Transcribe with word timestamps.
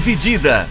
Dividida. 0.00 0.66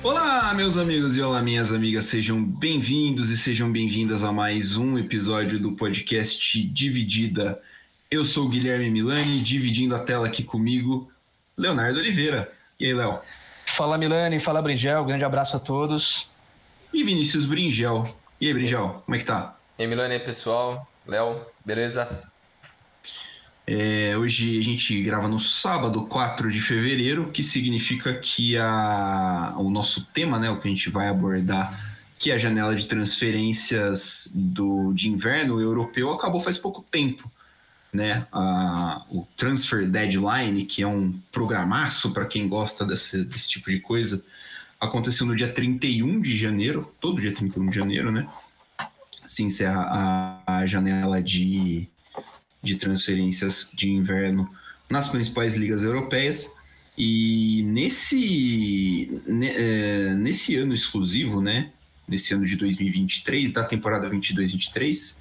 Olá, 0.00 0.54
meus 0.54 0.76
amigos 0.76 1.16
e 1.16 1.20
olá, 1.20 1.42
minhas 1.42 1.72
amigas, 1.72 2.04
sejam 2.04 2.40
bem-vindos 2.44 3.30
e 3.30 3.36
sejam 3.36 3.72
bem-vindas 3.72 4.22
a 4.22 4.30
mais 4.30 4.76
um 4.76 4.96
episódio 4.96 5.58
do 5.58 5.72
podcast 5.72 6.62
Dividida. 6.68 7.60
Eu 8.08 8.24
sou 8.24 8.46
o 8.46 8.48
Guilherme 8.48 8.88
Milani, 8.90 9.42
dividindo 9.42 9.96
a 9.96 9.98
tela 9.98 10.28
aqui 10.28 10.44
comigo, 10.44 11.10
Leonardo 11.56 11.98
Oliveira. 11.98 12.48
E 12.78 12.86
aí, 12.86 12.94
Léo? 12.94 13.18
Fala 13.66 13.98
Milani, 13.98 14.38
fala 14.38 14.62
Bringel, 14.62 15.04
grande 15.04 15.24
abraço 15.24 15.56
a 15.56 15.60
todos. 15.60 16.30
E 16.94 17.02
Vinícius 17.02 17.44
Bringel. 17.44 18.16
E 18.40 18.46
aí, 18.46 18.54
Bringel, 18.54 19.02
como 19.04 19.16
é 19.16 19.18
que 19.18 19.24
tá? 19.24 19.57
E 19.78 19.82
aí, 19.84 19.88
Milani, 19.88 20.18
pessoal. 20.18 20.90
Léo, 21.06 21.40
beleza? 21.64 22.28
É, 23.64 24.18
hoje 24.18 24.58
a 24.58 24.62
gente 24.62 25.00
grava 25.04 25.28
no 25.28 25.38
sábado, 25.38 26.04
4 26.06 26.50
de 26.50 26.60
fevereiro, 26.60 27.30
que 27.30 27.44
significa 27.44 28.12
que 28.14 28.58
a, 28.58 29.54
o 29.56 29.70
nosso 29.70 30.06
tema, 30.06 30.36
né, 30.36 30.50
o 30.50 30.58
que 30.58 30.66
a 30.66 30.70
gente 30.70 30.90
vai 30.90 31.06
abordar, 31.06 31.96
que 32.18 32.32
é 32.32 32.34
a 32.34 32.38
janela 32.38 32.74
de 32.74 32.86
transferências 32.86 34.32
do, 34.34 34.92
de 34.94 35.08
inverno 35.08 35.60
europeu, 35.60 36.10
acabou 36.10 36.40
faz 36.40 36.58
pouco 36.58 36.84
tempo. 36.90 37.30
Né? 37.92 38.26
A, 38.32 39.04
o 39.08 39.28
Transfer 39.36 39.86
Deadline, 39.86 40.66
que 40.66 40.82
é 40.82 40.88
um 40.88 41.12
programaço 41.30 42.12
para 42.12 42.26
quem 42.26 42.48
gosta 42.48 42.84
desse, 42.84 43.24
desse 43.24 43.48
tipo 43.48 43.70
de 43.70 43.78
coisa, 43.78 44.24
aconteceu 44.80 45.24
no 45.24 45.36
dia 45.36 45.52
31 45.52 46.20
de 46.20 46.36
janeiro, 46.36 46.92
todo 47.00 47.20
dia 47.20 47.32
31 47.32 47.68
de 47.68 47.76
janeiro, 47.76 48.10
né? 48.10 48.26
Se 49.28 49.44
encerra 49.44 49.82
a, 49.82 50.58
a 50.58 50.66
janela 50.66 51.22
de 51.22 51.88
de 52.62 52.76
transferências 52.76 53.70
de 53.74 53.88
inverno 53.88 54.50
nas 54.90 55.08
principais 55.08 55.54
ligas 55.54 55.82
europeias. 55.82 56.54
E 56.96 57.62
nesse, 57.64 59.20
é, 59.28 60.14
nesse 60.14 60.56
ano 60.56 60.74
exclusivo, 60.74 61.40
né, 61.40 61.70
nesse 62.08 62.34
ano 62.34 62.44
de 62.44 62.56
2023, 62.56 63.52
da 63.52 63.62
temporada 63.64 64.10
22-23, 64.10 65.18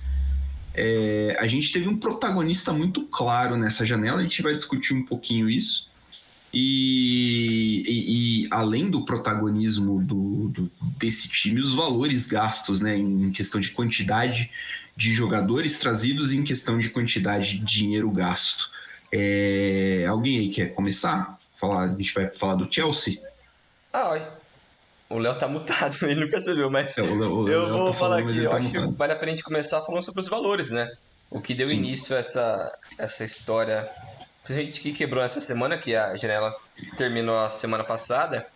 é, 0.73 1.37
a 1.39 1.45
gente 1.45 1.71
teve 1.71 1.87
um 1.87 1.97
protagonista 1.97 2.73
muito 2.73 3.03
claro 3.05 3.55
nessa 3.55 3.85
janela, 3.85 4.19
a 4.19 4.23
gente 4.23 4.41
vai 4.41 4.55
discutir 4.55 4.93
um 4.93 5.03
pouquinho 5.03 5.49
isso. 5.49 5.87
E, 6.53 7.83
e, 7.87 8.43
e 8.43 8.47
além 8.49 8.89
do 8.89 9.05
protagonismo 9.05 10.01
do, 10.01 10.49
do, 10.49 10.71
desse 10.97 11.29
time, 11.29 11.59
os 11.59 11.73
valores 11.73 12.25
gastos 12.25 12.81
né, 12.81 12.95
em 12.97 13.31
questão 13.31 13.59
de 13.59 13.71
quantidade 13.71 14.49
de 14.95 15.13
jogadores 15.13 15.77
trazidos 15.79 16.33
em 16.33 16.43
questão 16.43 16.79
de 16.79 16.89
quantidade 16.89 17.59
de 17.59 17.65
dinheiro 17.65 18.09
gasto. 18.09 18.71
É, 19.11 20.05
alguém 20.09 20.39
aí 20.39 20.49
quer 20.49 20.73
começar? 20.73 21.37
Falar, 21.55 21.83
a 21.83 21.95
gente 21.95 22.13
vai 22.13 22.27
falar 22.29 22.55
do 22.55 22.71
Chelsea? 22.71 23.21
Ah, 23.93 24.09
oi. 24.09 24.21
O 25.09 25.17
Léo 25.17 25.35
tá 25.35 25.47
mutado, 25.47 25.97
ele 26.03 26.21
não 26.21 26.29
percebeu, 26.29 26.69
mas 26.69 26.97
é, 26.97 27.01
o 27.01 27.43
o 27.43 27.47
eu 27.47 27.69
vou 27.69 27.91
tá 27.91 27.93
falar 27.93 28.19
aqui. 28.19 28.37
Eu 28.37 28.49
tá 28.49 28.57
acho 28.57 28.67
mutado. 28.67 28.91
que 28.91 28.97
vale 28.97 29.13
a 29.13 29.15
pena 29.15 29.31
a 29.31 29.35
gente 29.35 29.43
começar 29.43 29.81
falando 29.81 30.03
sobre 30.03 30.21
os 30.21 30.27
valores, 30.27 30.71
né? 30.71 30.91
O 31.29 31.41
que 31.41 31.53
deu 31.53 31.67
Sim. 31.67 31.77
início 31.77 32.15
a 32.15 32.19
essa, 32.19 32.79
essa 32.97 33.23
história, 33.23 33.89
principalmente 34.47 34.79
que 34.79 34.93
quebrou 34.93 35.21
essa 35.21 35.41
semana, 35.41 35.77
que 35.77 35.93
a 35.93 36.15
janela 36.15 36.55
terminou 36.95 37.37
a 37.37 37.49
semana 37.49 37.83
passada, 37.83 38.47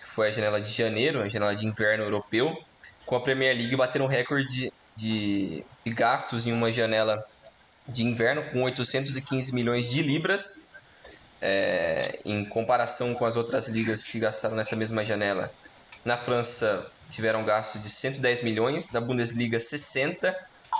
que 0.00 0.06
foi 0.06 0.28
a 0.28 0.32
janela 0.32 0.58
de 0.58 0.70
janeiro, 0.70 1.20
a 1.20 1.28
janela 1.28 1.54
de 1.54 1.66
inverno 1.66 2.04
europeu, 2.04 2.56
com 3.04 3.14
a 3.14 3.20
Premier 3.20 3.54
League 3.54 3.76
batendo 3.76 4.06
um 4.06 4.08
recorde 4.08 4.72
de, 4.96 5.64
de 5.84 5.92
gastos 5.92 6.46
em 6.46 6.52
uma 6.52 6.72
janela 6.72 7.22
de 7.86 8.02
inverno 8.04 8.42
com 8.44 8.62
815 8.62 9.54
milhões 9.54 9.90
de 9.90 10.02
libras, 10.02 10.72
é, 11.42 12.18
em 12.24 12.44
comparação 12.46 13.14
com 13.14 13.26
as 13.26 13.36
outras 13.36 13.68
ligas 13.68 14.04
que 14.04 14.18
gastaram 14.18 14.56
nessa 14.56 14.74
mesma 14.76 15.04
janela. 15.04 15.52
Na 16.06 16.16
França 16.16 16.90
tiveram 17.08 17.44
gasto 17.44 17.78
de 17.78 17.90
110 17.90 18.42
milhões, 18.42 18.92
na 18.92 19.00
Bundesliga 19.00 19.60
60, 19.60 20.34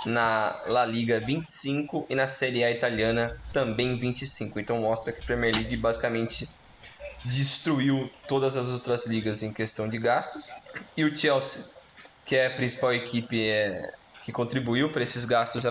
na 0.05 0.61
La 0.65 0.85
Liga 0.85 1.19
25 1.19 2.05
e 2.09 2.15
na 2.15 2.27
Série 2.27 2.63
A 2.63 2.71
italiana 2.71 3.37
também 3.51 3.97
25. 3.97 4.59
Então 4.59 4.79
mostra 4.79 5.11
que 5.11 5.21
a 5.21 5.25
Premier 5.25 5.53
League 5.53 5.75
basicamente 5.77 6.47
destruiu 7.23 8.09
todas 8.27 8.55
as 8.55 8.69
outras 8.69 9.05
ligas 9.05 9.43
em 9.43 9.51
questão 9.51 9.87
de 9.87 9.97
gastos. 9.97 10.49
E 10.95 11.03
o 11.03 11.15
Chelsea, 11.15 11.65
que 12.25 12.35
é 12.35 12.47
a 12.47 12.51
principal 12.51 12.93
equipe 12.93 13.49
é, 13.49 13.91
que 14.23 14.31
contribuiu 14.31 14.91
para 14.91 15.03
esses 15.03 15.25
gastos, 15.25 15.63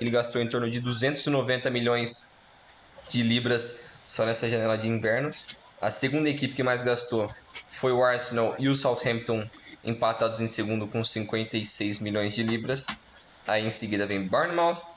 ele 0.00 0.10
gastou 0.10 0.40
em 0.40 0.48
torno 0.48 0.68
de 0.68 0.80
290 0.80 1.70
milhões 1.70 2.38
de 3.08 3.22
libras 3.22 3.90
só 4.06 4.24
nessa 4.24 4.48
janela 4.48 4.76
de 4.76 4.88
inverno. 4.88 5.30
A 5.80 5.90
segunda 5.90 6.28
equipe 6.28 6.54
que 6.54 6.62
mais 6.62 6.82
gastou 6.82 7.32
foi 7.70 7.92
o 7.92 8.02
Arsenal 8.02 8.56
e 8.58 8.68
o 8.68 8.74
Southampton, 8.74 9.48
empatados 9.84 10.40
em 10.40 10.46
segundo 10.46 10.86
com 10.86 11.04
56 11.04 12.00
milhões 12.00 12.34
de 12.34 12.42
libras. 12.42 13.05
Aí 13.46 13.66
em 13.66 13.70
seguida 13.70 14.06
vem 14.06 14.26
Bournemouth, 14.26 14.92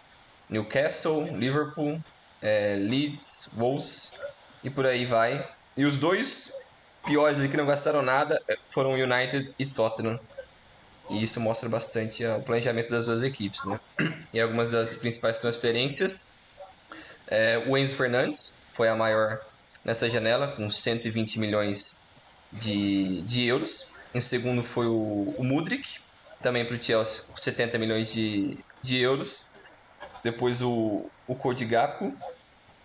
Newcastle, 0.50 1.26
Liverpool, 1.38 2.02
é, 2.42 2.76
Leeds, 2.76 3.52
Wolves 3.54 4.20
e 4.64 4.70
por 4.70 4.86
aí 4.86 5.06
vai. 5.06 5.48
E 5.78 5.86
os 5.86 5.98
dois 5.98 6.54
piores 7.06 7.40
ali 7.40 7.48
que 7.48 7.58
não 7.58 7.66
gastaram 7.66 8.02
nada 8.02 8.42
é, 8.48 8.58
foram 8.70 8.94
United 8.94 9.54
e 9.58 9.66
Tottenham, 9.66 10.20
e 11.10 11.24
isso 11.24 11.40
mostra 11.40 11.68
bastante 11.68 12.26
o 12.26 12.42
planejamento 12.42 12.90
das 12.90 13.08
duas 13.08 13.24
equipes. 13.24 13.66
Né? 13.66 13.80
E 14.32 14.40
algumas 14.40 14.70
das 14.70 14.96
principais 14.96 15.40
transferências, 15.40 16.34
é, 17.28 17.58
o 17.68 17.78
Enzo 17.78 17.96
Fernandes 17.96 18.58
foi 18.76 18.88
a 18.88 18.96
maior 18.96 19.42
nessa 19.84 20.10
janela, 20.10 20.50
com 20.50 20.70
120 20.70 21.40
milhões 21.40 22.12
de, 22.52 23.24
de 23.24 23.46
euros. 23.46 23.92
Em 24.14 24.22
segundo 24.22 24.64
foi 24.64 24.86
o, 24.86 25.34
o 25.38 25.44
Mudrik, 25.44 26.00
também 26.42 26.66
para 26.66 26.76
o 26.76 26.82
Chelsea, 26.82 27.26
com 27.30 27.38
70 27.38 27.78
milhões 27.78 28.14
de, 28.14 28.58
de 28.82 28.98
euros. 28.98 29.54
Depois 30.24 30.62
o, 30.62 31.06
o 31.28 31.36
Cody 31.36 31.66
Gakpo, 31.66 32.14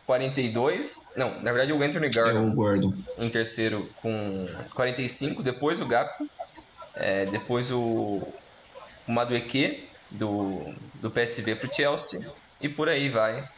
42. 0.06 1.12
Não, 1.16 1.40
na 1.40 1.52
verdade 1.52 1.72
o 1.72 1.82
Anthony 1.82 2.10
Gordon, 2.10 2.38
é 2.38 2.40
o 2.40 2.52
Gordon. 2.52 2.94
em 3.18 3.28
terceiro 3.28 3.90
com 4.00 4.46
45. 4.74 5.42
Depois 5.42 5.80
o 5.80 5.86
Gakpo 5.86 6.28
é, 6.94 7.26
depois 7.26 7.70
o, 7.70 8.22
o 9.06 9.12
Madueke 9.12 9.84
do, 10.10 10.72
do 11.00 11.10
PSV 11.10 11.56
para 11.56 11.68
o 11.68 11.72
Chelsea. 11.72 12.32
E 12.60 12.68
por 12.68 12.88
aí 12.88 13.08
vai. 13.08 13.48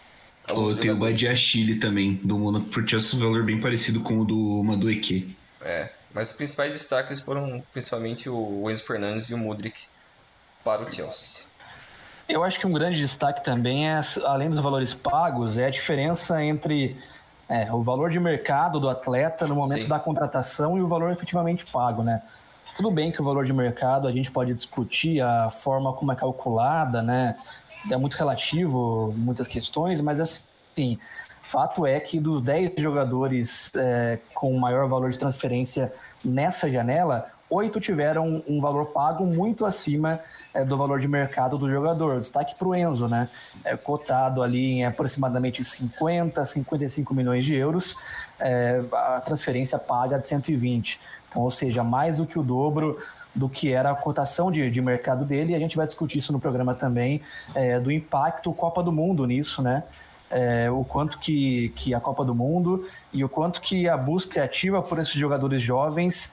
Oh, 0.49 0.75
tem 0.75 0.91
o 0.91 0.97
Badiachile 0.97 1.77
também, 1.77 2.21
do 2.23 2.39
Monaco 2.39 2.67
pro 2.67 2.89
Chelsea, 2.89 3.19
um 3.19 3.23
valor 3.23 3.45
bem 3.45 3.61
parecido 3.61 4.01
com 4.01 4.21
o 4.21 4.25
do 4.25 4.63
Madueke. 4.65 5.37
É, 5.61 5.91
mas 6.17 6.31
os 6.31 6.37
principais 6.37 6.73
destaques 6.73 7.21
foram 7.21 7.63
principalmente 7.75 8.27
o 8.27 8.71
Enzo 8.71 8.85
Fernandes 8.85 9.29
e 9.29 9.35
o 9.35 9.39
Mudrik 9.39 9.83
para 10.65 10.81
o 10.81 10.91
Chelsea. 10.91 11.45
Eu 12.27 12.43
acho 12.43 12.59
que 12.59 12.67
um 12.67 12.73
grande 12.73 12.99
destaque 12.99 13.45
também 13.45 13.87
é, 13.87 14.01
além 14.25 14.49
dos 14.49 14.59
valores 14.59 14.95
pagos, 14.95 15.59
é 15.59 15.67
a 15.67 15.71
diferença 15.71 16.43
entre 16.43 16.97
é, 17.47 17.71
o 17.71 17.83
valor 17.83 18.09
de 18.09 18.19
mercado 18.19 18.81
do 18.81 18.89
atleta 18.89 19.47
no 19.47 19.55
momento 19.55 19.83
Sim. 19.83 19.89
da 19.89 19.99
contratação 19.99 20.79
e 20.79 20.81
o 20.81 20.89
valor 20.89 21.13
efetivamente 21.13 21.67
pago, 21.67 22.03
né? 22.03 22.23
Tudo 22.75 22.91
bem 22.91 23.13
que 23.13 23.21
o 23.21 23.25
valor 23.25 23.45
de 23.45 23.53
mercado 23.53 24.09
a 24.09 24.13
gente 24.13 24.31
pode 24.31 24.55
discutir 24.55 25.21
a 25.21 25.51
forma 25.51 25.93
como 25.93 26.13
é 26.13 26.17
calculada, 26.17 27.03
né? 27.03 27.37
É 27.91 27.97
muito 27.99 28.15
relativo, 28.15 29.13
muitas 29.15 29.47
questões, 29.47 30.01
mas 30.01 30.19
assim, 30.19 30.99
fato 31.47 31.87
é 31.87 32.01
que 32.01 32.19
dos 32.19 32.43
10 32.43 32.73
jogadores 32.77 33.71
é, 33.77 34.19
com 34.35 34.53
maior 34.59 34.89
valor 34.89 35.11
de 35.11 35.17
transferência 35.17 35.93
nessa 36.25 36.69
janela, 36.69 37.29
oito 37.49 37.79
tiveram 37.79 38.43
um 38.49 38.61
valor 38.61 38.87
pago 38.87 39.25
muito 39.25 39.65
acima 39.65 40.19
é, 40.53 40.65
do 40.65 40.77
valor 40.77 40.99
de 40.99 41.07
mercado 41.07 41.57
do 41.57 41.71
jogador. 41.71 42.19
Destaque 42.19 42.57
para 42.57 42.67
o 42.67 42.75
Enzo, 42.75 43.07
né? 43.07 43.29
É, 43.65 43.77
cotado 43.77 44.43
ali 44.43 44.73
em 44.73 44.85
aproximadamente 44.85 45.63
50, 45.63 46.45
55 46.45 47.15
milhões 47.15 47.45
de 47.45 47.55
euros, 47.55 47.97
é, 48.41 48.83
a 48.93 49.21
transferência 49.21 49.79
paga 49.79 50.19
de 50.19 50.27
120. 50.27 50.99
Então, 51.29 51.43
ou 51.43 51.51
seja, 51.53 51.85
mais 51.85 52.17
do 52.17 52.27
que 52.27 52.41
o 52.41 52.43
dobro 52.43 52.99
do 53.33 53.49
que 53.49 53.71
era 53.71 53.93
a 53.93 53.95
cotação 53.95 54.51
de, 54.51 54.69
de 54.69 54.83
mercado 54.83 55.25
dele, 55.25 55.53
e 55.53 55.55
a 55.55 55.59
gente 55.61 55.77
vai 55.77 55.87
discutir 55.87 56.19
isso 56.19 56.33
no 56.33 56.41
programa 56.41 56.75
também, 56.75 57.21
é, 57.55 57.79
do 57.79 57.93
impacto 57.93 58.53
Copa 58.53 58.83
do 58.83 58.91
Mundo 58.91 59.25
nisso, 59.27 59.63
né? 59.63 59.85
É, 60.29 60.69
o 60.71 60.85
quanto 60.85 61.19
que, 61.19 61.69
que 61.77 61.95
a 61.95 62.01
Copa 62.01 62.25
do 62.25 62.35
Mundo 62.35 62.85
e 63.13 63.23
o 63.25 63.29
quanto 63.29 63.61
que 63.61 63.89
a 63.89 63.97
busca 63.97 64.43
ativa 64.43 64.83
por 64.83 64.99
esses 64.99 65.15
jogadores 65.15 65.63
jovens 65.63 66.33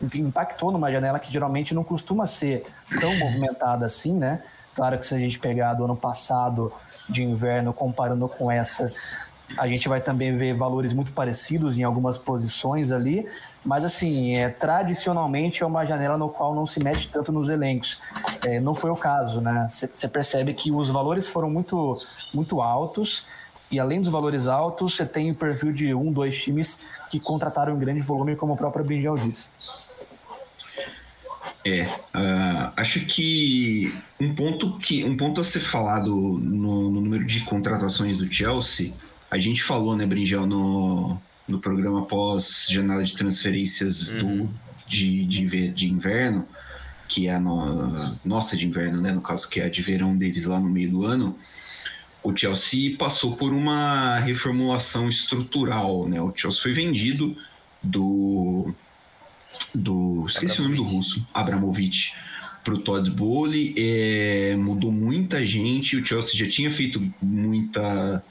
enfim, 0.00 0.20
impactou 0.20 0.72
numa 0.72 0.90
janela 0.90 1.18
que 1.18 1.32
geralmente 1.32 1.74
não 1.74 1.84
costuma 1.84 2.26
ser 2.26 2.66
tão 3.00 3.14
movimentada 3.16 3.84
assim, 3.84 4.14
né? 4.14 4.42
Claro 4.74 4.98
que 4.98 5.04
se 5.04 5.14
a 5.14 5.18
gente 5.18 5.38
pegar 5.38 5.74
do 5.74 5.84
ano 5.84 5.96
passado 5.96 6.72
de 7.08 7.22
inverno 7.22 7.72
comparando 7.72 8.28
com 8.28 8.50
essa, 8.50 8.90
A 9.56 9.66
gente 9.66 9.88
vai 9.88 10.00
também 10.00 10.36
ver 10.36 10.54
valores 10.54 10.92
muito 10.92 11.12
parecidos 11.12 11.78
em 11.78 11.84
algumas 11.84 12.18
posições 12.18 12.90
ali, 12.90 13.26
mas 13.64 13.84
assim, 13.84 14.36
é, 14.36 14.48
tradicionalmente 14.48 15.62
é 15.62 15.66
uma 15.66 15.84
janela 15.84 16.16
no 16.16 16.28
qual 16.28 16.54
não 16.54 16.66
se 16.66 16.82
mete 16.82 17.08
tanto 17.08 17.32
nos 17.32 17.48
elencos. 17.48 18.00
É, 18.42 18.60
não 18.60 18.74
foi 18.74 18.90
o 18.90 18.96
caso, 18.96 19.40
né? 19.40 19.68
Você 19.70 20.08
percebe 20.08 20.54
que 20.54 20.70
os 20.70 20.90
valores 20.90 21.28
foram 21.28 21.50
muito, 21.50 22.00
muito 22.32 22.60
altos 22.60 23.26
e 23.70 23.78
além 23.78 24.00
dos 24.00 24.08
valores 24.08 24.48
altos, 24.48 24.96
você 24.96 25.06
tem 25.06 25.30
o 25.30 25.34
perfil 25.34 25.72
de 25.72 25.94
um, 25.94 26.12
dois 26.12 26.42
times 26.42 26.78
que 27.08 27.20
contrataram 27.20 27.76
em 27.76 27.78
grande 27.78 28.00
volume, 28.00 28.34
como 28.34 28.54
o 28.54 28.56
próprio 28.56 28.84
Brinjal 28.84 29.16
disse. 29.16 29.48
É, 31.64 31.84
uh, 31.84 32.72
acho 32.76 33.00
que 33.06 33.94
um 34.18 34.34
ponto 34.34 34.78
que 34.78 35.04
um 35.04 35.16
ponto 35.16 35.40
a 35.40 35.44
ser 35.44 35.60
falado 35.60 36.10
no, 36.10 36.90
no, 36.90 37.00
número 37.02 37.24
de 37.24 37.44
contratações 37.44 38.18
do 38.18 38.32
Chelsea, 38.32 38.92
a 39.30 39.38
gente 39.38 39.62
falou, 39.62 39.96
né, 39.96 40.04
Brinjal, 40.04 40.46
no, 40.46 41.20
no 41.46 41.58
programa 41.60 42.04
pós 42.04 42.66
janela 42.68 43.04
de 43.04 43.16
transferências 43.16 44.12
uhum. 44.12 44.46
do, 44.46 44.54
de, 44.86 45.24
de, 45.24 45.68
de 45.68 45.88
inverno, 45.88 46.46
que 47.08 47.28
é 47.28 47.34
a 47.34 47.40
no, 47.40 48.18
nossa 48.24 48.56
de 48.56 48.66
inverno, 48.66 49.00
né, 49.00 49.12
no 49.12 49.20
caso 49.20 49.48
que 49.48 49.60
é 49.60 49.64
a 49.64 49.70
de 49.70 49.82
verão 49.82 50.16
deles 50.16 50.46
lá 50.46 50.58
no 50.58 50.68
meio 50.68 50.90
do 50.90 51.04
ano, 51.04 51.38
o 52.22 52.36
Chelsea 52.36 52.96
passou 52.98 53.36
por 53.36 53.52
uma 53.52 54.18
reformulação 54.18 55.08
estrutural, 55.08 56.06
né? 56.06 56.20
O 56.20 56.32
Chelsea 56.34 56.60
foi 56.60 56.72
vendido 56.72 57.34
do 57.82 58.74
do 59.74 60.26
esqueci 60.28 60.60
o 60.60 60.64
nome 60.64 60.76
do 60.76 60.82
russo, 60.82 61.26
Abramovich, 61.32 62.14
para 62.62 62.74
o 62.74 62.78
Todd 62.78 63.10
Bowley, 63.10 63.74
é, 63.76 64.54
mudou 64.56 64.92
muita 64.92 65.44
gente. 65.46 65.96
O 65.96 66.04
Chelsea 66.04 66.36
já 66.36 66.48
tinha 66.48 66.70
feito 66.70 67.00
muita 67.22 68.22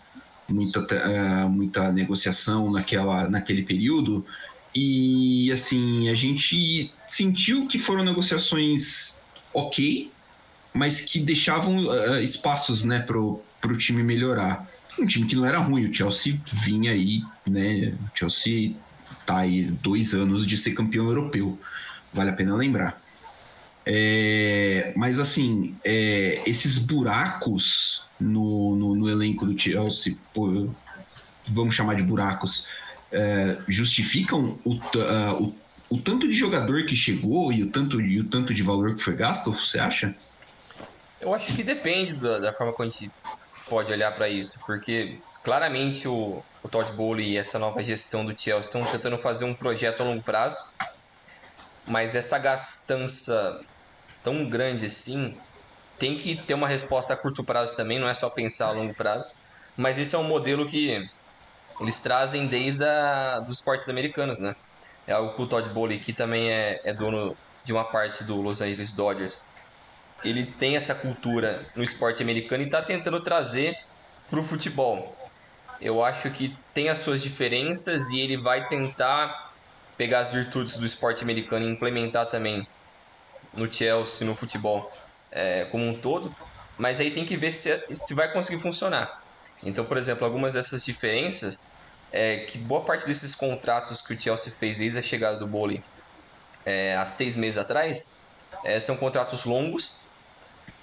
muita 0.49 0.81
uh, 0.81 1.49
muita 1.49 1.91
negociação 1.91 2.71
naquela 2.71 3.29
naquele 3.29 3.63
período 3.63 4.25
e 4.73 5.51
assim 5.51 6.09
a 6.09 6.13
gente 6.13 6.91
sentiu 7.07 7.67
que 7.67 7.79
foram 7.79 8.03
negociações 8.03 9.19
ok, 9.53 10.11
mas 10.73 11.01
que 11.01 11.19
deixavam 11.19 11.85
uh, 11.85 12.21
espaços, 12.21 12.85
né, 12.85 12.99
para 12.99 13.17
o 13.17 13.77
time 13.77 14.03
melhorar. 14.03 14.67
Um 14.99 15.05
time 15.05 15.25
que 15.25 15.35
não 15.35 15.45
era 15.45 15.59
ruim, 15.59 15.85
o 15.85 15.93
Chelsea 15.93 16.39
vinha 16.51 16.91
aí, 16.91 17.21
né? 17.47 17.93
O 18.03 18.17
Chelsea 18.17 18.75
tá 19.25 19.39
aí 19.39 19.63
dois 19.63 20.13
anos 20.13 20.45
de 20.45 20.57
ser 20.57 20.71
campeão 20.71 21.07
europeu, 21.07 21.57
vale 22.13 22.29
a 22.29 22.33
pena 22.33 22.55
lembrar. 22.55 23.01
É, 23.85 24.91
mas 24.95 25.19
assim, 25.19 25.75
é, 25.83 26.43
esses 26.45 26.77
buracos 26.77 28.03
no, 28.19 28.75
no, 28.75 28.95
no, 28.95 29.09
elenco 29.09 29.45
do 29.45 29.57
Chelsea, 29.57 30.17
pô, 30.33 30.67
vamos 31.47 31.75
chamar 31.75 31.95
de 31.95 32.03
buracos, 32.03 32.67
é, 33.11 33.57
justificam 33.67 34.59
o, 34.63 34.73
uh, 34.73 35.43
o, 35.43 35.55
o, 35.89 36.01
tanto 36.01 36.27
de 36.27 36.33
jogador 36.33 36.85
que 36.85 36.95
chegou 36.95 37.51
e 37.51 37.63
o 37.63 37.71
tanto, 37.71 38.01
e 38.01 38.19
o 38.19 38.25
tanto 38.25 38.53
de 38.53 38.61
valor 38.61 38.95
que 38.95 39.01
foi 39.01 39.15
gasto, 39.15 39.51
você 39.51 39.79
acha? 39.79 40.15
Eu 41.21 41.33
acho 41.33 41.53
que 41.53 41.63
depende 41.63 42.15
da, 42.15 42.39
da 42.39 42.53
forma 42.53 42.73
como 42.73 42.87
a 42.87 42.91
gente 42.91 43.11
pode 43.67 43.91
olhar 43.91 44.11
para 44.13 44.29
isso, 44.29 44.59
porque 44.65 45.19
claramente 45.43 46.07
o, 46.07 46.43
o 46.61 46.69
Todd 46.69 46.91
Bowley 46.93 47.31
e 47.31 47.37
essa 47.37 47.57
nova 47.57 47.83
gestão 47.83 48.25
do 48.25 48.39
Chelsea 48.39 48.59
estão 48.59 48.85
tentando 48.85 49.17
fazer 49.17 49.45
um 49.45 49.53
projeto 49.53 50.01
a 50.01 50.05
longo 50.05 50.23
prazo, 50.23 50.63
mas 51.85 52.15
essa 52.15 52.37
gastança 52.37 53.61
tão 54.21 54.47
grande 54.47 54.85
assim 54.85 55.35
tem 55.99 56.15
que 56.15 56.35
ter 56.35 56.53
uma 56.53 56.67
resposta 56.67 57.13
a 57.13 57.17
curto 57.17 57.43
prazo 57.43 57.75
também, 57.75 57.99
não 57.99 58.07
é 58.07 58.13
só 58.13 58.29
pensar 58.29 58.67
a 58.67 58.71
longo 58.71 58.93
prazo. 58.93 59.35
Mas 59.75 59.99
esse 59.99 60.15
é 60.15 60.17
um 60.17 60.23
modelo 60.23 60.65
que 60.65 61.07
eles 61.79 61.99
trazem 61.99 62.47
desde 62.47 62.83
a, 62.83 63.39
dos 63.41 63.55
esportes 63.55 63.87
americanos, 63.89 64.39
né? 64.39 64.55
É 65.05 65.13
algo 65.13 65.33
que 65.33 65.41
o 65.41 65.47
Todd 65.47 65.69
Bowley, 65.69 65.99
que 65.99 66.13
também 66.13 66.49
é, 66.49 66.81
é 66.83 66.93
dono 66.93 67.35
de 67.63 67.73
uma 67.73 67.83
parte 67.83 68.23
do 68.23 68.41
Los 68.41 68.61
Angeles 68.61 68.91
Dodgers, 68.93 69.45
ele 70.23 70.45
tem 70.45 70.75
essa 70.75 70.95
cultura 70.95 71.65
no 71.75 71.83
esporte 71.83 72.21
americano 72.21 72.63
e 72.63 72.65
está 72.65 72.81
tentando 72.81 73.19
trazer 73.21 73.77
para 74.29 74.39
o 74.39 74.43
futebol. 74.43 75.15
Eu 75.81 76.03
acho 76.03 76.29
que 76.31 76.55
tem 76.73 76.89
as 76.89 76.99
suas 76.99 77.21
diferenças 77.21 78.09
e 78.09 78.19
ele 78.19 78.37
vai 78.37 78.67
tentar 78.67 79.53
pegar 79.97 80.19
as 80.19 80.31
virtudes 80.31 80.77
do 80.77 80.85
esporte 80.85 81.23
americano 81.23 81.65
e 81.65 81.69
implementar 81.69 82.25
também 82.25 82.67
no 83.53 83.71
Chelsea, 83.71 84.27
no 84.27 84.35
futebol 84.35 84.91
é, 85.31 85.65
como 85.65 85.85
um 85.87 85.99
todo. 85.99 86.35
Mas 86.77 86.99
aí 86.99 87.11
tem 87.11 87.25
que 87.25 87.35
ver 87.35 87.51
se, 87.51 87.83
se 87.93 88.13
vai 88.13 88.31
conseguir 88.31 88.61
funcionar. 88.61 89.21
Então, 89.63 89.83
por 89.83 89.97
exemplo, 89.97 90.25
algumas 90.25 90.53
dessas 90.53 90.85
diferenças 90.85 91.73
é 92.11 92.37
que 92.37 92.57
boa 92.57 92.81
parte 92.81 93.05
desses 93.05 93.35
contratos 93.35 94.01
que 94.01 94.13
o 94.13 94.19
Chelsea 94.19 94.51
fez 94.51 94.77
desde 94.77 94.97
a 94.97 95.01
chegada 95.01 95.37
do 95.37 95.45
Bowley 95.45 95.83
é, 96.65 96.95
há 96.95 97.05
seis 97.05 97.35
meses 97.35 97.57
atrás 97.57 98.19
é, 98.63 98.79
são 98.79 98.97
contratos 98.97 99.45
longos 99.45 100.09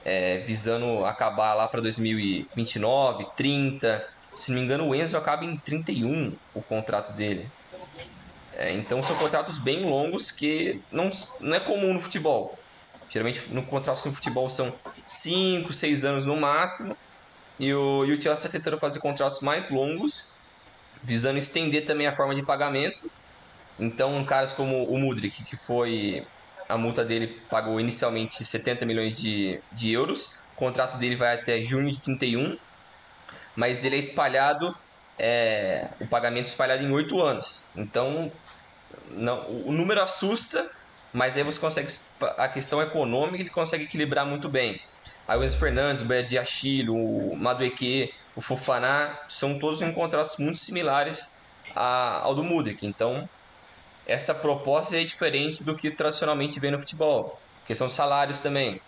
é, 0.05 0.39
visando 0.39 1.05
acabar 1.05 1.53
lá 1.55 1.67
para 1.67 1.81
2029, 1.81 3.27
30. 3.37 4.09
Se 4.35 4.53
não 4.53 4.59
me 4.59 4.65
engano, 4.65 4.87
o 4.87 4.95
Enzo 4.95 5.17
acaba 5.17 5.45
em 5.45 5.57
31 5.57 6.37
o 6.55 6.63
contrato 6.63 7.13
dele. 7.13 7.51
É, 8.53 8.73
então 8.73 9.03
são 9.03 9.17
contratos 9.17 9.59
bem 9.59 9.85
longos 9.85 10.31
que 10.31 10.81
não, 10.93 11.11
não 11.41 11.57
é 11.57 11.61
comum 11.61 11.93
no 11.93 12.01
futebol. 12.01 12.57
Geralmente 13.09 13.49
no 13.51 13.63
contratos 13.63 14.05
no 14.05 14.13
futebol 14.13 14.51
são 14.51 14.75
5, 15.07 15.73
6 15.73 16.05
anos 16.05 16.27
no 16.27 16.37
máximo. 16.37 16.97
E 17.59 17.73
o, 17.73 18.05
e 18.05 18.13
o 18.13 18.21
Chelsea 18.21 18.35
está 18.35 18.49
tentando 18.49 18.79
fazer 18.79 18.99
contratos 18.99 19.41
mais 19.41 19.71
longos, 19.71 20.33
visando 21.03 21.39
estender 21.39 21.87
também 21.87 22.07
a 22.07 22.15
forma 22.15 22.35
de 22.35 22.43
pagamento. 22.43 23.11
Então, 23.79 24.23
caras 24.25 24.53
como 24.53 24.85
o 24.85 24.99
Mudrik, 24.99 25.45
que 25.45 25.57
foi 25.57 26.27
a 26.69 26.77
multa 26.77 27.05
dele 27.05 27.41
pagou 27.49 27.81
inicialmente 27.81 28.45
70 28.45 28.85
milhões 28.85 29.19
de, 29.21 29.61
de 29.73 29.93
euros. 29.93 30.47
O 30.53 30.57
contrato 30.57 30.97
dele 30.99 31.17
vai 31.17 31.35
até 31.35 31.63
junho 31.63 31.91
de 31.93 32.01
31, 32.01 32.59
mas 33.55 33.85
ele 33.85 33.97
é 33.97 33.99
espalhado, 33.99 34.77
é, 35.19 35.91
o 36.01 36.07
pagamento 36.07 36.47
é 36.47 36.49
espalhado 36.49 36.83
em 36.83 36.91
oito 36.91 37.21
anos. 37.21 37.71
Então, 37.77 38.33
não, 39.11 39.49
o 39.67 39.73
número 39.73 40.03
assusta, 40.03 40.71
mas 41.17 41.35
aí 41.35 41.43
você 41.43 41.59
consegue, 41.59 41.89
a 42.37 42.47
questão 42.47 42.83
econômica 42.83 43.43
ele 43.43 43.49
consegue 43.49 43.85
equilibrar 43.85 44.27
muito 44.27 44.51
bem. 44.51 44.79
Aí 45.27 45.39
o 45.39 45.43
Enzo 45.43 45.57
Fernandes, 45.57 46.03
o 46.03 46.05
Bad 46.05 46.39
Achille, 46.39 46.91
o 46.91 47.35
Madueque, 47.35 48.13
o 48.37 48.43
Fofaná, 48.43 49.19
são 49.27 49.59
todos 49.59 49.81
em 49.81 49.91
contratos 49.93 50.37
muito 50.37 50.59
similares 50.59 51.39
ao 51.75 52.35
do 52.35 52.45
Mudrik. 52.45 52.87
Então, 52.87 53.27
essa 54.07 54.35
proposta 54.35 54.95
é 54.95 55.05
diferente 55.05 55.65
do 55.65 55.75
que 55.75 55.91
tradicionalmente 55.91 56.61
vem 56.61 56.71
no 56.71 56.79
futebol, 56.79 57.41
que 57.65 57.75
são 57.75 57.89
salários 57.89 58.41
também. 58.41 58.79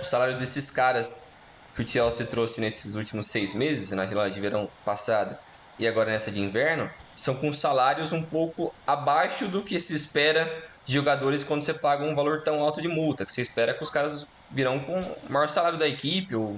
Os 0.00 0.06
salários 0.06 0.40
desses 0.40 0.70
caras 0.70 1.32
que 1.74 1.82
o 1.82 1.86
Chelsea 1.86 2.26
trouxe 2.26 2.62
nesses 2.62 2.94
últimos 2.94 3.26
seis 3.26 3.52
meses, 3.52 3.90
na 3.90 4.06
janela 4.06 4.30
de 4.30 4.40
verão 4.40 4.70
passada 4.86 5.38
e 5.78 5.86
agora 5.86 6.10
nessa 6.10 6.30
de 6.30 6.40
inverno, 6.40 6.90
são 7.14 7.34
com 7.34 7.52
salários 7.52 8.10
um 8.10 8.22
pouco 8.22 8.74
abaixo 8.86 9.48
do 9.48 9.62
que 9.62 9.78
se 9.78 9.94
espera 9.94 10.71
de 10.84 10.92
jogadores 10.92 11.44
quando 11.44 11.62
você 11.62 11.74
paga 11.74 12.04
um 12.04 12.14
valor 12.14 12.42
tão 12.42 12.60
alto 12.60 12.80
de 12.82 12.88
multa, 12.88 13.24
que 13.24 13.32
você 13.32 13.40
espera 13.40 13.74
que 13.74 13.82
os 13.82 13.90
caras 13.90 14.26
virão 14.50 14.80
com 14.80 15.00
o 15.00 15.32
maior 15.32 15.48
salário 15.48 15.78
da 15.78 15.88
equipe 15.88 16.34
ou 16.34 16.50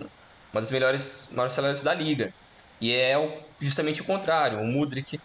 uma 0.53 0.61
das 0.61 0.71
melhores 0.71 1.29
maiores 1.33 1.53
salários 1.53 1.83
da 1.83 1.93
liga. 1.93 2.33
E 2.81 2.93
é 2.93 3.43
justamente 3.61 4.01
o 4.01 4.05
contrário. 4.05 4.61
O 4.61 4.67
Mudrik 4.67 5.21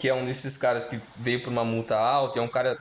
que 0.00 0.08
é 0.08 0.14
um 0.14 0.24
desses 0.24 0.56
caras 0.56 0.86
que 0.86 0.98
veio 1.14 1.42
por 1.42 1.50
uma 1.50 1.62
multa 1.62 1.94
alta, 1.94 2.38
é 2.38 2.42
um 2.42 2.48
cara 2.48 2.78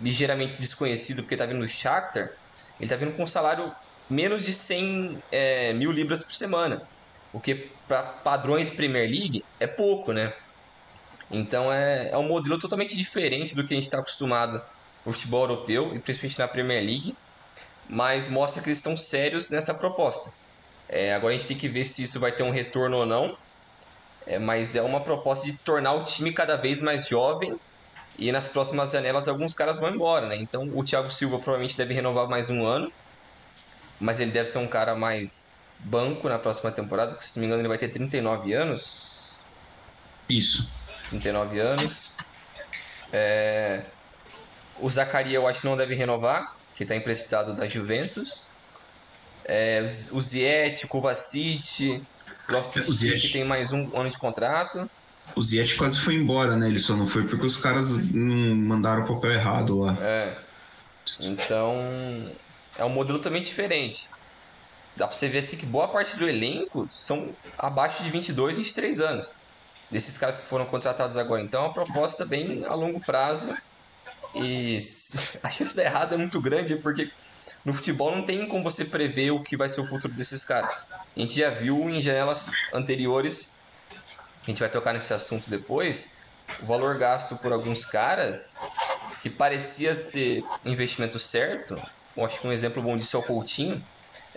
ligeiramente 0.00 0.56
desconhecido 0.56 1.22
porque 1.22 1.36
tá 1.36 1.44
vindo 1.44 1.60
do 1.60 1.68
Shakhtar, 1.68 2.32
ele 2.80 2.88
tá 2.88 2.96
vindo 2.96 3.12
com 3.12 3.22
um 3.22 3.26
salário 3.26 3.72
menos 4.08 4.42
de 4.42 4.54
100 4.54 5.22
é, 5.30 5.72
mil 5.74 5.92
libras 5.92 6.24
por 6.24 6.34
semana, 6.34 6.82
o 7.30 7.38
que 7.38 7.70
para 7.86 8.02
padrões 8.02 8.70
Premier 8.70 9.08
League 9.08 9.44
é 9.60 9.66
pouco, 9.66 10.12
né? 10.14 10.32
Então 11.30 11.70
é, 11.70 12.10
é 12.10 12.16
um 12.16 12.26
modelo 12.26 12.58
totalmente 12.58 12.96
diferente 12.96 13.54
do 13.54 13.62
que 13.62 13.74
a 13.74 13.76
gente 13.76 13.84
está 13.84 13.98
acostumado 13.98 14.62
no 15.06 15.12
futebol 15.12 15.42
europeu 15.42 15.94
e 15.94 16.00
principalmente 16.00 16.38
na 16.38 16.48
Premier 16.48 16.84
League, 16.84 17.16
mas 17.88 18.28
mostra 18.28 18.60
que 18.62 18.68
eles 18.68 18.78
estão 18.78 18.96
sérios 18.96 19.48
nessa 19.48 19.72
proposta. 19.72 20.34
É, 20.88 21.14
agora 21.14 21.32
a 21.32 21.36
gente 21.36 21.48
tem 21.48 21.56
que 21.56 21.68
ver 21.68 21.84
se 21.84 22.02
isso 22.02 22.18
vai 22.18 22.32
ter 22.32 22.42
um 22.42 22.50
retorno 22.50 22.98
ou 22.98 23.06
não. 23.06 23.38
É, 24.26 24.40
mas 24.40 24.74
é 24.74 24.82
uma 24.82 25.00
proposta 25.00 25.46
de 25.46 25.56
tornar 25.58 25.92
o 25.92 26.02
time 26.02 26.32
cada 26.32 26.56
vez 26.56 26.82
mais 26.82 27.06
jovem 27.06 27.58
e 28.18 28.32
nas 28.32 28.48
próximas 28.48 28.90
janelas 28.90 29.28
alguns 29.28 29.54
caras 29.54 29.78
vão 29.78 29.94
embora, 29.94 30.26
né? 30.26 30.36
Então 30.36 30.68
o 30.74 30.82
Thiago 30.82 31.10
Silva 31.10 31.38
provavelmente 31.38 31.76
deve 31.76 31.94
renovar 31.94 32.28
mais 32.28 32.50
um 32.50 32.66
ano, 32.66 32.90
mas 34.00 34.18
ele 34.18 34.32
deve 34.32 34.48
ser 34.48 34.58
um 34.58 34.66
cara 34.66 34.96
mais 34.96 35.64
banco 35.78 36.28
na 36.28 36.38
próxima 36.40 36.72
temporada, 36.72 37.12
porque 37.12 37.24
se 37.24 37.36
não 37.36 37.42
me 37.42 37.46
engano 37.46 37.60
ele 37.62 37.68
vai 37.68 37.78
ter 37.78 37.88
39 37.88 38.52
anos. 38.52 39.44
Isso. 40.28 40.68
39 41.08 41.60
anos. 41.60 42.16
É... 43.12 43.84
O 44.80 44.90
Zacaria 44.90 45.36
eu 45.36 45.46
acho 45.46 45.60
que 45.60 45.66
não 45.66 45.76
deve 45.76 45.94
renovar, 45.94 46.54
que 46.74 46.82
está 46.82 46.94
emprestado 46.94 47.54
da 47.54 47.68
Juventus. 47.68 48.56
É... 49.44 49.82
O 50.12 50.20
Ziet, 50.20 50.84
o 50.84 50.88
Kovacic, 50.88 52.04
Loftus 52.48 52.98
Cheek 52.98 53.32
tem 53.32 53.44
mais 53.44 53.72
um 53.72 53.96
ano 53.96 54.08
de 54.08 54.18
contrato. 54.18 54.88
O 55.34 55.42
Ziet 55.42 55.76
quase 55.76 55.98
foi 55.98 56.14
embora, 56.14 56.56
né? 56.56 56.68
Ele 56.68 56.78
só 56.78 56.94
não 56.96 57.06
foi 57.06 57.26
porque 57.26 57.44
os 57.44 57.56
caras 57.56 57.90
não 58.12 58.54
mandaram 58.54 59.04
o 59.04 59.06
papel 59.06 59.32
errado 59.32 59.80
lá. 59.80 59.96
É. 60.00 60.36
Então, 61.20 62.30
é 62.76 62.84
um 62.84 62.88
modelo 62.88 63.18
também 63.18 63.42
diferente. 63.42 64.08
Dá 64.96 65.06
pra 65.06 65.16
você 65.16 65.28
ver 65.28 65.38
assim 65.38 65.56
que 65.56 65.66
boa 65.66 65.88
parte 65.88 66.16
do 66.16 66.28
elenco 66.28 66.88
são 66.90 67.34
abaixo 67.58 68.02
de 68.02 68.10
22, 68.10 68.56
23 68.56 69.00
anos. 69.00 69.42
Desses 69.90 70.16
caras 70.16 70.38
que 70.38 70.46
foram 70.46 70.64
contratados 70.66 71.16
agora. 71.16 71.42
Então, 71.42 71.62
é 71.62 71.66
uma 71.66 71.74
proposta 71.74 72.24
bem 72.24 72.64
a 72.64 72.74
longo 72.74 73.00
prazo. 73.00 73.54
E 74.42 74.78
a 75.42 75.50
chance 75.50 75.70
de 75.70 75.76
dar 75.76 75.84
errado 75.84 76.14
é 76.14 76.16
muito 76.16 76.40
grande, 76.40 76.76
porque 76.76 77.10
no 77.64 77.72
futebol 77.72 78.14
não 78.14 78.24
tem 78.24 78.46
como 78.46 78.62
você 78.62 78.84
prever 78.84 79.30
o 79.32 79.42
que 79.42 79.56
vai 79.56 79.68
ser 79.68 79.80
o 79.80 79.86
futuro 79.86 80.14
desses 80.14 80.44
caras. 80.44 80.86
A 81.16 81.20
gente 81.20 81.38
já 81.38 81.50
viu 81.50 81.88
em 81.90 82.00
janelas 82.00 82.48
anteriores, 82.72 83.60
a 84.42 84.46
gente 84.46 84.60
vai 84.60 84.68
tocar 84.68 84.92
nesse 84.92 85.12
assunto 85.12 85.50
depois, 85.50 86.18
o 86.62 86.66
valor 86.66 86.96
gasto 86.96 87.36
por 87.38 87.52
alguns 87.52 87.84
caras 87.84 88.56
que 89.20 89.28
parecia 89.28 89.94
ser 89.94 90.44
investimento 90.64 91.18
certo. 91.18 91.80
Eu 92.16 92.24
acho 92.24 92.40
que 92.40 92.46
um 92.46 92.52
exemplo 92.52 92.82
bom 92.82 92.96
disso 92.96 93.16
é 93.16 93.20
o 93.20 93.22
Coutinho, 93.22 93.84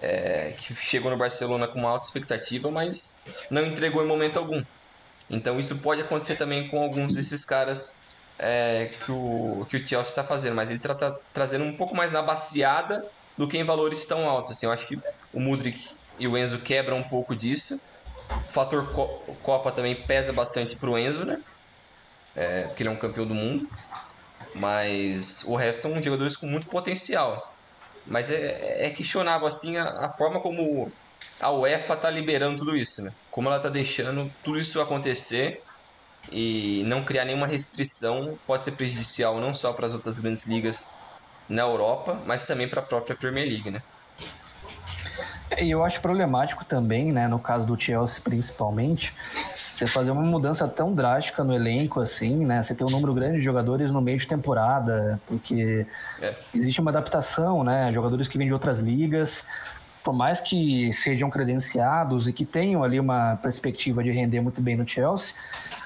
é, 0.01 0.53
que 0.57 0.73
chegou 0.75 1.11
no 1.11 1.17
Barcelona 1.17 1.67
com 1.67 1.79
uma 1.79 1.89
alta 1.89 2.05
expectativa, 2.05 2.71
mas 2.71 3.25
não 3.49 3.65
entregou 3.65 4.03
em 4.03 4.07
momento 4.07 4.39
algum. 4.39 4.63
Então 5.29 5.59
isso 5.59 5.77
pode 5.79 6.01
acontecer 6.01 6.35
também 6.35 6.67
com 6.69 6.81
alguns 6.81 7.13
desses 7.15 7.45
caras 7.45 7.93
é, 8.39 8.91
que, 9.05 9.12
o, 9.12 9.65
que 9.69 9.75
o 9.75 9.79
Chelsea 9.79 10.10
está 10.10 10.24
fazendo, 10.24 10.55
mas 10.55 10.69
ele 10.69 10.79
está 10.79 10.96
tá 10.96 11.15
trazendo 11.34 11.65
um 11.65 11.75
pouco 11.75 11.93
mais 11.93 12.12
na 12.13 12.22
baseada 12.22 13.05
do 13.38 13.48
que 13.48 13.58
em 13.58 13.63
valores 13.65 14.05
tão 14.05 14.27
altos. 14.27 14.51
Assim, 14.51 14.65
eu 14.65 14.72
acho 14.72 14.88
que 14.88 15.00
o 15.34 15.39
Mudrik 15.39 15.91
e 16.17 16.27
o 16.27 16.38
Enzo 16.38 16.60
quebram 16.60 16.98
um 16.98 17.03
pouco 17.03 17.36
disso. 17.36 17.81
O 18.48 18.51
fator 18.51 18.88
Copa 19.43 19.72
também 19.72 19.96
pesa 19.96 20.31
bastante 20.31 20.75
para 20.77 20.89
o 20.89 20.98
Enzo, 20.98 21.25
né? 21.25 21.41
É, 22.36 22.67
porque 22.67 22.84
ele 22.84 22.89
é 22.89 22.91
um 22.91 22.98
campeão 22.98 23.25
do 23.25 23.36
mundo. 23.36 23.67
Mas 24.55 25.43
o 25.46 25.55
resto 25.55 25.84
são 25.84 26.01
jogadores 26.01 26.38
com 26.38 26.48
muito 26.48 26.67
potencial. 26.67 27.53
Mas 28.05 28.31
é, 28.31 28.88
é 28.88 28.89
questionável 28.89 29.48
assim 29.48 29.77
a, 29.77 30.05
a, 30.05 30.12
forma 30.12 30.39
como 30.39 30.91
a 31.39 31.51
UEFA 31.51 31.93
está 31.93 32.10
liberando 32.10 32.58
tudo 32.58 32.75
isso, 32.75 33.03
né? 33.03 33.13
Como 33.29 33.48
ela 33.48 33.58
está 33.58 33.69
deixando 33.69 34.31
tudo 34.43 34.58
isso 34.58 34.81
acontecer 34.81 35.62
e 36.31 36.83
não 36.86 37.03
criar 37.03 37.25
nenhuma 37.25 37.48
restrição 37.48 38.38
pode 38.45 38.62
ser 38.62 38.71
prejudicial 38.74 39.39
não 39.39 39.53
só 39.53 39.74
para 39.74 39.86
as 39.86 39.93
outras 39.93 40.19
grandes 40.19 40.45
ligas 40.45 41.00
na 41.48 41.63
Europa, 41.63 42.21
mas 42.25 42.45
também 42.45 42.67
para 42.67 42.79
a 42.79 42.83
própria 42.83 43.15
Premier 43.15 43.48
League, 43.48 43.71
né? 43.71 43.81
E 45.57 45.71
eu 45.71 45.83
acho 45.83 46.00
problemático 46.00 46.63
também, 46.63 47.12
né, 47.12 47.27
no 47.27 47.39
caso 47.39 47.65
do 47.65 47.79
Chelsea 47.79 48.21
principalmente, 48.24 49.15
você 49.74 49.88
fazer 49.88 50.12
uma 50.12 50.21
mudança 50.21 50.67
tão 50.67 50.93
drástica 50.93 51.43
no 51.43 51.53
elenco 51.53 52.01
assim, 52.01 52.45
né? 52.45 52.62
Você 52.62 52.75
ter 52.75 52.83
um 52.83 52.89
número 52.89 53.13
grande 53.13 53.38
de 53.38 53.43
jogadores 53.43 53.91
no 53.91 54.01
meio 54.01 54.17
de 54.19 54.27
temporada, 54.27 55.19
porque 55.25 55.88
é. 56.21 56.36
existe 56.53 56.79
uma 56.79 56.91
adaptação, 56.91 57.63
né? 57.63 57.91
Jogadores 57.91 58.27
que 58.27 58.38
vêm 58.38 58.48
de 58.48 58.53
outras 58.53 58.79
ligas, 58.79 59.45
por 60.09 60.15
mais 60.15 60.41
que 60.41 60.91
sejam 60.91 61.29
credenciados 61.29 62.27
e 62.27 62.33
que 62.33 62.43
tenham 62.43 62.83
ali 62.83 62.99
uma 62.99 63.35
perspectiva 63.35 64.03
de 64.03 64.09
render 64.09 64.41
muito 64.41 64.59
bem 64.59 64.75
no 64.75 64.87
Chelsea, 64.87 65.35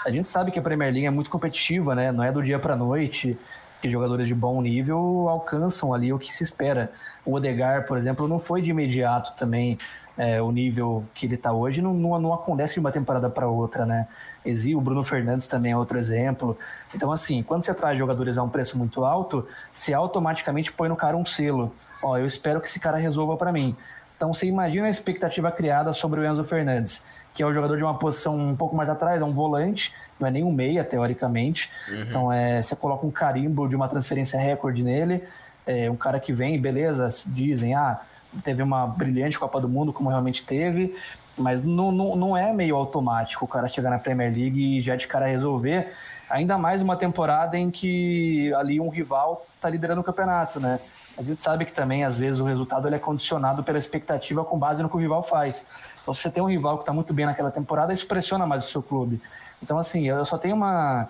a 0.05 0.09
gente 0.09 0.29
sabe 0.29 0.49
que 0.49 0.57
a 0.57 0.61
Premier 0.61 0.93
League 0.93 1.05
é 1.05 1.09
muito 1.09 1.29
competitiva, 1.29 1.93
né? 1.93 2.09
Não 2.09 2.23
é 2.23 2.31
do 2.31 2.41
dia 2.41 2.57
para 2.57 2.73
noite 2.73 3.37
que 3.81 3.91
jogadores 3.91 4.25
de 4.25 4.33
bom 4.33 4.61
nível 4.61 5.27
alcançam 5.27 5.93
ali 5.93 6.13
o 6.13 6.17
que 6.17 6.33
se 6.33 6.41
espera. 6.41 6.89
O 7.25 7.33
Odegar, 7.33 7.85
por 7.85 7.97
exemplo, 7.97 8.25
não 8.25 8.39
foi 8.39 8.61
de 8.61 8.69
imediato 8.69 9.35
também 9.35 9.77
é, 10.17 10.41
o 10.41 10.53
nível 10.53 11.03
que 11.13 11.25
ele 11.25 11.35
está 11.35 11.51
hoje, 11.51 11.81
não, 11.81 11.93
não, 11.93 12.17
não, 12.17 12.33
acontece 12.33 12.75
de 12.75 12.79
uma 12.79 12.93
temporada 12.93 13.29
para 13.29 13.47
outra, 13.47 13.85
né? 13.85 14.07
Exi, 14.45 14.73
o 14.73 14.79
Bruno 14.79 15.03
Fernandes 15.03 15.47
também 15.47 15.73
é 15.73 15.77
outro 15.77 15.97
exemplo. 15.97 16.57
Então, 16.95 17.11
assim, 17.11 17.43
quando 17.43 17.65
você 17.65 17.73
traz 17.73 17.97
jogadores 17.97 18.37
a 18.37 18.43
um 18.43 18.47
preço 18.47 18.77
muito 18.77 19.03
alto, 19.03 19.45
você 19.73 19.93
automaticamente 19.93 20.71
põe 20.71 20.87
no 20.87 20.95
cara 20.95 21.17
um 21.17 21.25
selo. 21.25 21.75
Ó, 22.01 22.17
eu 22.17 22.25
espero 22.25 22.61
que 22.61 22.67
esse 22.67 22.79
cara 22.79 22.97
resolva 22.97 23.35
para 23.37 23.51
mim. 23.51 23.75
Então, 24.23 24.33
você 24.33 24.45
imagina 24.45 24.87
a 24.87 24.89
expectativa 24.89 25.51
criada 25.51 25.91
sobre 25.91 26.21
o 26.21 26.25
Enzo 26.25 26.45
Fernandes, 26.45 27.03
que 27.33 27.43
é 27.43 27.45
o 27.45 27.53
jogador 27.53 27.75
de 27.75 27.83
uma 27.83 27.99
posição 27.99 28.37
um 28.37 28.55
pouco 28.55 28.73
mais 28.73 28.87
atrás, 28.87 29.21
é 29.21 29.25
um 29.25 29.33
volante, 29.33 29.93
não 30.17 30.25
é 30.25 30.31
nem 30.31 30.45
um 30.45 30.51
meia, 30.51 30.81
teoricamente. 30.81 31.69
Uhum. 31.89 32.01
Então, 32.03 32.31
é, 32.31 32.61
você 32.61 32.73
coloca 32.73 33.05
um 33.05 33.11
carimbo 33.11 33.67
de 33.67 33.75
uma 33.75 33.89
transferência 33.89 34.39
recorde 34.39 34.81
nele, 34.81 35.21
é, 35.67 35.91
um 35.91 35.97
cara 35.97 36.21
que 36.21 36.31
vem, 36.31 36.57
beleza, 36.57 37.09
dizem, 37.27 37.75
ah, 37.75 37.99
teve 38.45 38.63
uma 38.63 38.87
brilhante 38.87 39.37
Copa 39.37 39.59
do 39.59 39.67
Mundo, 39.67 39.91
como 39.91 40.09
realmente 40.09 40.41
teve, 40.41 40.95
mas 41.37 41.61
não, 41.61 41.91
não, 41.91 42.15
não 42.15 42.37
é 42.37 42.53
meio 42.53 42.77
automático 42.77 43.43
o 43.43 43.47
cara 43.47 43.67
chegar 43.67 43.89
na 43.89 43.99
Premier 43.99 44.33
League 44.33 44.77
e 44.77 44.81
já 44.81 44.95
de 44.95 45.05
cara 45.05 45.25
resolver, 45.25 45.91
ainda 46.29 46.57
mais 46.57 46.81
uma 46.81 46.95
temporada 46.95 47.57
em 47.57 47.69
que 47.69 48.53
ali 48.53 48.79
um 48.79 48.87
rival 48.87 49.45
está 49.57 49.69
liderando 49.69 49.99
o 49.99 50.03
campeonato, 50.03 50.61
né? 50.61 50.79
A 51.17 51.21
gente 51.21 51.43
sabe 51.43 51.65
que 51.65 51.71
também, 51.71 52.03
às 52.03 52.17
vezes, 52.17 52.39
o 52.39 52.43
resultado 52.43 52.87
ele 52.87 52.95
é 52.95 52.99
condicionado 52.99 53.63
pela 53.63 53.77
expectativa 53.77 54.43
com 54.43 54.57
base 54.57 54.81
no 54.81 54.89
que 54.89 54.95
o 54.95 54.99
rival 54.99 55.21
faz. 55.21 55.65
Então, 56.01 56.13
se 56.13 56.21
você 56.21 56.31
tem 56.31 56.41
um 56.41 56.47
rival 56.47 56.77
que 56.77 56.83
está 56.83 56.93
muito 56.93 57.13
bem 57.13 57.25
naquela 57.25 57.51
temporada, 57.51 57.93
isso 57.93 58.07
pressiona 58.07 58.47
mais 58.47 58.65
o 58.65 58.67
seu 58.69 58.81
clube. 58.81 59.21
Então, 59.61 59.77
assim, 59.77 60.07
eu 60.07 60.25
só 60.25 60.37
tenho 60.37 60.55
uma. 60.55 61.07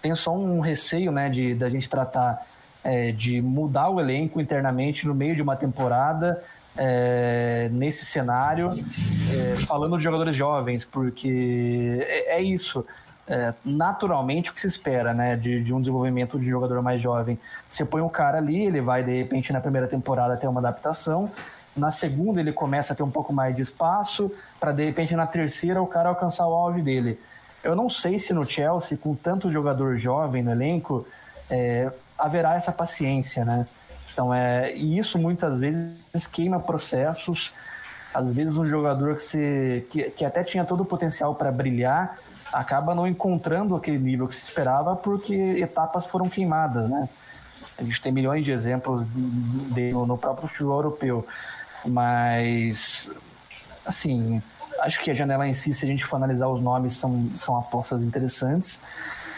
Tenho 0.00 0.16
só 0.16 0.34
um 0.34 0.60
receio, 0.60 1.12
né, 1.12 1.28
de 1.28 1.54
da 1.54 1.68
gente 1.68 1.88
tratar 1.88 2.46
é, 2.84 3.12
de 3.12 3.40
mudar 3.40 3.88
o 3.88 3.98
elenco 3.98 4.40
internamente 4.40 5.06
no 5.06 5.14
meio 5.14 5.34
de 5.34 5.40
uma 5.40 5.56
temporada, 5.56 6.42
é, 6.76 7.68
nesse 7.72 8.04
cenário, 8.04 8.72
é, 9.30 9.64
falando 9.64 9.96
de 9.96 10.04
jogadores 10.04 10.36
jovens, 10.36 10.84
porque 10.84 12.04
é, 12.06 12.36
é 12.36 12.42
isso. 12.42 12.84
É, 13.26 13.54
naturalmente 13.64 14.50
o 14.50 14.52
que 14.52 14.60
se 14.60 14.66
espera 14.66 15.14
né, 15.14 15.34
de, 15.34 15.64
de, 15.64 15.72
um 15.72 15.80
desenvolvimento 15.80 16.38
de 16.38 16.46
jogador 16.46 16.82
mais 16.82 17.00
jovem. 17.00 17.38
Você 17.66 17.82
põe 17.82 18.02
um 18.02 18.08
cara 18.08 18.36
ali, 18.36 18.66
ele 18.66 18.82
vai 18.82 19.02
de 19.02 19.16
repente 19.16 19.50
na 19.50 19.62
primeira 19.62 19.86
temporada 19.86 20.36
ter 20.36 20.46
uma 20.46 20.60
adaptação, 20.60 21.30
na 21.74 21.90
segunda 21.90 22.40
ele 22.40 22.52
começa 22.52 22.92
a 22.92 22.96
ter 22.96 23.02
um 23.02 23.10
pouco 23.10 23.32
mais 23.32 23.54
de 23.54 23.62
espaço, 23.62 24.30
para 24.60 24.72
de 24.72 24.84
repente 24.84 25.16
na 25.16 25.26
terceira 25.26 25.80
o 25.82 25.86
cara 25.86 26.10
alcançar 26.10 26.46
o 26.46 26.52
auge 26.52 26.82
dele. 26.82 27.18
Eu 27.62 27.74
não 27.74 27.88
sei 27.88 28.18
se 28.18 28.34
no 28.34 28.48
Chelsea, 28.48 28.96
com 28.96 29.14
tanto 29.14 29.50
jogador 29.50 29.96
jovem 29.96 30.42
no 30.42 30.52
elenco, 30.52 31.06
é, 31.48 31.90
haverá 32.18 32.54
essa 32.54 32.70
paciência, 32.70 33.42
né? 33.42 33.66
Então, 34.12 34.32
é, 34.32 34.76
e 34.76 34.98
isso 34.98 35.18
muitas 35.18 35.58
vezes 35.58 36.26
queima 36.26 36.60
processos. 36.60 37.52
Às 38.12 38.32
vezes 38.32 38.56
um 38.56 38.68
jogador 38.68 39.16
que, 39.16 39.22
se, 39.22 39.86
que, 39.90 40.10
que 40.10 40.24
até 40.24 40.44
tinha 40.44 40.64
todo 40.64 40.82
o 40.82 40.84
potencial 40.84 41.34
para 41.34 41.50
brilhar 41.50 42.16
acaba 42.54 42.94
não 42.94 43.06
encontrando 43.06 43.74
aquele 43.74 43.98
nível 43.98 44.28
que 44.28 44.34
se 44.34 44.42
esperava 44.42 44.94
porque 44.94 45.34
etapas 45.34 46.06
foram 46.06 46.28
queimadas, 46.28 46.88
né? 46.88 47.08
A 47.76 47.82
gente 47.82 48.00
tem 48.00 48.12
milhões 48.12 48.44
de 48.44 48.52
exemplos 48.52 49.04
de, 49.06 49.92
no 49.92 50.16
próprio 50.16 50.48
futebol 50.48 50.78
europeu, 50.78 51.26
mas 51.84 53.10
assim, 53.84 54.40
acho 54.80 55.02
que 55.02 55.10
a 55.10 55.14
janela 55.14 55.46
em 55.46 55.52
si, 55.52 55.72
se 55.72 55.84
a 55.84 55.88
gente 55.88 56.04
for 56.04 56.16
analisar 56.16 56.48
os 56.48 56.60
nomes, 56.60 56.96
são, 56.96 57.28
são 57.36 57.58
apostas 57.58 58.02
interessantes, 58.04 58.80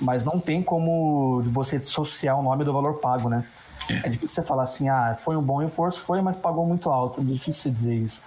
mas 0.01 0.23
não 0.23 0.39
tem 0.39 0.63
como 0.63 1.43
você 1.45 1.79
dissociar 1.79 2.39
o 2.39 2.43
nome 2.43 2.65
do 2.65 2.73
valor 2.73 2.95
pago, 2.95 3.31
né? 3.31 3.45
É 3.89 4.09
difícil 4.09 4.43
você 4.43 4.43
falar 4.43 4.65
assim, 4.65 4.89
ah, 4.89 5.17
foi 5.19 5.37
um 5.37 5.43
bom 5.43 5.59
reforço, 5.59 6.03
foi, 6.03 6.21
mas 6.21 6.37
pagou 6.37 6.67
muito 6.67 6.91
alto. 6.91 7.21
É 7.21 7.25
difícil 7.25 7.63
você 7.63 7.71
dizer 7.71 7.95
isso. 7.95 8.23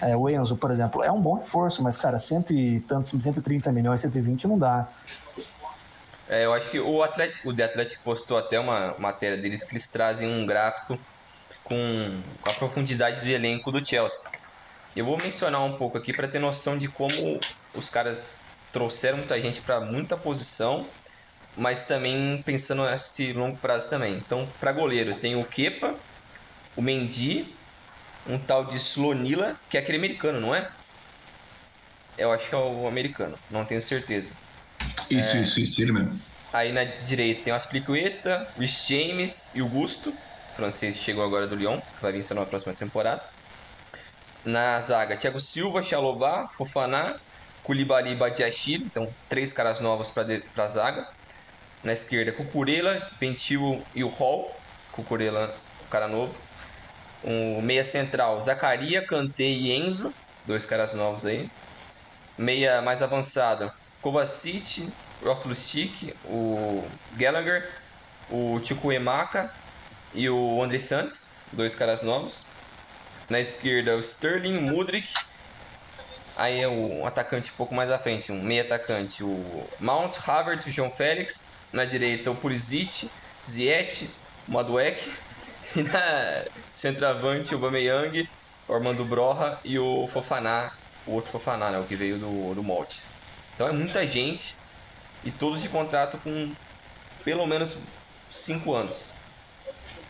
É, 0.00 0.16
o 0.16 0.28
Enzo, 0.28 0.56
por 0.56 0.70
exemplo, 0.70 1.02
é 1.02 1.10
um 1.10 1.20
bom 1.20 1.34
reforço, 1.34 1.82
mas, 1.82 1.96
cara, 1.96 2.18
cento 2.18 2.52
e 2.52 2.80
tantos, 2.80 3.10
130 3.10 3.70
milhões, 3.72 4.00
120 4.00 4.46
não 4.46 4.58
dá. 4.58 4.88
É, 6.28 6.44
eu 6.44 6.54
acho 6.54 6.70
que 6.70 6.80
o 6.80 7.02
Atlético, 7.02 7.50
o 7.50 7.54
The 7.54 7.64
Atlético 7.64 8.02
postou 8.02 8.38
até 8.38 8.58
uma 8.58 8.94
matéria 8.98 9.36
deles 9.36 9.62
que 9.62 9.72
eles 9.72 9.88
trazem 9.88 10.28
um 10.28 10.46
gráfico 10.46 10.98
com, 11.62 12.22
com 12.40 12.50
a 12.50 12.52
profundidade 12.54 13.20
do 13.20 13.28
elenco 13.28 13.70
do 13.70 13.84
Chelsea. 13.84 14.30
Eu 14.96 15.04
vou 15.04 15.18
mencionar 15.20 15.62
um 15.62 15.76
pouco 15.76 15.98
aqui 15.98 16.12
para 16.12 16.28
ter 16.28 16.38
noção 16.38 16.78
de 16.78 16.88
como 16.88 17.40
os 17.74 17.90
caras 17.90 18.44
trouxeram 18.72 19.18
muita 19.18 19.40
gente 19.40 19.60
para 19.60 19.80
muita 19.80 20.16
posição, 20.16 20.86
mas 21.56 21.84
também 21.84 22.42
pensando 22.44 22.84
nesse 22.84 23.32
longo 23.32 23.56
prazo 23.56 23.90
também. 23.90 24.14
Então, 24.14 24.48
para 24.58 24.72
goleiro, 24.72 25.14
tem 25.14 25.36
o 25.36 25.44
Kepa, 25.44 25.94
o 26.76 26.82
Mendy, 26.82 27.53
um 28.26 28.38
tal 28.38 28.64
de 28.64 28.76
Slonila, 28.76 29.58
que 29.68 29.76
é 29.76 29.80
aquele 29.80 29.98
americano, 29.98 30.40
não 30.40 30.54
é? 30.54 30.68
Eu 32.16 32.32
acho 32.32 32.48
que 32.48 32.54
é 32.54 32.58
o 32.58 32.86
americano, 32.86 33.38
não 33.50 33.64
tenho 33.64 33.82
certeza. 33.82 34.32
Isso, 35.10 35.36
é... 35.36 35.42
isso, 35.42 35.60
isso, 35.60 35.82
ele 35.82 35.92
mesmo. 35.92 36.20
Aí 36.52 36.72
na 36.72 36.84
direita 36.84 37.42
tem 37.42 37.52
o 37.52 37.56
Aspliqueta, 37.56 38.48
Rich 38.56 38.94
James 38.94 39.52
e 39.54 39.62
o 39.62 39.68
Gusto, 39.68 40.10
o 40.10 40.56
francês 40.56 40.96
chegou 40.98 41.24
agora 41.24 41.46
do 41.46 41.56
Lyon, 41.56 41.80
que 41.80 42.00
vai 42.00 42.12
vencer 42.12 42.36
na 42.36 42.46
próxima 42.46 42.72
temporada. 42.74 43.22
Na 44.44 44.78
zaga, 44.80 45.16
Thiago 45.16 45.40
Silva, 45.40 45.82
Chalobah, 45.82 46.48
Fofaná, 46.48 47.16
Koulibaly 47.64 48.12
e 48.12 48.14
Badiachile, 48.14 48.84
então 48.84 49.12
três 49.28 49.52
caras 49.52 49.80
novos 49.80 50.10
para 50.10 50.24
a 50.56 50.68
zaga. 50.68 51.08
Na 51.82 51.92
esquerda, 51.92 52.30
Cucurella, 52.30 53.10
Pentil 53.18 53.84
e 53.94 54.04
o 54.04 54.08
Hall. 54.08 54.54
Cucurella, 54.92 55.54
cara 55.90 56.06
novo. 56.06 56.38
Um 57.24 57.62
meia 57.62 57.82
central, 57.82 58.38
Zacaria, 58.40 59.06
Kanté 59.06 59.44
e 59.44 59.72
Enzo, 59.72 60.12
dois 60.46 60.66
caras 60.66 60.92
novos 60.92 61.24
aí. 61.24 61.50
Meia 62.36 62.82
mais 62.82 63.00
avançado. 63.02 63.72
Kovacic, 64.02 64.92
o 65.22 65.54
Stick, 65.54 66.14
o 66.26 66.84
Gallagher, 67.16 67.70
o 68.30 68.60
Chico 68.62 68.92
Emaka 68.92 69.50
e 70.12 70.28
o 70.28 70.62
André 70.62 70.78
Santos, 70.78 71.32
dois 71.50 71.74
caras 71.74 72.02
novos. 72.02 72.46
Na 73.30 73.40
esquerda, 73.40 73.96
o 73.96 74.00
Sterling, 74.00 74.60
Mudrik. 74.60 75.14
Aí 76.36 76.60
é 76.60 76.68
um 76.68 77.06
atacante 77.06 77.50
um 77.52 77.54
pouco 77.54 77.74
mais 77.74 77.90
à 77.90 77.98
frente, 77.98 78.30
um 78.30 78.42
meio 78.42 78.62
atacante, 78.62 79.22
o 79.22 79.66
Mount, 79.80 80.18
Havertz, 80.26 80.66
o 80.66 80.70
João 80.70 80.90
Félix. 80.90 81.54
Na 81.72 81.84
direita, 81.84 82.30
o 82.30 82.36
Pulisic, 82.36 83.10
Ziet, 83.44 84.10
Maduek. 84.46 85.10
E 85.76 85.82
na 85.82 86.44
centroavante, 86.74 87.54
o 87.54 87.58
Bameyang, 87.58 88.28
o 88.68 88.74
Armando 88.74 89.04
Broha 89.04 89.58
e 89.64 89.78
o 89.78 90.06
Fofaná, 90.06 90.72
o 91.06 91.12
outro 91.12 91.30
Fofaná, 91.30 91.70
né, 91.70 91.78
o 91.78 91.84
que 91.84 91.96
veio 91.96 92.18
do, 92.18 92.54
do 92.54 92.62
molde. 92.62 93.00
Então 93.54 93.68
é 93.68 93.72
muita 93.72 94.06
gente 94.06 94.56
e 95.24 95.30
todos 95.30 95.62
de 95.62 95.68
contrato 95.68 96.18
com 96.18 96.52
pelo 97.24 97.46
menos 97.46 97.78
5 98.30 98.74
anos. 98.74 99.18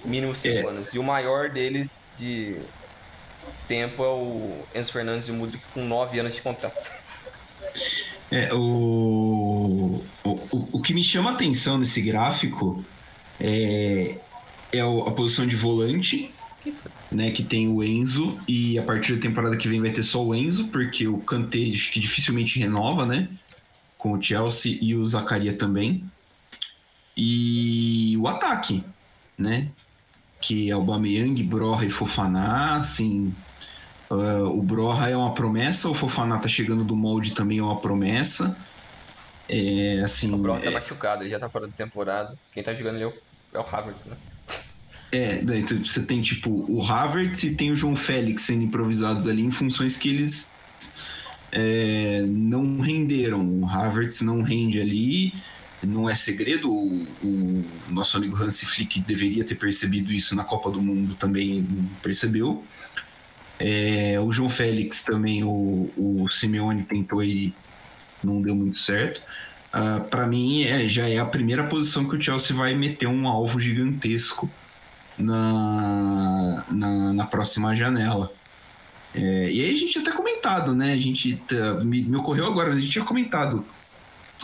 Mínimo 0.04 0.34
5 0.34 0.54
é. 0.54 0.70
anos. 0.70 0.94
E 0.94 0.98
o 0.98 1.02
maior 1.02 1.50
deles 1.50 2.14
de 2.18 2.60
tempo 3.68 4.02
é 4.02 4.08
o 4.08 4.64
Enzo 4.74 4.92
Fernandes 4.92 5.28
e 5.28 5.30
o 5.30 5.34
Mudrik 5.34 5.64
com 5.72 5.84
9 5.84 6.18
anos 6.18 6.34
de 6.34 6.42
contrato. 6.42 6.92
É, 8.30 8.52
o, 8.52 10.02
o, 10.24 10.68
o 10.72 10.82
que 10.82 10.92
me 10.92 11.02
chama 11.02 11.30
a 11.30 11.34
atenção 11.34 11.78
nesse 11.78 12.00
gráfico 12.00 12.84
é, 13.40 14.18
é 14.78 14.80
a 14.80 15.10
posição 15.10 15.46
de 15.46 15.56
volante, 15.56 16.32
né, 17.10 17.30
que 17.30 17.42
tem 17.42 17.68
o 17.68 17.82
Enzo, 17.82 18.38
e 18.48 18.78
a 18.78 18.82
partir 18.82 19.14
da 19.14 19.22
temporada 19.22 19.56
que 19.56 19.68
vem 19.68 19.80
vai 19.80 19.90
ter 19.90 20.02
só 20.02 20.24
o 20.24 20.34
Enzo, 20.34 20.68
porque 20.68 21.06
o 21.06 21.18
Kanté 21.18 21.58
acho 21.74 21.92
que 21.92 22.00
dificilmente 22.00 22.58
renova, 22.58 23.06
né? 23.06 23.28
Com 23.98 24.12
o 24.12 24.22
Chelsea 24.22 24.78
e 24.80 24.94
o 24.94 25.06
Zacaria 25.06 25.56
também. 25.56 26.04
E 27.16 28.16
o 28.18 28.26
ataque, 28.26 28.82
né? 29.38 29.68
Que 30.40 30.70
é 30.70 30.76
o 30.76 30.82
Bameyang, 30.82 31.42
Broha 31.42 31.84
e 31.84 31.90
Fofaná, 31.90 32.76
assim... 32.76 33.34
Uh, 34.10 34.46
o 34.46 34.62
Broha 34.62 35.08
é 35.08 35.16
uma 35.16 35.32
promessa, 35.32 35.88
o 35.88 35.94
Fofaná 35.94 36.38
tá 36.38 36.46
chegando 36.46 36.84
do 36.84 36.94
molde 36.94 37.32
também 37.32 37.58
é 37.58 37.62
uma 37.62 37.80
promessa. 37.80 38.56
É, 39.48 40.02
assim, 40.04 40.32
o 40.32 40.38
Broha 40.38 40.60
tá 40.60 40.70
é... 40.70 40.70
machucado, 40.70 41.22
ele 41.22 41.30
já 41.30 41.40
tá 41.40 41.48
fora 41.48 41.66
da 41.66 41.72
temporada. 41.72 42.36
Quem 42.52 42.62
tá 42.62 42.74
jogando 42.74 42.96
ele 42.96 43.04
é 43.04 43.06
o, 43.06 43.14
é 43.54 43.58
o 43.58 43.62
Havertz, 43.62 44.06
né? 44.06 44.16
É, 45.14 45.40
daí 45.44 45.62
você 45.62 46.02
tem 46.02 46.20
tipo 46.20 46.66
o 46.68 46.82
Havertz 46.82 47.44
e 47.44 47.54
tem 47.54 47.70
o 47.70 47.76
João 47.76 47.94
Félix 47.94 48.42
sendo 48.42 48.64
improvisados 48.64 49.28
ali 49.28 49.42
em 49.42 49.50
funções 49.52 49.96
que 49.96 50.08
eles 50.08 50.50
é, 51.52 52.24
não 52.26 52.80
renderam. 52.80 53.46
O 53.60 53.64
Havertz 53.64 54.22
não 54.22 54.42
rende 54.42 54.80
ali, 54.80 55.32
não 55.84 56.10
é 56.10 56.16
segredo. 56.16 56.68
O, 56.68 57.06
o, 57.22 57.64
nosso 57.88 58.16
amigo 58.16 58.36
Hansi 58.36 58.66
Flick 58.66 59.00
deveria 59.02 59.44
ter 59.44 59.54
percebido 59.54 60.10
isso 60.10 60.34
na 60.34 60.42
Copa 60.42 60.68
do 60.68 60.82
Mundo, 60.82 61.14
também 61.14 61.64
percebeu. 62.02 62.64
É, 63.60 64.18
o 64.18 64.32
João 64.32 64.48
Félix 64.48 65.04
também, 65.04 65.44
o, 65.44 65.92
o 65.96 66.28
Simeone 66.28 66.82
tentou 66.82 67.22
e 67.22 67.54
não 68.20 68.42
deu 68.42 68.56
muito 68.56 68.78
certo. 68.78 69.18
Uh, 69.18 69.22
ah, 69.72 70.00
para 70.10 70.26
mim, 70.26 70.64
é, 70.64 70.88
já 70.88 71.08
é 71.08 71.18
a 71.18 71.24
primeira 71.24 71.62
posição 71.68 72.08
que 72.08 72.16
o 72.16 72.20
Chelsea 72.20 72.56
vai 72.56 72.74
meter 72.74 73.06
um 73.06 73.28
alvo 73.28 73.60
gigantesco 73.60 74.50
na, 75.18 76.64
na, 76.70 77.12
na 77.12 77.26
próxima 77.26 77.74
janela. 77.74 78.32
É, 79.14 79.50
e 79.50 79.62
aí 79.62 79.70
a 79.70 79.74
gente 79.74 79.92
tinha 79.92 80.02
até 80.02 80.10
comentado, 80.10 80.74
né? 80.74 80.92
A 80.92 80.98
gente 80.98 81.36
tá, 81.48 81.74
me, 81.84 82.02
me, 82.02 82.16
ocorreu 82.16 82.46
agora, 82.46 82.72
a 82.72 82.80
gente 82.80 82.90
tinha 82.90 83.04
comentado 83.04 83.64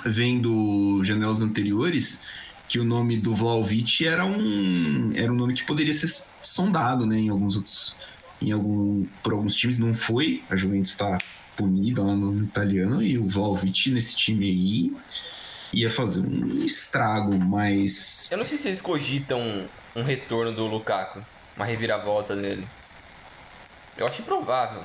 vendo 0.07 1.03
janelas 1.05 1.43
anteriores 1.43 2.27
que 2.69 2.79
o 2.79 2.85
nome 2.85 3.17
do 3.17 3.35
Vlaovic 3.35 4.07
era 4.07 4.25
um 4.25 5.11
era 5.13 5.33
um 5.33 5.35
nome 5.35 5.55
que 5.55 5.65
poderia 5.65 5.93
ser 5.93 6.09
sondado, 6.43 7.05
né? 7.05 7.19
Em 7.19 7.29
alguns 7.29 7.57
outros, 7.57 7.97
em 8.41 8.53
algum 8.53 9.05
por 9.25 9.33
alguns 9.33 9.57
times 9.57 9.79
não 9.79 9.93
foi. 9.93 10.45
A 10.49 10.55
Juventus 10.55 10.91
está 10.91 11.19
punida 11.57 12.03
lá 12.03 12.15
no 12.15 12.45
italiano 12.45 13.03
e 13.03 13.19
o 13.19 13.27
Vlaovic 13.27 13.91
nesse 13.91 14.17
time 14.17 14.47
aí 14.47 14.93
ia 15.73 15.91
fazer 15.91 16.21
um 16.21 16.65
estrago, 16.65 17.39
mas 17.39 18.29
eu 18.31 18.39
não 18.39 18.45
sei 18.45 18.59
se 18.59 18.69
eles 18.69 18.81
cogitam 18.81 19.69
um 19.95 20.03
retorno 20.03 20.53
do 20.53 20.67
Lukaku, 20.67 21.25
uma 21.57 21.65
reviravolta 21.65 22.35
dele. 22.37 22.67
Eu 23.97 24.07
acho 24.07 24.23
improvável. 24.23 24.83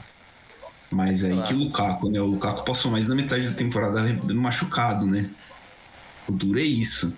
Mas 0.92 1.22
Sei 1.22 1.32
aí 1.32 1.38
lá. 1.38 1.44
que 1.48 1.54
o 1.54 1.58
Lukaku, 1.58 2.10
né? 2.10 2.22
O 2.22 2.26
Lukaku 2.26 2.64
passou 2.66 2.92
mais 2.92 3.08
da 3.08 3.16
metade 3.16 3.50
da 3.50 3.56
temporada 3.56 4.02
machucado, 4.34 5.06
né? 5.06 5.30
O 6.28 6.32
duro 6.32 6.60
é 6.60 6.64
isso. 6.64 7.18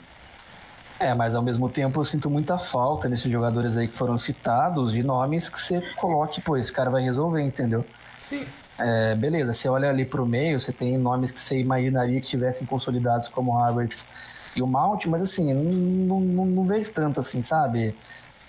É, 1.00 1.14
mas 1.14 1.36
ao 1.36 1.44
mesmo 1.44 1.70
tempo 1.70 2.00
eu 2.00 2.06
sinto 2.06 2.30
muita 2.30 2.58
falta 2.58 3.08
nesses 3.08 3.32
jogadores 3.32 3.78
aí 3.78 3.88
que 3.88 3.96
foram 3.96 4.18
citados 4.18 4.94
de 4.94 5.04
nomes 5.04 5.48
que 5.48 5.60
você 5.62 5.80
coloque, 5.96 6.42
pô, 6.42 6.58
esse 6.58 6.72
cara 6.72 6.90
vai 6.90 7.04
resolver, 7.04 7.42
entendeu? 7.44 7.86
Sim. 8.18 8.48
É, 8.80 9.16
beleza, 9.16 9.54
você 9.54 9.68
olha 9.68 9.90
ali 9.90 10.06
pro 10.06 10.26
meio, 10.26 10.60
você 10.60 10.72
tem 10.72 10.98
nomes 10.98 11.32
que 11.32 11.40
você 11.40 11.60
imaginaria 11.60 12.22
que 12.22 12.28
tivessem 12.28 12.68
consolidados 12.68 13.28
como 13.28 13.54
o 13.54 13.58
Havertz 13.58 14.06
e 14.56 14.62
o 14.62 14.68
Mount, 14.68 15.06
mas 15.08 15.22
assim, 15.22 15.54
não, 15.54 16.20
não, 16.20 16.46
não 16.46 16.64
vejo 16.64 16.92
tanto 16.92 17.20
assim, 17.20 17.42
sabe? 17.42 17.96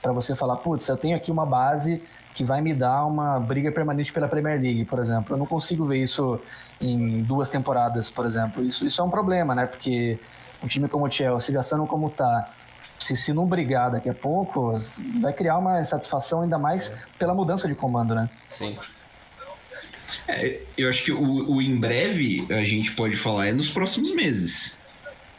Para 0.03 0.13
você 0.13 0.35
falar, 0.37 0.57
putz, 0.57 0.87
eu 0.89 0.97
tenho 0.97 1.17
aqui 1.17 1.31
uma 1.31 1.47
base 1.47 2.03
que 2.35 2.45
vai 2.45 2.61
me 2.61 2.73
dar 2.73 3.05
uma 3.05 3.41
briga 3.41 3.73
permanente 3.73 4.13
pela 4.13 4.29
Premier 4.29 4.61
League, 4.61 4.85
por 4.85 5.01
exemplo. 5.01 5.35
Eu 5.35 5.39
não 5.39 5.47
consigo 5.47 5.85
ver 5.85 6.05
isso 6.05 6.39
em 6.81 7.21
duas 7.23 7.49
temporadas, 7.49 8.11
por 8.11 8.25
exemplo. 8.25 8.63
Isso, 8.63 8.87
isso 8.87 9.01
é 9.01 9.05
um 9.05 9.11
problema, 9.11 9.55
né? 9.55 9.67
Porque 9.67 10.19
um 10.63 10.69
time 10.69 10.89
como 10.89 11.07
o 11.07 11.11
Chelsea, 11.11 11.53
gastando 11.53 11.85
como 11.87 12.09
tá, 12.11 12.49
se, 12.99 13.17
se 13.17 13.33
não 13.33 13.45
brigar 13.45 13.91
daqui 13.91 14.09
a 14.09 14.15
pouco, 14.15 14.79
vai 15.21 15.33
criar 15.33 15.59
uma 15.59 15.81
insatisfação 15.81 16.43
ainda 16.43 16.59
mais 16.59 16.95
pela 17.19 17.35
mudança 17.35 17.67
de 17.67 17.75
comando, 17.75 18.15
né? 18.15 18.29
Sim. 18.47 18.79
É, 20.29 20.61
eu 20.77 20.89
acho 20.89 21.03
que 21.03 21.11
o, 21.11 21.51
o 21.51 21.63
em 21.63 21.77
breve 21.77 22.47
a 22.51 22.63
gente 22.63 22.93
pode 22.93 23.17
falar 23.17 23.49
é 23.49 23.53
nos 23.53 23.71
próximos 23.71 24.15
meses. 24.15 24.79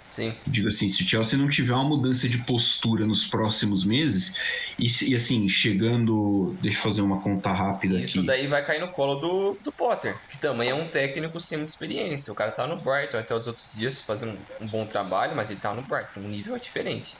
Sim. 0.09 0.35
Digo 0.47 0.67
assim, 0.67 0.87
se 0.89 1.03
o 1.03 1.07
Chelsea 1.07 1.37
não 1.37 1.47
tiver 1.47 1.73
uma 1.73 1.83
mudança 1.83 2.27
de 2.27 2.39
postura 2.39 3.05
nos 3.05 3.27
próximos 3.27 3.85
meses, 3.85 4.35
e, 4.77 4.87
e 5.11 5.15
assim, 5.15 5.47
chegando. 5.47 6.57
Deixa 6.59 6.79
eu 6.79 6.81
fazer 6.81 7.01
uma 7.01 7.21
conta 7.21 7.51
rápida 7.51 7.99
Isso 7.99 8.17
aqui. 8.17 8.27
daí 8.27 8.47
vai 8.47 8.65
cair 8.65 8.81
no 8.81 8.89
colo 8.89 9.15
do, 9.15 9.57
do 9.63 9.71
Potter, 9.71 10.17
que 10.27 10.37
também 10.37 10.69
é 10.69 10.75
um 10.75 10.87
técnico 10.87 11.39
sem 11.39 11.59
muita 11.59 11.71
experiência. 11.71 12.33
O 12.33 12.35
cara 12.35 12.51
tá 12.51 12.65
no 12.65 12.75
Brighton 12.77 13.19
até 13.19 13.35
os 13.35 13.45
outros 13.45 13.77
dias 13.77 14.01
fazendo 14.01 14.37
um, 14.59 14.65
um 14.65 14.67
bom 14.67 14.85
trabalho, 14.85 15.35
mas 15.35 15.51
ele 15.51 15.59
tá 15.59 15.73
no 15.73 15.83
Brighton, 15.83 16.21
um 16.21 16.27
nível 16.27 16.55
é 16.55 16.59
diferente. 16.59 17.15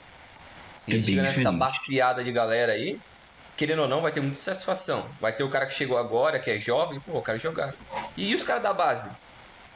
E 0.88 0.96
é 0.96 1.02
chega 1.02 1.22
nessa 1.22 1.52
baciada 1.52 2.24
de 2.24 2.32
galera 2.32 2.72
aí, 2.72 2.98
querendo 3.60 3.82
ou 3.82 3.88
não, 3.88 4.00
vai 4.00 4.10
ter 4.10 4.22
muita 4.22 4.36
satisfação. 4.36 5.06
Vai 5.20 5.34
ter 5.36 5.44
o 5.44 5.50
cara 5.50 5.66
que 5.66 5.74
chegou 5.74 5.98
agora, 5.98 6.40
que 6.40 6.50
é 6.50 6.58
jovem, 6.58 6.98
pô, 6.98 7.18
eu 7.18 7.20
quero 7.20 7.38
jogar. 7.38 7.74
E 8.16 8.34
os 8.34 8.42
caras 8.42 8.62
da 8.62 8.72
base, 8.72 9.14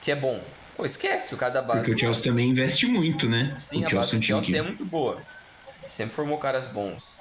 que 0.00 0.10
é 0.10 0.16
bom. 0.16 0.42
Pô, 0.74 0.86
esquece 0.86 1.34
o 1.34 1.36
cara 1.36 1.52
da 1.52 1.60
base. 1.60 1.80
Porque 1.80 1.94
o 1.94 1.98
Chelsea 1.98 2.24
também 2.24 2.48
investe 2.48 2.86
muito, 2.86 3.28
né? 3.28 3.52
Sim, 3.58 3.84
o 3.84 3.86
a 3.86 3.90
base 3.90 4.16
do 4.16 4.22
Chelsea 4.24 4.58
é 4.58 4.62
muito 4.62 4.86
boa. 4.86 5.20
Sempre 5.86 6.14
formou 6.14 6.38
caras 6.38 6.66
bons. 6.66 7.18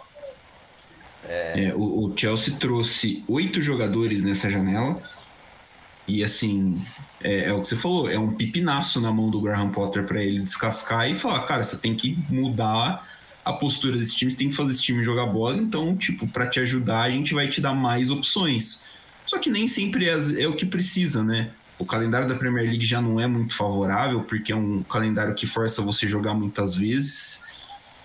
É... 1.25 1.65
É, 1.65 1.75
o, 1.75 2.05
o, 2.05 2.17
Chelsea 2.17 2.55
trouxe 2.57 3.25
oito 3.27 3.61
jogadores 3.61 4.23
nessa 4.23 4.49
janela. 4.49 5.01
E 6.07 6.23
assim, 6.23 6.81
é, 7.21 7.49
é, 7.49 7.53
o 7.53 7.59
que 7.59 7.67
você 7.67 7.75
falou, 7.75 8.09
é 8.09 8.17
um 8.17 8.35
pipinaço 8.35 9.01
na 9.01 9.11
mão 9.11 9.29
do 9.29 9.41
Graham 9.41 9.69
Potter 9.69 10.05
para 10.05 10.23
ele 10.23 10.39
descascar 10.39 11.09
e 11.09 11.15
falar, 11.15 11.43
cara, 11.43 11.61
você 11.61 11.77
tem 11.77 11.93
que 11.93 12.17
mudar 12.29 13.05
a 13.43 13.53
postura 13.53 13.97
desse 13.97 14.15
time, 14.15 14.31
você 14.31 14.37
tem 14.37 14.49
que 14.49 14.55
fazer 14.55 14.71
esse 14.71 14.81
time 14.81 15.03
jogar 15.03 15.25
bola, 15.25 15.57
então, 15.57 15.95
tipo, 15.97 16.27
para 16.27 16.47
te 16.47 16.59
ajudar, 16.59 17.01
a 17.01 17.09
gente 17.09 17.33
vai 17.33 17.49
te 17.49 17.59
dar 17.59 17.73
mais 17.73 18.09
opções. 18.09 18.83
Só 19.25 19.37
que 19.37 19.49
nem 19.49 19.67
sempre 19.67 20.09
é, 20.09 20.17
é 20.41 20.47
o 20.47 20.55
que 20.55 20.65
precisa, 20.65 21.23
né? 21.23 21.51
O 21.79 21.85
calendário 21.85 22.27
da 22.27 22.35
Premier 22.35 22.65
League 22.65 22.85
já 22.85 23.01
não 23.01 23.19
é 23.19 23.27
muito 23.27 23.55
favorável, 23.55 24.23
porque 24.23 24.51
é 24.51 24.55
um 24.55 24.83
calendário 24.83 25.33
que 25.35 25.45
força 25.45 25.81
você 25.81 26.07
jogar 26.07 26.33
muitas 26.33 26.75
vezes. 26.75 27.43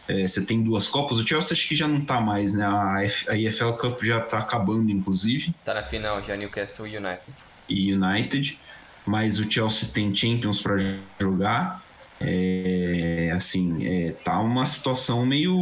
É, 0.09 0.27
você 0.27 0.41
tem 0.41 0.63
duas 0.63 0.89
Copas, 0.89 1.19
o 1.19 1.27
Chelsea 1.27 1.53
acho 1.53 1.69
que 1.69 1.75
já 1.75 1.87
não 1.87 2.01
tá 2.01 2.21
mais, 2.21 2.55
né? 2.55 2.67
A, 2.67 3.05
F, 3.05 3.29
a 3.29 3.37
EFL 3.37 3.73
Cup 3.73 4.03
já 4.03 4.21
tá 4.21 4.39
acabando, 4.39 4.91
inclusive. 4.91 5.55
Tá 5.65 5.75
na 5.75 5.83
final 5.83 6.23
já, 6.23 6.35
Newcastle 6.35 6.87
United. 6.87 7.35
E 7.69 7.93
United. 7.93 8.59
Mas 9.05 9.39
o 9.39 9.51
Chelsea 9.51 9.91
tem 9.93 10.15
Champions 10.15 10.61
para 10.61 10.77
jogar. 11.21 11.83
É, 12.21 13.33
assim, 13.35 13.87
é, 13.87 14.13
tá 14.25 14.41
uma 14.41 14.67
situação 14.67 15.25
meio. 15.25 15.55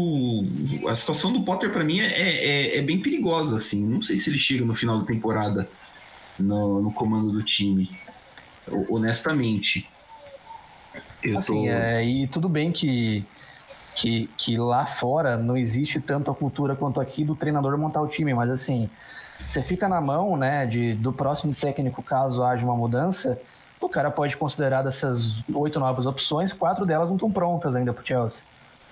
A 0.89 0.95
situação 0.95 1.33
do 1.33 1.43
Potter 1.43 1.71
para 1.71 1.85
mim 1.85 2.01
é, 2.01 2.07
é, 2.07 2.79
é, 2.79 2.83
bem 2.83 3.01
perigosa, 3.01 3.57
assim. 3.57 3.85
Não 3.85 4.03
sei 4.03 4.19
se 4.19 4.31
ele 4.31 4.41
chega 4.41 4.65
no 4.65 4.75
final 4.75 4.99
da 4.99 5.05
temporada 5.05 5.69
no, 6.39 6.81
no 6.81 6.93
comando 6.93 7.31
do 7.31 7.43
time. 7.43 7.91
Honestamente. 8.89 9.89
Eu 11.23 11.39
assim, 11.39 11.67
tô... 11.67 11.71
é, 11.71 12.05
e 12.05 12.27
tudo 12.27 12.49
bem 12.49 12.73
que, 12.73 13.23
que, 13.95 14.31
que 14.39 14.57
lá 14.57 14.87
fora 14.87 15.37
não 15.37 15.57
existe 15.57 16.01
tanto 16.01 16.31
a 16.31 16.35
cultura 16.35 16.75
quanto 16.75 17.01
aqui 17.01 17.23
do 17.23 17.35
treinador 17.35 17.77
montar 17.77 18.01
o 18.01 18.09
time, 18.09 18.33
mas 18.33 18.49
assim, 18.49 18.89
você 19.47 19.63
fica 19.63 19.89
na 19.89 20.01
mão 20.01 20.37
né, 20.37 20.65
de, 20.65 20.95
do 20.95 21.13
próximo 21.13 21.55
técnico 21.55 22.03
caso 22.03 22.43
haja 22.43 22.65
uma 22.65 22.77
mudança 22.77 23.39
o 23.81 23.89
cara 23.89 24.11
pode 24.11 24.37
considerar 24.37 24.83
dessas 24.83 25.37
oito 25.53 25.79
novas 25.79 26.07
opções, 26.07 26.53
quatro 26.53 26.87
delas 26.87 27.09
não 27.09 27.17
estão 27.17 27.31
prontas 27.31 27.77
ainda 27.77 27.93
para 27.93 28.03
o 28.03 28.07
Chelsea. 28.07 28.45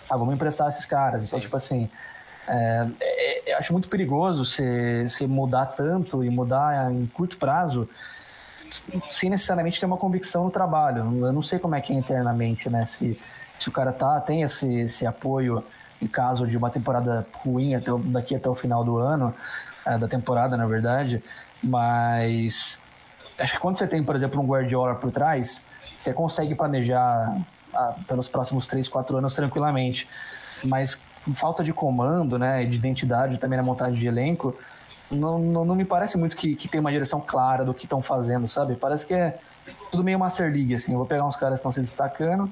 Ah, 0.09 0.17
vamos 0.17 0.35
emprestar 0.35 0.69
esses 0.69 0.85
caras. 0.85 1.27
Então, 1.27 1.39
Sim. 1.39 1.45
tipo 1.45 1.57
assim, 1.57 1.91
é, 2.47 2.87
é, 3.01 3.53
eu 3.53 3.59
acho 3.59 3.73
muito 3.73 3.89
perigoso 3.89 4.45
você, 4.45 5.09
você 5.09 5.27
mudar 5.27 5.67
tanto 5.67 6.23
e 6.23 6.31
mudar 6.31 6.93
em 6.93 7.07
curto 7.07 7.39
prazo 7.39 7.89
sem 9.09 9.31
necessariamente 9.31 9.79
ter 9.79 9.87
uma 9.87 9.97
convicção 9.97 10.45
no 10.45 10.51
trabalho. 10.51 11.27
Eu 11.27 11.33
não 11.33 11.43
sei 11.43 11.59
como 11.59 11.75
é 11.75 11.81
que 11.81 11.93
é 11.93 11.97
internamente, 11.97 12.69
né? 12.69 12.87
Se, 12.87 13.19
se 13.59 13.69
o 13.69 13.73
cara 13.73 13.93
tá, 13.93 14.21
tem 14.21 14.43
esse, 14.43 14.81
esse 14.81 15.07
apoio 15.07 15.65
em 16.03 16.07
caso 16.07 16.47
de 16.47 16.57
uma 16.57 16.71
temporada 16.71 17.27
ruim 17.33 17.75
até, 17.75 17.91
daqui 17.97 18.35
até 18.35 18.49
o 18.49 18.55
final 18.55 18.85
do 18.85 18.99
ano, 18.99 19.35
é, 19.87 19.97
da 19.97 20.09
temporada, 20.09 20.57
na 20.57 20.67
verdade, 20.67 21.23
mas 21.63 22.79
acho 23.39 23.53
que 23.55 23.59
quando 23.59 23.79
você 23.79 23.87
tem, 23.87 24.03
por 24.03 24.17
exemplo, 24.17 24.41
um 24.41 24.47
Guardiola 24.47 24.95
por 24.95 25.11
trás, 25.11 25.65
você 25.97 26.13
consegue 26.13 26.55
planejar 26.55 27.37
ah, 27.73 27.95
pelos 28.07 28.29
próximos 28.29 28.67
3, 28.67 28.89
4 28.89 29.17
anos 29.17 29.35
tranquilamente. 29.35 30.09
Mas 30.65 30.99
falta 31.35 31.65
de 31.65 31.73
comando, 31.73 32.39
né, 32.39 32.65
de 32.65 32.77
identidade 32.77 33.39
também 33.39 33.57
na 33.57 33.63
montagem 33.63 33.99
de 33.99 34.07
elenco, 34.07 34.55
não, 35.11 35.39
não, 35.39 35.65
não 35.65 35.75
me 35.75 35.85
parece 35.85 36.19
muito 36.19 36.37
que, 36.37 36.55
que 36.55 36.69
tem 36.69 36.81
uma 36.81 36.91
direção 36.91 37.21
clara 37.21 37.65
do 37.65 37.73
que 37.73 37.85
estão 37.85 38.03
fazendo, 38.03 38.49
sabe? 38.49 38.75
Parece 38.75 39.07
que 39.07 39.15
é 39.15 39.39
tudo 39.91 40.03
meio 40.03 40.19
Master 40.19 40.51
League, 40.53 40.75
assim. 40.75 40.93
Eu 40.93 40.99
vou 40.99 41.07
pegar 41.07 41.25
uns 41.25 41.37
caras 41.37 41.55
que 41.55 41.61
estão 41.61 41.73
se 41.73 41.81
destacando, 41.81 42.51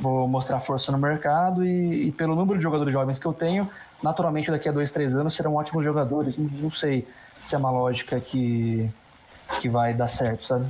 vou 0.00 0.26
mostrar 0.26 0.58
força 0.60 0.90
no 0.90 0.98
mercado 0.98 1.64
e, 1.64 2.08
e, 2.08 2.12
pelo 2.12 2.34
número 2.34 2.58
de 2.58 2.62
jogadores 2.62 2.92
jovens 2.92 3.18
que 3.18 3.26
eu 3.26 3.32
tenho, 3.32 3.68
naturalmente 4.02 4.50
daqui 4.50 4.68
a 4.68 4.72
dois, 4.72 4.90
três 4.90 5.16
anos 5.16 5.34
serão 5.34 5.54
ótimos 5.54 5.84
jogadores. 5.84 6.36
Não, 6.36 6.46
não 6.46 6.70
sei 6.70 7.06
se 7.46 7.54
é 7.54 7.58
uma 7.58 7.70
lógica 7.70 8.18
que, 8.20 8.90
que 9.60 9.68
vai 9.68 9.94
dar 9.94 10.08
certo, 10.08 10.44
sabe? 10.44 10.66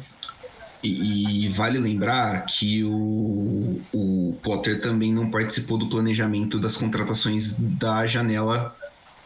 E, 0.83 1.47
e, 1.47 1.49
vale 1.49 1.79
lembrar 1.79 2.45
que 2.47 2.83
o, 2.83 3.81
o 3.92 4.37
Potter 4.42 4.81
também 4.81 5.12
não 5.12 5.31
participou 5.31 5.79
do 5.79 5.88
planejamento 5.88 6.59
das 6.59 6.77
contratações 6.77 7.57
da 7.61 8.05
janela 8.05 8.77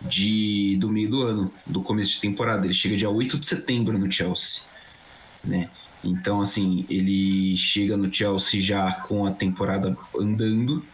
de, 0.01 0.77
do 0.79 0.91
meio 0.91 1.09
do 1.09 1.23
ano, 1.23 1.53
do 1.67 1.81
começo 1.81 2.13
de 2.13 2.21
temporada. 2.21 2.67
Ele 2.67 2.75
chega 2.75 2.95
dia 2.95 3.09
8 3.09 3.39
de 3.39 3.47
setembro 3.47 3.99
no 3.99 4.13
Chelsea, 4.13 4.65
né? 5.43 5.71
Então, 6.05 6.43
assim, 6.43 6.85
ele 6.91 7.57
chega 7.57 7.97
no 7.97 8.13
Chelsea 8.13 8.61
já 8.61 8.93
com 8.93 9.25
a 9.25 9.31
temporada 9.31 9.97
andando, 10.15 10.85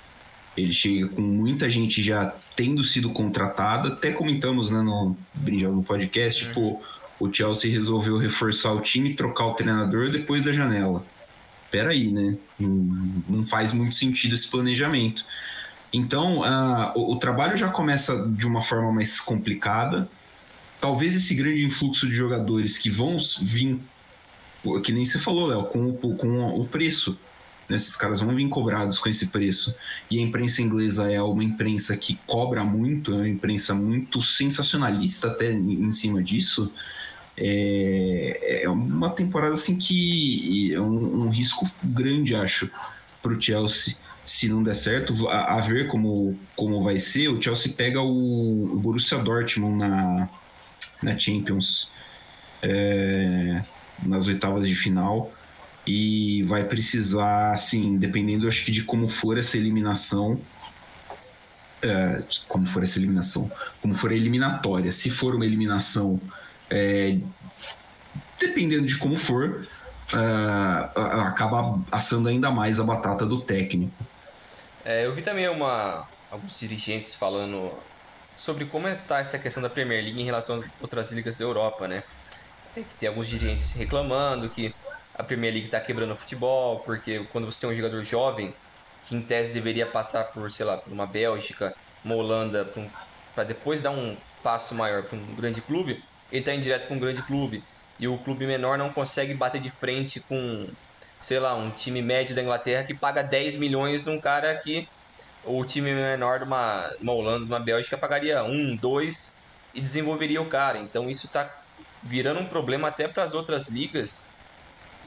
ele 0.56 0.72
chega 0.72 1.08
com 1.08 1.22
muita 1.22 1.68
gente 1.68 2.02
já 2.02 2.34
tendo 2.54 2.84
sido 2.84 3.10
contratada, 3.10 3.88
até 3.88 4.12
comentamos 4.12 4.70
né, 4.70 4.80
no, 4.80 5.16
no 5.34 5.82
podcast, 5.82 6.44
uhum. 6.44 6.48
tipo, 6.48 6.82
o 7.18 7.32
Chelsea 7.32 7.70
resolveu 7.70 8.16
reforçar 8.18 8.72
o 8.72 8.80
time 8.80 9.10
e 9.10 9.14
trocar 9.14 9.46
o 9.46 9.54
treinador 9.54 10.10
depois 10.10 10.44
da 10.44 10.52
janela. 10.52 11.04
Peraí, 11.70 12.12
né? 12.12 12.36
Não, 12.58 13.44
faz 13.46 13.72
muito 13.72 13.94
sentido 13.94 14.34
esse 14.34 14.48
planejamento. 14.48 15.24
Então, 15.92 16.40
uh, 16.40 16.92
o, 16.94 17.14
o, 17.14 17.16
trabalho 17.16 17.56
já 17.56 17.68
começa 17.68 18.26
de 18.28 18.46
uma 18.46 18.62
forma 18.62 18.92
mais 18.92 19.20
complicada. 19.20 20.08
Talvez 20.80 21.14
esse 21.14 21.34
grande 21.34 21.64
influxo 21.64 22.08
de 22.08 22.14
jogadores 22.14 22.76
que 22.76 22.90
vão 22.90 23.16
vir, 23.42 23.78
que 24.82 24.92
nem 24.92 25.04
você 25.04 25.18
falou, 25.18 25.46
Léo, 25.46 25.64
com, 25.64 25.92
com 26.16 26.60
o 26.60 26.66
preço. 26.66 27.18
Né? 27.72 27.76
Esses 27.76 27.96
caras 27.96 28.20
vão 28.20 28.34
vir 28.34 28.48
cobrados 28.48 28.98
com 28.98 29.08
esse 29.08 29.28
preço. 29.28 29.74
E 30.10 30.18
a 30.18 30.22
imprensa 30.22 30.60
inglesa 30.60 31.10
é 31.10 31.20
uma 31.22 31.42
imprensa 31.42 31.96
que 31.96 32.18
cobra 32.26 32.62
muito, 32.62 33.12
é 33.12 33.16
uma 33.16 33.28
imprensa 33.28 33.74
muito 33.74 34.22
sensacionalista 34.22 35.28
até 35.28 35.50
em 35.50 35.90
cima 35.90 36.22
disso. 36.22 36.70
É, 37.34 38.62
é 38.64 38.68
uma 38.68 39.08
temporada 39.08 39.54
assim 39.54 39.78
que 39.78 40.72
é 40.74 40.80
um, 40.80 41.22
um 41.22 41.30
risco 41.30 41.68
grande, 41.82 42.34
acho, 42.34 42.70
para 43.22 43.32
o 43.32 43.40
Chelsea. 43.40 43.96
Se 44.24 44.48
não 44.48 44.62
der 44.62 44.76
certo, 44.76 45.28
a, 45.28 45.54
a, 45.54 45.60
ver 45.62 45.88
como, 45.88 46.38
como 46.54 46.82
vai 46.84 46.98
ser, 46.98 47.28
o 47.28 47.42
Chelsea 47.42 47.72
pega 47.72 48.00
o, 48.00 48.74
o 48.74 48.78
Borussia 48.78 49.18
Dortmund 49.18 49.78
na, 49.78 50.28
na 51.02 51.18
Champions 51.18 51.90
é, 52.62 53.64
nas 54.04 54.28
oitavas 54.28 54.68
de 54.68 54.76
final 54.76 55.32
e 55.86 56.42
vai 56.44 56.64
precisar, 56.64 57.52
assim, 57.52 57.96
dependendo, 57.96 58.46
acho 58.46 58.64
que 58.64 58.70
de 58.70 58.82
como 58.84 59.08
for 59.08 59.36
essa 59.38 59.56
eliminação, 59.56 60.40
é, 61.82 62.22
como 62.46 62.66
for 62.66 62.82
essa 62.82 62.98
eliminação, 62.98 63.50
como 63.80 63.94
for 63.94 64.10
a 64.10 64.14
eliminatória, 64.14 64.92
se 64.92 65.10
for 65.10 65.34
uma 65.34 65.44
eliminação 65.44 66.20
é, 66.70 67.18
dependendo 68.38 68.86
de 68.86 68.96
como 68.96 69.16
for, 69.16 69.66
uh, 70.12 71.00
acaba 71.20 71.80
assando 71.90 72.28
ainda 72.28 72.50
mais 72.50 72.80
a 72.80 72.84
batata 72.84 73.24
do 73.24 73.40
técnico. 73.40 73.92
É, 74.84 75.06
eu 75.06 75.14
vi 75.14 75.22
também 75.22 75.48
uma, 75.48 76.08
alguns 76.30 76.58
dirigentes 76.58 77.14
falando 77.14 77.72
sobre 78.36 78.64
como 78.64 78.88
está 78.88 79.20
essa 79.20 79.38
questão 79.38 79.62
da 79.62 79.70
Premier 79.70 80.02
League 80.02 80.20
em 80.20 80.24
relação 80.24 80.60
a 80.60 80.64
outras 80.80 81.12
ligas 81.12 81.36
da 81.36 81.44
Europa, 81.44 81.86
né? 81.86 82.02
É 82.74 82.82
que 82.82 82.94
tem 82.94 83.08
alguns 83.08 83.28
dirigentes 83.28 83.72
reclamando 83.72 84.48
que 84.48 84.74
a 85.14 85.22
Premier 85.22 85.52
League 85.52 85.66
está 85.66 85.80
quebrando 85.80 86.12
o 86.12 86.16
futebol, 86.16 86.80
porque 86.80 87.26
quando 87.32 87.44
você 87.50 87.60
tem 87.60 87.70
um 87.70 87.74
jogador 87.74 88.02
jovem, 88.04 88.54
que 89.04 89.14
em 89.14 89.20
tese 89.20 89.52
deveria 89.52 89.86
passar 89.86 90.24
por, 90.24 90.50
sei 90.50 90.64
lá, 90.64 90.76
por 90.76 90.92
uma 90.92 91.06
Bélgica, 91.06 91.74
uma 92.04 92.14
Holanda, 92.14 92.64
para 92.64 92.82
um, 92.82 93.46
depois 93.46 93.82
dar 93.82 93.90
um 93.90 94.16
passo 94.42 94.74
maior 94.74 95.02
para 95.04 95.16
um 95.18 95.34
grande 95.34 95.60
clube, 95.60 96.02
ele 96.30 96.40
está 96.40 96.54
em 96.54 96.60
direto 96.60 96.88
com 96.88 96.94
um 96.94 96.98
grande 96.98 97.22
clube 97.22 97.62
e 97.98 98.08
o 98.08 98.18
clube 98.18 98.46
menor 98.46 98.78
não 98.78 98.90
consegue 98.92 99.34
bater 99.34 99.60
de 99.60 99.70
frente 99.70 100.18
com, 100.20 100.68
sei 101.20 101.38
lá, 101.38 101.54
um 101.54 101.70
time 101.70 102.00
médio 102.02 102.34
da 102.34 102.42
Inglaterra 102.42 102.84
que 102.84 102.94
paga 102.94 103.22
10 103.22 103.56
milhões 103.56 104.04
num 104.04 104.20
cara 104.20 104.54
que 104.56 104.88
o 105.44 105.64
time 105.64 105.92
menor 105.92 106.38
de 106.38 106.44
uma, 106.44 106.90
uma 107.00 107.12
Holanda, 107.12 107.44
de 107.44 107.50
uma 107.50 107.60
Bélgica 107.60 107.98
pagaria 107.98 108.42
1, 108.42 108.76
2 108.76 109.42
e 109.74 109.80
desenvolveria 109.80 110.40
o 110.40 110.48
cara. 110.48 110.78
Então 110.78 111.10
isso 111.10 111.26
está 111.26 111.62
virando 112.02 112.40
um 112.40 112.46
problema 112.46 112.88
até 112.88 113.06
para 113.06 113.22
as 113.22 113.34
outras 113.34 113.68
ligas. 113.68 114.31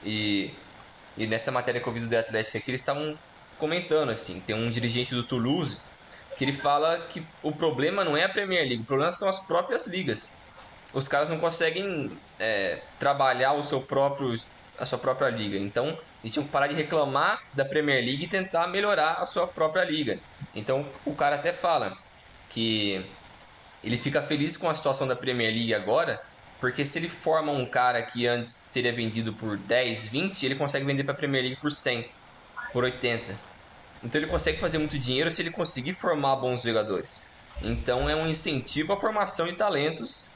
E, 0.03 0.53
e 1.17 1.27
nessa 1.27 1.51
matéria 1.51 1.81
que 1.81 1.87
eu 1.87 1.93
vi 1.93 1.99
do 1.99 2.09
The 2.09 2.19
Athletic 2.19 2.57
aqui, 2.57 2.71
eles 2.71 2.81
estavam 2.81 3.17
comentando 3.57 4.09
assim, 4.09 4.41
tem 4.41 4.55
um 4.55 4.69
dirigente 4.69 5.15
do 5.15 5.23
Toulouse 5.23 5.81
que 6.37 6.43
ele 6.43 6.51
fala 6.51 6.99
que 7.07 7.25
o 7.41 7.53
problema 7.53 8.03
não 8.03 8.17
é 8.17 8.25
a 8.25 8.29
Premier 8.29 8.63
League, 8.63 8.81
o 8.81 8.85
problema 8.85 9.11
são 9.11 9.29
as 9.29 9.39
próprias 9.47 9.87
ligas 9.87 10.37
os 10.95 11.09
caras 11.09 11.27
não 11.27 11.37
conseguem 11.37 12.09
é, 12.39 12.81
trabalhar 12.97 13.51
o 13.51 13.61
seu 13.61 13.81
próprio, 13.81 14.33
a 14.79 14.85
sua 14.85 14.97
própria 14.97 15.29
liga. 15.29 15.57
Então, 15.57 15.87
eles 16.23 16.31
tinham 16.31 16.45
que 16.45 16.51
parar 16.51 16.67
de 16.67 16.73
reclamar 16.73 17.43
da 17.53 17.65
Premier 17.65 18.01
League 18.03 18.23
e 18.23 18.27
tentar 18.27 18.67
melhorar 18.67 19.15
a 19.15 19.25
sua 19.25 19.45
própria 19.45 19.83
liga. 19.83 20.17
Então, 20.55 20.89
o 21.05 21.13
cara 21.13 21.35
até 21.35 21.51
fala 21.51 21.97
que 22.49 23.05
ele 23.83 23.97
fica 23.97 24.21
feliz 24.21 24.55
com 24.55 24.69
a 24.69 24.73
situação 24.73 25.05
da 25.05 25.17
Premier 25.17 25.53
League 25.53 25.73
agora, 25.73 26.23
porque 26.59 26.85
se 26.85 26.97
ele 26.97 27.09
forma 27.09 27.51
um 27.51 27.65
cara 27.65 28.01
que 28.03 28.27
antes 28.27 28.51
seria 28.51 28.93
vendido 28.93 29.33
por 29.33 29.57
10, 29.57 30.07
20, 30.07 30.45
ele 30.45 30.55
consegue 30.55 30.85
vender 30.85 31.03
para 31.03 31.13
a 31.13 31.17
Premier 31.17 31.43
League 31.43 31.61
por 31.61 31.71
100, 31.71 32.05
por 32.71 32.83
80. 32.83 33.37
Então 34.03 34.21
ele 34.21 34.29
consegue 34.29 34.59
fazer 34.59 34.77
muito 34.77 34.97
dinheiro 34.97 35.29
se 35.31 35.41
ele 35.41 35.51
conseguir 35.51 35.93
formar 35.93 36.35
bons 36.37 36.61
jogadores. 36.61 37.29
Então 37.61 38.09
é 38.09 38.15
um 38.15 38.27
incentivo 38.27 38.93
à 38.93 38.97
formação 38.97 39.47
de 39.47 39.53
talentos 39.53 40.31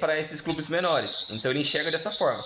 para 0.00 0.18
esses 0.18 0.40
clubes 0.40 0.68
menores. 0.68 1.30
Então 1.30 1.50
ele 1.50 1.60
enxerga 1.60 1.90
dessa 1.90 2.10
forma. 2.10 2.42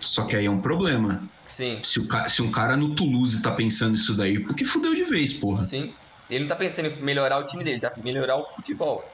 Só 0.00 0.24
que 0.24 0.34
aí 0.34 0.46
é 0.46 0.50
um 0.50 0.60
problema. 0.60 1.22
Sim. 1.46 1.80
Se, 1.84 2.00
o, 2.00 2.08
se 2.28 2.42
um 2.42 2.50
cara 2.50 2.76
no 2.76 2.94
Toulouse 2.94 3.42
tá 3.42 3.50
pensando 3.50 3.94
isso 3.94 4.14
daí, 4.14 4.38
porque 4.38 4.64
fudeu 4.64 4.94
de 4.94 5.04
vez, 5.04 5.32
porra. 5.32 5.62
Sim. 5.62 5.92
Ele 6.30 6.40
não 6.40 6.48
tá 6.48 6.56
pensando 6.56 6.88
em 6.88 6.96
melhorar 7.02 7.38
o 7.38 7.44
time 7.44 7.64
dele, 7.64 7.76
ele 7.76 7.80
tá 7.80 7.92
melhorar 8.02 8.36
o 8.36 8.44
futebol. 8.44 9.04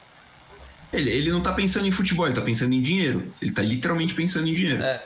Ele, 0.91 1.09
ele 1.09 1.31
não 1.31 1.41
tá 1.41 1.51
pensando 1.53 1.85
em 1.85 1.91
futebol, 1.91 2.25
ele 2.25 2.35
tá 2.35 2.41
pensando 2.41 2.73
em 2.73 2.81
dinheiro. 2.81 3.33
Ele 3.41 3.51
tá 3.51 3.61
literalmente 3.61 4.13
pensando 4.13 4.47
em 4.47 4.53
dinheiro. 4.53 4.81
É. 4.81 5.03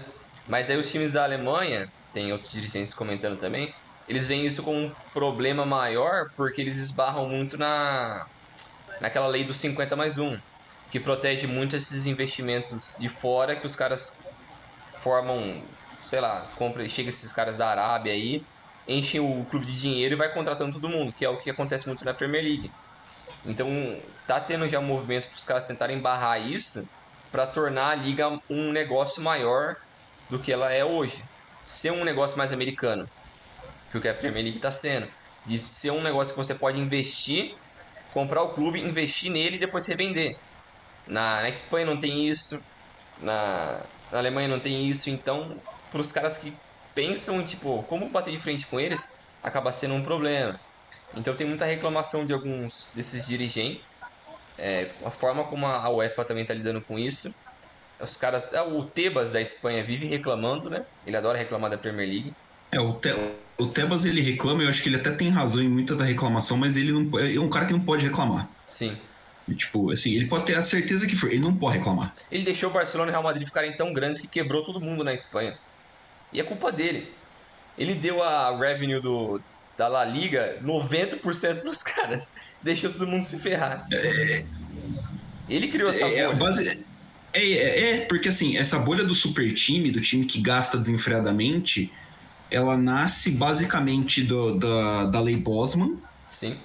Mas 0.48 0.70
aí 0.70 0.78
os 0.78 0.92
times 0.92 1.14
da 1.14 1.24
Alemanha, 1.24 1.92
tem 2.14 2.32
outros 2.32 2.52
dirigentes 2.52 2.94
comentando 2.94 3.38
também, 3.38 3.74
eles 4.08 4.28
veem 4.28 4.46
isso 4.46 4.62
como 4.64 4.78
um 4.78 4.92
problema 5.14 5.66
maior 5.66 6.30
porque 6.36 6.62
eles 6.62 6.78
esbarram 6.78 7.28
muito 7.30 7.58
na 7.58 8.26
naquela 9.00 9.28
lei 9.28 9.44
do 9.44 9.54
50 9.54 9.96
mais 9.96 10.18
1 10.18 10.38
que 10.92 11.00
protege 11.00 11.48
muito 11.48 11.76
esses 11.76 12.06
investimentos 12.06 12.98
de 13.00 13.08
fora 13.08 13.56
que 13.56 13.66
os 13.66 13.76
caras 13.76 14.28
formam, 15.00 15.64
sei 16.06 16.20
lá, 16.20 16.48
compra, 16.56 16.88
chega 16.90 17.10
esses 17.10 17.32
caras 17.32 17.56
da 17.56 17.70
Arábia 17.70 18.12
aí, 18.12 18.44
enchem 18.86 19.22
o 19.22 19.46
clube 19.50 19.66
de 19.66 19.80
dinheiro 19.80 20.16
e 20.16 20.18
vai 20.18 20.32
contratando 20.34 20.74
todo 20.74 20.90
mundo, 20.90 21.14
que 21.14 21.24
é 21.24 21.30
o 21.30 21.38
que 21.38 21.50
acontece 21.50 21.88
muito 21.88 22.04
na 22.04 22.14
Premier 22.14 22.44
League. 22.44 22.70
Então, 23.46 23.68
tá 24.28 24.40
tendo 24.40 24.68
já 24.68 24.80
um 24.80 24.86
movimento 24.86 25.28
para 25.28 25.38
os 25.38 25.44
caras 25.44 25.68
tentarem 25.68 26.00
barrar 26.00 26.40
isso 26.40 26.88
para 27.32 27.48
tornar 27.48 27.92
a 27.92 27.96
liga 27.96 28.40
um 28.50 28.72
negócio 28.72 29.22
maior 29.22 29.78
do 30.30 30.38
que 30.38 30.52
ela 30.52 30.72
é 30.72 30.84
hoje. 30.84 31.24
Ser 31.64 31.92
um 31.92 32.04
negócio 32.04 32.38
mais 32.38 32.52
americano, 32.52 33.10
que 33.90 33.98
o 33.98 34.02
que 34.02 34.08
a 34.08 34.14
Premier 34.14 34.44
League 34.44 34.58
está 34.58 34.72
sendo. 34.72 35.08
De 35.46 35.60
ser 35.60 35.92
um 35.92 36.02
negócio 36.02 36.34
que 36.34 36.38
você 36.38 36.54
pode 36.54 36.80
investir, 36.80 37.56
comprar 38.14 38.42
o 38.44 38.50
clube, 38.50 38.80
investir 38.80 39.32
nele 39.32 39.56
e 39.56 39.60
depois 39.60 39.86
revender. 39.86 40.38
Na, 41.08 41.42
na 41.42 41.50
Espanha 41.50 41.86
não 41.86 41.98
tem 41.98 42.28
isso, 42.28 42.64
na, 43.22 43.82
na 44.12 44.20
Alemanha 44.20 44.48
não 44.48 44.60
tem 44.60 44.88
isso, 44.88 45.10
então 45.10 45.60
para 45.90 46.02
os 46.02 46.12
caras 46.12 46.38
que 46.38 46.54
pensam, 46.94 47.44
tipo, 47.44 47.84
como 47.84 48.10
bater 48.10 48.32
de 48.32 48.40
frente 48.40 48.66
com 48.66 48.80
eles 48.80 49.20
acaba 49.42 49.72
sendo 49.72 49.96
um 49.96 50.04
problema. 50.04 50.60
Então 51.16 51.36
tem 51.36 51.48
muita 51.48 51.66
reclamação 51.66 52.26
de 52.26 52.34
alguns 52.34 52.92
desses 52.96 53.28
dirigentes. 53.28 54.02
É, 54.64 54.92
a 55.04 55.10
forma 55.10 55.44
como 55.46 55.66
a 55.66 55.90
UEFA 55.90 56.24
também 56.24 56.44
está 56.44 56.54
lidando 56.54 56.80
com 56.82 57.00
isso. 57.00 57.36
Os 58.00 58.16
caras. 58.16 58.54
É, 58.54 58.62
o 58.62 58.84
Tebas 58.84 59.32
da 59.32 59.42
Espanha 59.42 59.84
vive 59.84 60.06
reclamando, 60.06 60.70
né? 60.70 60.86
Ele 61.06 61.18
adora 61.18 61.36
reclamar 61.36 61.72
da 61.72 61.80
Premier 61.80 62.08
League. 62.08 62.34
É, 62.72 62.80
o, 62.80 62.94
Te, 62.94 63.10
o 63.58 63.68
Tebas 63.68 64.06
ele 64.06 64.22
reclama, 64.22 64.62
eu 64.62 64.70
acho 64.70 64.84
que 64.84 64.88
ele 64.90 64.98
até 64.98 65.10
tem 65.10 65.30
razão 65.30 65.64
em 65.64 65.68
muita 65.68 65.96
da 65.96 66.06
reclamação, 66.06 66.58
mas 66.58 66.78
ele 66.78 66.92
não 66.92 67.20
é 67.20 67.40
um 67.40 67.50
cara 67.50 67.66
que 67.66 67.74
não 67.74 67.82
pode 67.82 68.06
reclamar. 68.06 68.48
Sim. 68.68 68.96
Tipo, 69.58 69.92
assim, 69.92 70.14
ele 70.14 70.28
pode 70.28 70.46
ter 70.46 70.56
a 70.56 70.62
certeza 70.62 71.08
que 71.08 71.16
foi, 71.16 71.32
ele 71.32 71.42
não 71.42 71.56
pode 71.56 71.80
reclamar. 71.80 72.14
Ele 72.32 72.44
deixou 72.44 72.70
o 72.70 72.74
Barcelona 72.74 73.10
e 73.10 73.12
o 73.12 73.14
Real 73.14 73.24
Madrid 73.24 73.46
ficarem 73.48 73.76
tão 73.76 73.92
grandes 73.92 74.22
que 74.22 74.28
quebrou 74.28 74.64
todo 74.64 74.80
mundo 74.80 75.04
na 75.04 75.12
Espanha. 75.12 75.58
E 76.32 76.40
é 76.40 76.44
culpa 76.44 76.72
dele. 76.72 77.12
Ele 77.78 77.96
deu 77.96 78.22
a 78.22 78.56
revenue 78.56 79.02
do, 79.02 79.42
da 79.82 79.88
La 79.88 80.06
Liga 80.06 80.60
90% 80.64 81.62
pros 81.62 81.82
caras. 81.82 82.32
Deixou 82.62 82.92
todo 82.92 83.08
mundo 83.08 83.24
se 83.24 83.40
ferrar. 83.40 83.88
É, 83.92 84.46
ele 85.50 85.68
criou 85.68 85.90
essa 85.90 86.06
é, 86.06 86.28
bolha. 86.28 86.38
Base, 86.38 86.68
é, 87.34 87.42
é, 87.42 87.90
é, 87.90 87.98
porque 88.06 88.28
assim, 88.28 88.58
essa 88.58 88.78
bolha 88.78 89.04
do 89.04 89.16
super 89.16 89.52
time, 89.56 89.90
do 89.90 90.00
time 90.00 90.26
que 90.26 90.40
gasta 90.40 90.78
desenfreadamente, 90.78 91.92
ela 92.52 92.78
nasce 92.78 93.32
basicamente 93.32 94.22
do, 94.22 94.60
da, 94.60 95.06
da 95.06 95.20
lei 95.20 95.38
Bosman. 95.38 95.98
Sim. 96.30 96.56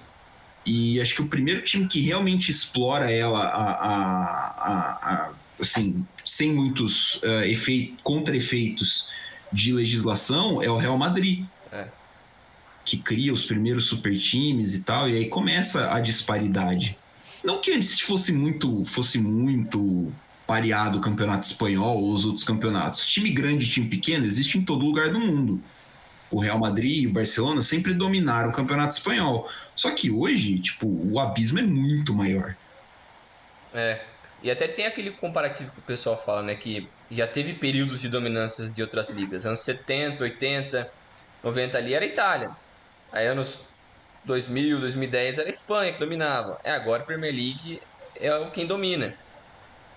E 0.67 1.01
acho 1.01 1.15
que 1.15 1.23
o 1.23 1.29
primeiro 1.29 1.63
time 1.63 1.87
que 1.87 2.01
realmente 2.01 2.51
explora 2.51 3.11
ela 3.11 3.41
a, 3.45 3.71
a, 3.73 4.91
a, 4.93 5.31
assim, 5.59 6.05
sem 6.23 6.53
muitos 6.53 7.15
uh, 7.23 7.45
efeitos, 7.45 7.97
contra-efeitos 8.03 9.09
de 9.51 9.73
legislação 9.73 10.61
é 10.61 10.69
o 10.69 10.77
Real 10.77 10.99
Madrid. 10.99 11.47
É. 11.73 11.89
Que 12.87 12.97
cria 12.97 13.33
os 13.33 13.45
primeiros 13.45 13.87
super 13.87 14.19
times 14.19 14.75
e 14.75 14.83
tal, 14.83 15.11
e 15.11 15.17
aí 15.17 15.29
começa 15.29 15.93
a 15.93 16.01
disparidade. 16.01 16.97
Não 17.45 17.61
que 17.61 17.73
antes 17.73 18.01
fosse 18.01 18.33
muito, 18.33 18.85
fosse 18.85 19.19
muito 19.19 20.11
pareado 20.47 20.99
o 20.99 21.01
campeonato 21.01 21.47
espanhol 21.47 22.03
ou 22.03 22.13
os 22.13 22.25
outros 22.25 22.45
campeonatos. 22.45 23.07
Time 23.07 23.31
grande 23.31 23.65
e 23.65 23.69
time 23.69 23.89
pequeno 23.89 24.25
existe 24.25 24.57
em 24.57 24.65
todo 24.65 24.85
lugar 24.85 25.11
do 25.11 25.19
mundo. 25.19 25.61
O 26.31 26.41
Real 26.41 26.59
Madrid 26.59 27.03
e 27.03 27.07
o 27.07 27.13
Barcelona 27.13 27.61
sempre 27.61 27.93
dominaram 27.93 28.51
o 28.51 28.53
campeonato 28.53 28.95
espanhol. 28.95 29.51
Só 29.75 29.91
que 29.91 30.11
hoje, 30.11 30.59
tipo, 30.59 30.87
o 30.87 31.19
abismo 31.21 31.59
é 31.59 31.63
muito 31.63 32.15
maior. 32.15 32.57
É. 33.75 34.01
E 34.43 34.51
até 34.51 34.69
tem 34.69 34.87
aquele 34.87 35.11
comparativo 35.11 35.73
que 35.73 35.79
o 35.79 35.83
pessoal 35.83 36.21
fala, 36.21 36.43
né? 36.43 36.55
Que 36.55 36.89
já 37.11 37.27
teve 37.27 37.55
períodos 37.55 38.01
de 38.01 38.09
dominâncias 38.09 38.75
de 38.75 38.83
outras 38.83 39.11
ligas. 39.11 39.47
Anos 39.47 39.61
70, 39.61 40.23
80, 40.23 40.91
90 41.43 41.79
ali 41.79 41.95
era 41.95 42.05
a 42.05 42.09
Itália. 42.09 42.51
Aí 43.17 43.27
anos 43.27 43.67
2000, 44.27 44.79
2010 44.81 45.39
era 45.39 45.49
a 45.49 45.51
Espanha 45.51 45.91
que 45.91 45.99
dominava. 45.99 46.59
É 46.63 46.71
agora 46.73 47.03
a 47.03 47.07
Premier 47.07 47.33
League 47.33 47.81
é 48.15 48.29
quem 48.53 48.67
domina. 48.67 49.15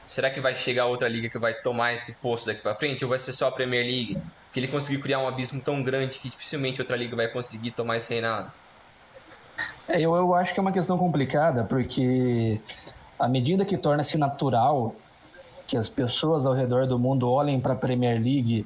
Será 0.06 0.30
que 0.30 0.40
vai 0.40 0.56
chegar 0.56 0.86
outra 0.86 1.10
liga 1.10 1.28
que 1.28 1.38
vai 1.38 1.54
tomar 1.54 1.94
esse 1.94 2.22
posto 2.22 2.48
daqui 2.48 2.62
para 2.62 2.74
frente 2.76 3.04
ou 3.04 3.10
vai 3.10 3.20
ser 3.20 3.34
só 3.34 3.50
a 3.50 3.52
Premier 3.52 3.86
League? 3.86 4.18
Que 4.54 4.62
ele 4.62 4.70
conseguiu 4.70 5.02
criar 5.02 5.20
um 5.20 5.28
abismo 5.28 5.62
tão 5.62 5.84
grande 5.84 6.18
que 6.18 6.30
dificilmente 6.30 6.80
outra 6.80 6.96
liga 6.96 7.14
vai 7.14 7.28
conseguir 7.28 7.72
tomar 7.72 7.98
esse 7.98 8.10
reinado. 8.14 8.50
É, 9.86 10.00
eu, 10.00 10.16
eu 10.16 10.34
acho 10.34 10.54
que 10.54 10.60
é 10.60 10.62
uma 10.62 10.72
questão 10.72 10.98
complicada, 10.98 11.66
porque 11.66 12.62
à 13.20 13.28
medida 13.28 13.66
que 13.66 13.78
torna-se 13.78 14.18
natural 14.18 14.96
que 15.68 15.76
as 15.76 15.90
pessoas 15.90 16.46
ao 16.46 16.54
redor 16.54 16.88
do 16.88 16.98
mundo 16.98 17.30
olhem 17.30 17.60
para 17.60 17.74
a 17.74 17.76
Premier 17.76 18.16
League 18.16 18.66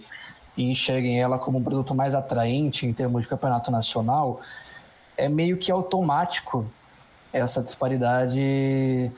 e 0.56 0.70
enxerguem 0.70 1.20
ela 1.20 1.40
como 1.40 1.58
um 1.58 1.64
produto 1.64 1.96
mais 1.96 2.14
atraente 2.14 2.86
em 2.86 2.94
termos 2.94 3.24
de 3.24 3.28
campeonato 3.28 3.72
nacional, 3.72 4.42
é 5.18 5.28
meio 5.28 5.58
que 5.58 5.72
automático 5.72 6.66
essa 7.32 7.62
disparidade, 7.62 8.40
de 8.40 9.12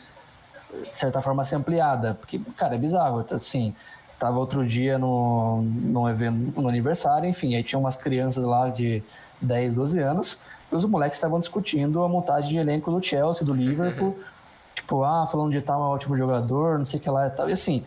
certa 0.94 1.22
forma, 1.22 1.44
ser 1.44 1.58
ampliada. 1.58 2.14
Porque, 2.16 2.40
cara, 2.56 2.76
é 2.76 2.78
bizarro. 2.78 3.26
Assim, 3.32 3.76
tava 4.18 4.40
outro 4.40 4.66
dia 4.66 4.98
no, 4.98 5.62
no 5.62 6.10
evento, 6.10 6.60
no 6.60 6.70
aniversário, 6.70 7.28
enfim, 7.28 7.56
aí 7.56 7.64
tinha 7.64 7.78
umas 7.78 7.96
crianças 7.96 8.44
lá 8.44 8.70
de 8.70 9.04
10, 9.42 9.76
12 9.76 10.00
anos, 10.00 10.40
e 10.72 10.76
os 10.76 10.86
moleques 10.86 11.18
estavam 11.18 11.40
discutindo 11.40 12.02
a 12.02 12.10
montagem 12.10 12.50
de 12.50 12.58
elenco 12.58 12.90
do 12.90 13.04
Chelsea, 13.04 13.46
do 13.46 13.54
Liverpool, 13.54 14.18
tipo, 14.74 15.04
ah, 15.04 15.28
falando 15.28 15.52
de 15.52 15.62
tal 15.62 15.82
é 15.82 15.86
um 15.86 15.90
ótimo 15.90 16.16
jogador, 16.16 16.80
não 16.80 16.86
sei 16.86 17.00
o 17.00 17.04
que 17.04 17.10
lá 17.10 17.28
e 17.28 17.30
tal. 17.30 17.50
E 17.50 17.54
assim, 17.54 17.84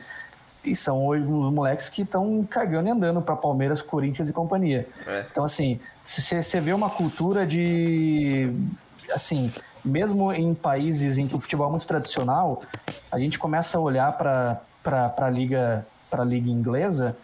e 0.65 0.75
são 0.75 1.07
hoje 1.07 1.25
uns 1.25 1.53
moleques 1.53 1.89
que 1.89 2.03
estão 2.03 2.45
cagando 2.45 2.89
e 2.89 2.91
andando 2.91 3.23
para 3.23 3.37
Palmeiras, 3.37 3.81
Corinthians 3.81 4.29
e 4.29 4.33
companhia. 4.33 4.89
É. 5.07 5.27
Então, 5.31 5.45
assim, 5.45 5.81
você 6.03 6.61
vê 6.61 6.73
uma 6.73 6.91
cultura 6.91 7.47
de. 7.47 8.53
Assim, 9.13 9.53
mesmo 9.85 10.33
em 10.33 10.55
países 10.55 11.17
em 11.19 11.27
que 11.27 11.35
o 11.35 11.41
futebol 11.41 11.69
é 11.69 11.71
muito 11.71 11.87
tradicional, 11.87 12.63
a 13.11 13.19
gente 13.19 13.39
começa 13.39 13.79
a 13.79 13.81
olhar 13.81 14.13
para 14.17 14.61
a 15.17 15.31
liga, 15.31 15.87
pra 16.11 16.25
liga 16.25 16.51
inglesa 16.51 17.17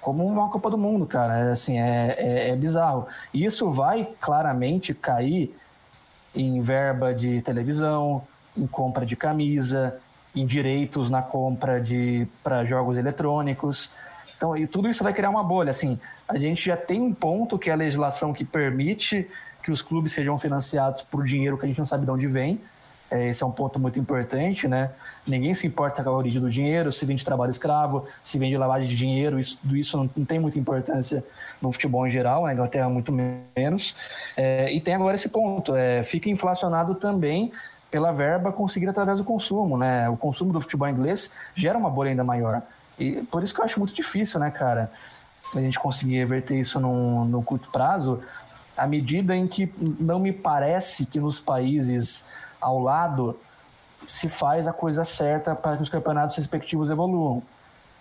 como 0.00 0.24
uma 0.24 0.48
Copa 0.48 0.70
do 0.70 0.78
Mundo, 0.78 1.06
cara. 1.06 1.38
É, 1.38 1.50
assim, 1.50 1.78
é, 1.78 2.14
é, 2.18 2.50
é 2.50 2.56
bizarro. 2.56 3.06
E 3.32 3.44
isso 3.44 3.68
vai 3.70 4.08
claramente 4.20 4.94
cair 4.94 5.54
em 6.34 6.60
verba 6.60 7.14
de 7.14 7.40
televisão, 7.42 8.22
em 8.56 8.66
compra 8.66 9.04
de 9.04 9.16
camisa, 9.16 10.00
em 10.34 10.46
direitos 10.46 11.10
na 11.10 11.22
compra 11.22 11.80
de 11.80 12.26
para 12.42 12.64
jogos 12.64 12.96
eletrônicos. 12.96 13.90
Então, 14.36 14.56
e 14.56 14.66
tudo 14.66 14.88
isso 14.88 15.02
vai 15.02 15.12
criar 15.12 15.30
uma 15.30 15.42
bolha. 15.42 15.70
Assim, 15.70 15.98
a 16.28 16.38
gente 16.38 16.64
já 16.64 16.76
tem 16.76 17.00
um 17.00 17.12
ponto 17.12 17.58
que 17.58 17.70
é 17.70 17.72
a 17.72 17.76
legislação 17.76 18.32
que 18.32 18.44
permite 18.44 19.28
que 19.62 19.72
os 19.72 19.82
clubes 19.82 20.12
sejam 20.12 20.38
financiados 20.38 21.02
por 21.02 21.24
dinheiro 21.24 21.58
que 21.58 21.64
a 21.64 21.68
gente 21.68 21.78
não 21.78 21.86
sabe 21.86 22.04
de 22.04 22.10
onde 22.10 22.26
vem. 22.26 22.60
É, 23.10 23.28
esse 23.28 23.42
é 23.42 23.46
um 23.46 23.50
ponto 23.50 23.78
muito 23.78 23.98
importante, 23.98 24.68
né? 24.68 24.90
Ninguém 25.26 25.54
se 25.54 25.66
importa 25.66 26.04
com 26.04 26.10
a 26.10 26.12
origem 26.12 26.40
do 26.40 26.50
dinheiro, 26.50 26.92
se 26.92 27.06
vem 27.06 27.16
de 27.16 27.24
trabalho 27.24 27.50
escravo, 27.50 28.04
se 28.22 28.38
vem 28.38 28.50
de 28.50 28.56
lavagem 28.56 28.88
de 28.88 28.94
dinheiro, 28.94 29.40
isso, 29.40 29.58
tudo 29.62 29.76
isso 29.76 29.96
não, 29.96 30.10
não 30.14 30.24
tem 30.26 30.38
muita 30.38 30.58
importância 30.58 31.24
no 31.60 31.72
futebol 31.72 32.06
em 32.06 32.10
geral, 32.10 32.44
na 32.44 32.52
Inglaterra 32.52 32.88
muito 32.88 33.10
menos. 33.10 33.96
É, 34.36 34.72
e 34.72 34.80
tem 34.80 34.94
agora 34.94 35.14
esse 35.14 35.28
ponto, 35.28 35.74
é, 35.74 36.02
fica 36.02 36.28
inflacionado 36.28 36.94
também 36.94 37.50
pela 37.90 38.12
verba 38.12 38.52
conseguida 38.52 38.90
através 38.90 39.18
do 39.18 39.24
consumo, 39.24 39.76
né? 39.76 40.08
O 40.08 40.16
consumo 40.16 40.52
do 40.52 40.60
futebol 40.60 40.88
inglês 40.88 41.30
gera 41.54 41.78
uma 41.78 41.88
bolha 41.88 42.10
ainda 42.10 42.24
maior. 42.24 42.62
E 42.98 43.22
por 43.22 43.42
isso 43.42 43.54
que 43.54 43.60
eu 43.60 43.64
acho 43.64 43.78
muito 43.78 43.94
difícil, 43.94 44.38
né, 44.40 44.50
cara, 44.50 44.90
a 45.54 45.60
gente 45.60 45.78
conseguir 45.78 46.16
reverter 46.16 46.58
isso 46.58 46.78
no 46.78 47.42
curto 47.42 47.70
prazo, 47.70 48.20
à 48.76 48.86
medida 48.86 49.34
em 49.34 49.46
que 49.46 49.72
não 49.98 50.18
me 50.18 50.32
parece 50.32 51.06
que 51.06 51.18
nos 51.18 51.40
países 51.40 52.30
ao 52.60 52.80
lado 52.80 53.38
se 54.06 54.28
faz 54.28 54.66
a 54.66 54.72
coisa 54.72 55.04
certa 55.04 55.54
para 55.54 55.76
que 55.76 55.82
os 55.82 55.88
campeonatos 55.88 56.36
respectivos 56.36 56.90
evoluam. 56.90 57.42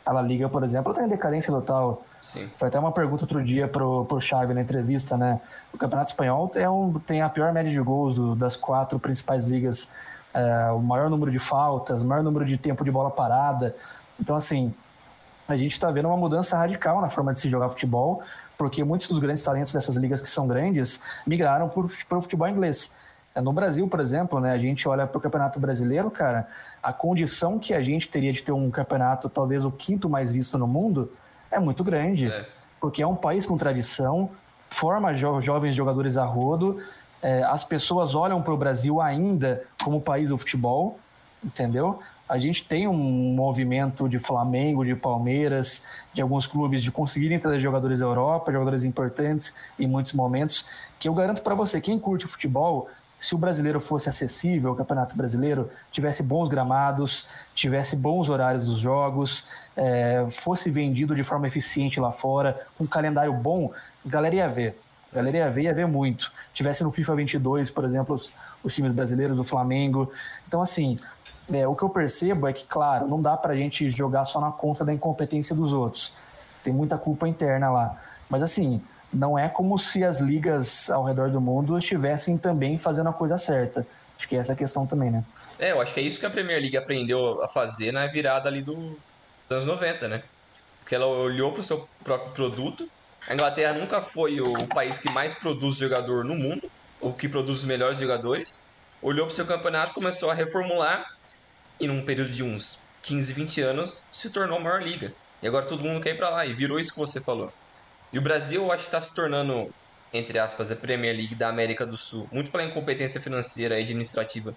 A 0.07 0.13
La 0.13 0.21
Liga, 0.21 0.47
por 0.47 0.63
exemplo, 0.63 0.93
está 0.93 1.03
em 1.03 1.09
decadência 1.09 1.51
total. 1.51 2.01
Sim. 2.21 2.49
Foi 2.55 2.69
até 2.69 2.79
uma 2.79 2.93
pergunta 2.93 3.25
outro 3.25 3.43
dia 3.43 3.67
pro, 3.67 4.05
pro 4.05 4.21
Xavi 4.21 4.53
na 4.53 4.61
entrevista, 4.61 5.17
né? 5.17 5.41
O 5.73 5.77
Campeonato 5.77 6.11
Espanhol 6.11 6.49
é 6.55 6.69
um, 6.69 6.93
tem 6.93 7.21
a 7.21 7.27
pior 7.27 7.51
média 7.51 7.69
de 7.69 7.79
gols 7.81 8.15
do, 8.15 8.33
das 8.33 8.55
quatro 8.55 8.97
principais 8.99 9.43
ligas, 9.43 9.89
é, 10.33 10.71
o 10.71 10.79
maior 10.79 11.09
número 11.09 11.29
de 11.29 11.39
faltas, 11.39 12.01
o 12.01 12.05
maior 12.05 12.23
número 12.23 12.45
de 12.45 12.57
tempo 12.57 12.85
de 12.85 12.91
bola 12.91 13.11
parada. 13.11 13.75
Então, 14.17 14.37
assim, 14.37 14.73
a 15.45 15.57
gente 15.57 15.73
está 15.73 15.91
vendo 15.91 16.07
uma 16.07 16.17
mudança 16.17 16.55
radical 16.55 17.01
na 17.01 17.09
forma 17.09 17.33
de 17.33 17.41
se 17.41 17.49
jogar 17.49 17.67
futebol, 17.67 18.21
porque 18.57 18.85
muitos 18.85 19.09
dos 19.09 19.19
grandes 19.19 19.43
talentos 19.43 19.73
dessas 19.73 19.97
ligas 19.97 20.21
que 20.21 20.29
são 20.29 20.47
grandes 20.47 21.01
migraram 21.25 21.67
para 21.67 22.17
o 22.17 22.21
futebol 22.21 22.47
inglês. 22.47 22.91
É, 23.37 23.41
no 23.41 23.53
Brasil, 23.53 23.87
por 23.87 23.99
exemplo, 23.99 24.39
né, 24.39 24.51
a 24.51 24.57
gente 24.57 24.89
olha 24.89 25.05
para 25.05 25.19
o 25.19 25.21
Campeonato 25.21 25.59
Brasileiro, 25.59 26.09
cara, 26.09 26.47
a 26.81 26.91
condição 26.91 27.59
que 27.59 27.71
a 27.71 27.83
gente 27.83 28.09
teria 28.09 28.33
de 28.33 28.41
ter 28.41 28.51
um 28.51 28.71
campeonato, 28.71 29.29
talvez 29.29 29.63
o 29.63 29.71
quinto 29.71 30.09
mais 30.09 30.31
visto 30.31 30.57
no 30.57 30.65
mundo, 30.65 31.11
é 31.51 31.59
muito 31.59 31.83
grande. 31.83 32.25
É. 32.31 32.47
Porque 32.81 33.03
é 33.03 33.05
um 33.05 33.15
país 33.15 33.45
com 33.45 33.55
tradição, 33.55 34.31
forma 34.71 35.13
jo 35.13 35.39
jovens 35.39 35.75
jogadores 35.75 36.17
a 36.17 36.25
rodo, 36.25 36.81
é, 37.21 37.43
as 37.43 37.63
pessoas 37.63 38.15
olham 38.15 38.41
para 38.41 38.53
o 38.53 38.57
Brasil 38.57 38.99
ainda 38.99 39.63
como 39.83 40.01
país 40.01 40.29
do 40.29 40.37
futebol, 40.37 40.99
entendeu? 41.43 41.99
A 42.27 42.39
gente 42.39 42.63
tem 42.63 42.87
um 42.87 43.35
movimento 43.35 44.09
de 44.09 44.17
Flamengo, 44.19 44.83
de 44.83 44.95
Palmeiras, 44.95 45.83
de 46.11 46.21
alguns 46.21 46.47
clubes 46.47 46.83
de 46.83 46.91
conseguirem 46.91 47.39
trazer 47.39 47.59
jogadores 47.59 47.99
da 47.99 48.05
Europa, 48.05 48.51
jogadores 48.51 48.83
importantes 48.83 49.53
em 49.79 49.87
muitos 49.87 50.11
momentos, 50.13 50.65
que 50.99 51.07
eu 51.07 51.13
garanto 51.13 51.41
para 51.41 51.55
você, 51.55 51.79
quem 51.79 51.97
curte 51.97 52.27
futebol 52.27 52.89
se 53.19 53.33
o 53.33 53.37
brasileiro 53.37 53.79
fosse 53.79 54.09
acessível, 54.09 54.71
o 54.71 54.75
Campeonato 54.75 55.15
Brasileiro 55.17 55.69
tivesse 55.91 56.21
bons 56.21 56.47
gramados, 56.47 57.27
tivesse 57.55 57.95
bons 57.95 58.29
horários 58.29 58.65
dos 58.65 58.79
jogos, 58.79 59.45
é, 59.75 60.25
fosse 60.29 60.69
vendido 60.69 61.15
de 61.15 61.23
forma 61.23 61.47
eficiente 61.47 61.99
lá 61.99 62.11
fora, 62.11 62.67
com 62.77 62.83
um 62.83 62.87
calendário 62.87 63.33
bom, 63.33 63.71
a 64.05 64.09
galera 64.09 64.35
ia 64.35 64.47
ver. 64.47 64.79
A 65.11 65.15
galera 65.15 65.37
ia 65.37 65.49
ver, 65.49 65.61
ia 65.63 65.73
ver 65.73 65.87
muito. 65.87 66.31
Tivesse 66.53 66.83
no 66.83 66.91
FIFA 66.91 67.15
22, 67.15 67.71
por 67.71 67.85
exemplo, 67.85 68.15
os, 68.15 68.31
os 68.63 68.75
times 68.75 68.91
brasileiros, 68.91 69.39
o 69.39 69.43
Flamengo. 69.43 70.11
Então, 70.47 70.61
assim, 70.61 70.99
é, 71.51 71.67
o 71.67 71.75
que 71.75 71.83
eu 71.83 71.89
percebo 71.89 72.47
é 72.47 72.53
que, 72.53 72.65
claro, 72.65 73.07
não 73.07 73.21
dá 73.21 73.35
para 73.37 73.53
a 73.53 73.55
gente 73.55 73.89
jogar 73.89 74.25
só 74.25 74.39
na 74.39 74.51
conta 74.51 74.83
da 74.83 74.93
incompetência 74.93 75.55
dos 75.55 75.73
outros. 75.73 76.13
Tem 76.63 76.73
muita 76.73 76.97
culpa 76.97 77.27
interna 77.27 77.69
lá. 77.69 77.97
Mas 78.29 78.43
assim, 78.43 78.83
não 79.17 79.37
é 79.37 79.49
como 79.49 79.77
se 79.77 80.03
as 80.03 80.19
ligas 80.19 80.89
ao 80.89 81.03
redor 81.03 81.29
do 81.29 81.41
mundo 81.41 81.77
estivessem 81.77 82.37
também 82.37 82.77
fazendo 82.77 83.09
a 83.09 83.13
coisa 83.13 83.37
certa. 83.37 83.85
Acho 84.17 84.27
que 84.27 84.35
essa 84.35 84.51
é 84.51 84.53
a 84.53 84.57
questão 84.57 84.85
também, 84.85 85.11
né? 85.11 85.23
É, 85.59 85.71
eu 85.71 85.81
acho 85.81 85.93
que 85.93 85.99
é 85.99 86.03
isso 86.03 86.19
que 86.19 86.25
a 86.25 86.29
Premier 86.29 86.59
League 86.59 86.77
aprendeu 86.77 87.43
a 87.43 87.47
fazer 87.47 87.91
na 87.91 88.05
virada 88.07 88.47
ali 88.47 88.61
do, 88.61 88.75
dos 88.75 89.51
anos 89.51 89.65
90, 89.65 90.07
né? 90.07 90.23
Porque 90.79 90.95
ela 90.95 91.05
olhou 91.05 91.51
para 91.51 91.61
o 91.61 91.63
seu 91.63 91.87
próprio 92.03 92.31
produto. 92.31 92.89
A 93.27 93.33
Inglaterra 93.33 93.73
nunca 93.73 94.01
foi 94.01 94.39
o 94.39 94.67
país 94.67 94.97
que 94.99 95.09
mais 95.09 95.33
produz 95.33 95.77
jogador 95.77 96.23
no 96.23 96.35
mundo, 96.35 96.71
ou 97.01 97.13
que 97.13 97.27
produz 97.27 97.59
os 97.59 97.65
melhores 97.65 97.99
jogadores. 97.99 98.71
Olhou 99.01 99.25
para 99.25 99.33
o 99.33 99.35
seu 99.35 99.45
campeonato, 99.45 99.93
começou 99.93 100.31
a 100.31 100.33
reformular 100.33 101.13
e 101.79 101.87
num 101.87 102.03
período 102.03 102.31
de 102.31 102.43
uns 102.43 102.79
15, 103.03 103.33
20 103.33 103.61
anos 103.61 104.07
se 104.11 104.29
tornou 104.29 104.57
a 104.57 104.61
maior 104.61 104.81
liga. 104.81 105.13
E 105.41 105.47
agora 105.47 105.65
todo 105.65 105.83
mundo 105.83 106.01
quer 106.01 106.11
ir 106.11 106.17
para 106.17 106.29
lá 106.29 106.45
e 106.45 106.53
virou 106.53 106.79
isso 106.79 106.93
que 106.93 106.99
você 106.99 107.21
falou. 107.21 107.53
E 108.11 108.17
o 108.17 108.21
Brasil, 108.21 108.63
eu 108.63 108.71
acho 108.71 108.83
que 108.83 108.87
está 108.87 109.01
se 109.01 109.13
tornando, 109.13 109.69
entre 110.13 110.39
aspas, 110.39 110.71
a 110.71 110.75
Premier 110.75 111.15
League 111.15 111.35
da 111.35 111.49
América 111.49 111.85
do 111.85 111.97
Sul, 111.97 112.27
muito 112.31 112.51
pela 112.51 112.63
incompetência 112.63 113.19
financeira 113.19 113.79
e 113.79 113.83
administrativa 113.83 114.53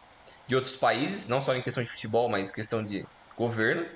de 0.47 0.55
outros 0.55 0.77
países, 0.77 1.29
não 1.29 1.41
só 1.41 1.55
em 1.55 1.63
questão 1.63 1.83
de 1.83 1.91
futebol, 1.91 2.29
mas 2.29 2.53
questão 2.53 2.83
de 2.83 3.05
governo. 3.37 3.87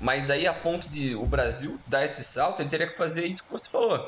Mas 0.00 0.30
aí, 0.30 0.46
a 0.46 0.54
ponto 0.54 0.88
de 0.88 1.14
o 1.14 1.26
Brasil 1.26 1.78
dar 1.86 2.04
esse 2.04 2.24
salto, 2.24 2.60
ele 2.60 2.70
teria 2.70 2.88
que 2.88 2.96
fazer 2.96 3.26
isso 3.26 3.44
que 3.44 3.52
você 3.52 3.70
falou. 3.70 4.00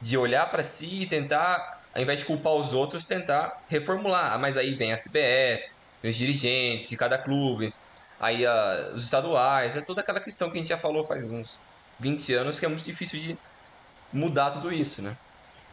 De 0.00 0.16
olhar 0.18 0.50
para 0.50 0.62
si 0.62 1.02
e 1.02 1.08
tentar, 1.08 1.58
ao 1.94 2.02
invés 2.02 2.20
de 2.20 2.26
culpar 2.26 2.54
os 2.54 2.72
outros, 2.72 3.04
tentar 3.04 3.50
reformular. 3.68 4.32
Ah, 4.32 4.38
mas 4.38 4.56
aí 4.56 4.74
vem 4.74 4.92
a 4.92 4.96
CBF, 4.96 5.62
os 6.04 6.16
dirigentes 6.16 6.88
de 6.88 6.96
cada 6.96 7.18
clube, 7.18 7.72
aí 8.18 8.44
a, 8.46 8.92
os 8.94 9.04
estaduais, 9.04 9.76
é 9.76 9.82
toda 9.82 10.00
aquela 10.02 10.20
questão 10.20 10.50
que 10.50 10.58
a 10.58 10.60
gente 10.60 10.68
já 10.68 10.78
falou 10.78 11.04
faz 11.04 11.30
uns 11.30 11.66
20 11.98 12.34
anos 12.34 12.58
que 12.58 12.66
é 12.66 12.68
muito 12.68 12.84
difícil 12.84 13.20
de 13.20 13.38
mudar 14.12 14.50
tudo 14.50 14.72
isso, 14.72 15.02
né? 15.02 15.16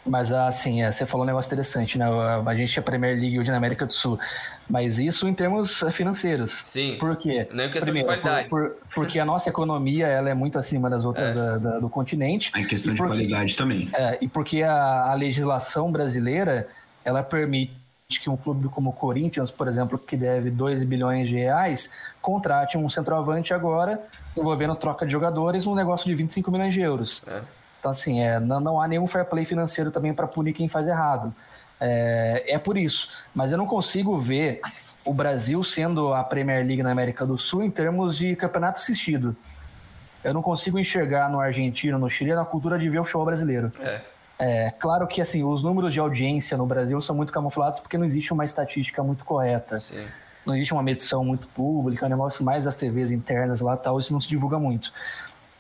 Mas 0.06 0.34
assim, 0.34 0.82
é, 0.82 0.92
você 0.92 1.06
falou 1.06 1.24
um 1.24 1.28
negócio 1.28 1.48
interessante, 1.48 1.98
né? 1.98 2.06
A 2.46 2.56
gente 2.56 2.78
é 2.78 2.82
Premier 2.82 3.18
League 3.18 3.40
hoje 3.40 3.50
na 3.50 3.56
América 3.56 3.86
do 3.86 3.94
Sul. 3.94 4.20
Mas 4.70 5.00
isso 5.00 5.28
em 5.28 5.34
termos 5.34 5.82
financeiros. 5.94 6.62
Sim. 6.66 6.98
Por 7.00 7.16
quê? 7.16 7.48
Não 7.52 7.64
é 7.64 7.70
questão 7.70 7.94
Primeiro, 7.94 8.10
de 8.10 8.22
qualidade. 8.22 8.50
Por, 8.50 8.68
por, 8.68 8.88
porque 8.94 9.18
a 9.18 9.26
nossa 9.26 9.50
economia 9.50 10.08
ela 10.08 10.30
é 10.30 10.34
muito 10.34 10.60
acima 10.60 10.90
das 10.90 11.06
outras 11.06 11.32
é. 11.32 11.36
da, 11.36 11.58
da, 11.58 11.80
do 11.80 11.90
continente. 11.90 12.52
É 12.54 12.64
questão 12.64 12.96
porque, 12.96 13.14
de 13.14 13.28
qualidade 13.28 13.56
também. 13.56 13.90
É, 13.94 14.18
e 14.20 14.28
porque 14.28 14.62
a, 14.62 15.12
a 15.12 15.14
legislação 15.14 15.90
brasileira 15.90 16.68
ela 17.06 17.24
permite 17.24 17.74
que 18.20 18.30
um 18.30 18.38
clube 18.38 18.70
como 18.70 18.90
o 18.90 18.94
Corinthians, 18.94 19.52
por 19.52 19.68
exemplo, 19.68 19.98
que 19.98 20.16
deve 20.18 20.50
2 20.50 20.84
bilhões 20.84 21.30
de 21.30 21.36
reais, 21.36 21.90
contrate 22.22 22.78
um 22.78 22.90
centroavante 22.90 23.54
agora, 23.54 24.02
envolvendo 24.36 24.76
troca 24.76 25.06
de 25.06 25.12
jogadores, 25.12 25.66
um 25.66 25.76
negócio 25.76 26.06
de 26.06 26.16
25 26.16 26.52
milhões 26.52 26.74
de 26.74 26.82
euros. 26.82 27.24
É. 27.28 27.44
Então, 27.80 27.92
assim, 27.92 28.22
é, 28.22 28.40
não, 28.40 28.60
não 28.60 28.82
há 28.82 28.88
nenhum 28.88 29.06
fair 29.06 29.26
play 29.26 29.44
financeiro 29.44 29.92
também 29.92 30.14
para 30.14 30.26
punir 30.28 30.54
quem 30.54 30.68
faz 30.68 30.88
errado. 30.88 31.34
É, 31.80 32.44
é 32.48 32.58
por 32.58 32.78
isso. 32.78 33.10
Mas 33.36 33.52
eu 33.52 33.58
não 33.58 33.66
consigo 33.66 34.18
ver 34.18 34.62
o 35.04 35.14
Brasil 35.14 35.64
sendo 35.64 36.14
a 36.14 36.24
Premier 36.24 36.66
League 36.66 36.82
na 36.82 36.92
América 36.92 37.26
do 37.26 37.38
Sul 37.38 37.64
em 37.64 37.70
termos 37.70 38.18
de 38.18 38.36
campeonato 38.36 38.80
assistido. 38.80 39.36
Eu 40.24 40.34
não 40.34 40.42
consigo 40.42 40.80
enxergar 40.80 41.30
no 41.30 41.40
argentino, 41.40 42.00
no 42.00 42.10
Chile, 42.10 42.34
na 42.34 42.46
cultura 42.46 42.80
de 42.80 42.88
ver 42.90 43.00
o 43.00 43.04
futebol 43.04 43.26
brasileiro. 43.26 43.70
É. 43.82 44.02
É, 44.46 44.72
claro 44.72 45.08
que 45.08 45.22
assim, 45.22 45.42
os 45.42 45.64
números 45.64 45.94
de 45.94 46.02
audiência 46.02 46.58
no 46.58 46.66
Brasil 46.66 47.00
são 47.00 47.16
muito 47.16 47.32
camuflados 47.32 47.80
porque 47.80 47.98
não 47.98 48.06
existe 48.06 48.34
uma 48.34 48.44
estatística 48.44 49.02
muito 49.02 49.24
correta. 49.24 49.80
Sim. 49.80 50.06
Não 50.46 50.54
existe 50.54 50.74
uma 50.74 50.84
medição 50.84 51.24
muito 51.24 51.48
pública, 51.48 52.06
é 52.06 52.08
um 52.08 52.10
negócio 52.10 52.44
mais 52.44 52.66
das 52.66 52.76
TVs 52.76 53.10
internas 53.10 53.62
lá 53.62 53.78
tal, 53.78 53.98
isso 53.98 54.12
não 54.12 54.20
se 54.20 54.28
divulga 54.28 54.60
muito. 54.60 54.92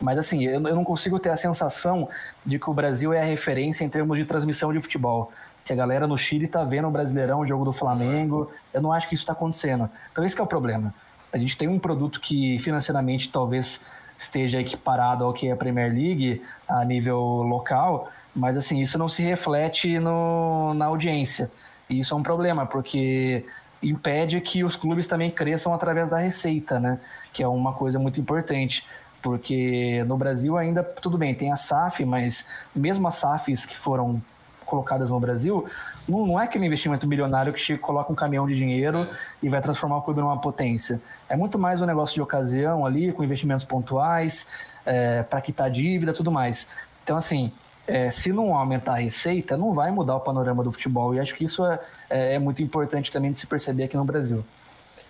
Mas 0.01 0.17
assim, 0.17 0.43
eu, 0.43 0.55
eu 0.67 0.75
não 0.75 0.83
consigo 0.83 1.17
ter 1.17 1.29
a 1.29 1.37
sensação 1.37 2.09
de 2.45 2.59
que 2.59 2.69
o 2.69 2.73
Brasil 2.73 3.13
é 3.13 3.21
a 3.21 3.23
referência 3.23 3.85
em 3.85 3.89
termos 3.89 4.17
de 4.17 4.25
transmissão 4.25 4.73
de 4.73 4.81
futebol. 4.81 5.31
Que 5.63 5.71
a 5.71 5.75
galera 5.77 6.05
no 6.05 6.17
Chile 6.17 6.45
tá 6.45 6.65
vendo 6.65 6.89
o 6.89 6.91
Brasileirão, 6.91 7.39
o 7.39 7.47
jogo 7.47 7.63
do 7.63 7.71
Flamengo. 7.71 8.51
Eu 8.73 8.81
não 8.81 8.91
acho 8.91 9.07
que 9.07 9.15
isso 9.15 9.23
está 9.23 9.31
acontecendo. 9.31 9.89
Então 10.11 10.25
esse 10.25 10.37
é 10.37 10.43
o 10.43 10.47
problema. 10.47 10.93
A 11.31 11.37
gente 11.37 11.55
tem 11.55 11.69
um 11.69 11.79
produto 11.79 12.19
que 12.19 12.59
financeiramente 12.59 13.29
talvez 13.29 13.79
esteja 14.17 14.59
equiparado 14.59 15.23
ao 15.23 15.31
que 15.31 15.47
é 15.47 15.53
a 15.53 15.55
Premier 15.55 15.89
League 15.93 16.41
a 16.67 16.83
nível 16.83 17.17
local, 17.43 18.11
mas 18.35 18.57
assim, 18.57 18.79
isso 18.81 18.97
não 18.97 19.09
se 19.09 19.23
reflete 19.23 19.99
no, 19.99 20.73
na 20.73 20.85
audiência. 20.85 21.51
E 21.89 21.99
isso 21.99 22.13
é 22.13 22.17
um 22.17 22.23
problema, 22.23 22.65
porque 22.65 23.45
impede 23.81 24.39
que 24.41 24.63
os 24.63 24.75
clubes 24.75 25.07
também 25.07 25.29
cresçam 25.29 25.73
através 25.73 26.09
da 26.09 26.17
receita, 26.17 26.79
né? 26.79 26.99
Que 27.31 27.43
é 27.43 27.47
uma 27.47 27.73
coisa 27.73 27.99
muito 27.99 28.19
importante 28.19 28.83
porque 29.23 30.03
no 30.05 30.17
Brasil 30.17 30.57
ainda, 30.57 30.83
tudo 30.83 31.17
bem, 31.17 31.33
tem 31.33 31.51
a 31.51 31.55
SAF, 31.55 32.03
mas 32.03 32.45
mesmo 32.75 33.07
as 33.07 33.15
SAFs 33.15 33.65
que 33.65 33.77
foram 33.77 34.21
colocadas 34.65 35.09
no 35.09 35.19
Brasil, 35.19 35.65
não, 36.07 36.25
não 36.25 36.39
é 36.39 36.43
aquele 36.43 36.65
investimento 36.65 37.07
milionário 37.07 37.53
que 37.53 37.59
chega, 37.59 37.79
coloca 37.79 38.11
um 38.11 38.15
caminhão 38.15 38.45
de 38.45 38.55
dinheiro 38.55 38.97
é. 38.97 39.09
e 39.41 39.47
vai 39.47 39.61
transformar 39.61 39.97
o 39.97 40.01
clube 40.01 40.19
numa 40.19 40.39
potência. 40.39 41.01
É 41.29 41.37
muito 41.37 41.57
mais 41.57 41.79
um 41.79 41.85
negócio 41.85 42.13
de 42.15 42.21
ocasião 42.21 42.85
ali, 42.85 43.13
com 43.13 43.23
investimentos 43.23 43.63
pontuais, 43.63 44.45
é, 44.85 45.23
para 45.23 45.39
quitar 45.39 45.71
dívida 45.71 46.11
tudo 46.11 46.31
mais. 46.31 46.67
Então, 47.03 47.15
assim, 47.15 47.51
é, 47.87 48.11
se 48.11 48.31
não 48.31 48.55
aumentar 48.55 48.93
a 48.93 48.97
receita, 48.97 49.57
não 49.57 49.73
vai 49.73 49.91
mudar 49.91 50.15
o 50.15 50.19
panorama 50.19 50.63
do 50.63 50.71
futebol. 50.71 51.13
E 51.13 51.19
acho 51.19 51.35
que 51.35 51.43
isso 51.43 51.65
é, 51.65 51.79
é, 52.09 52.35
é 52.35 52.39
muito 52.39 52.61
importante 52.61 53.11
também 53.11 53.31
de 53.31 53.37
se 53.37 53.47
perceber 53.47 53.83
aqui 53.83 53.97
no 53.97 54.05
Brasil. 54.05 54.45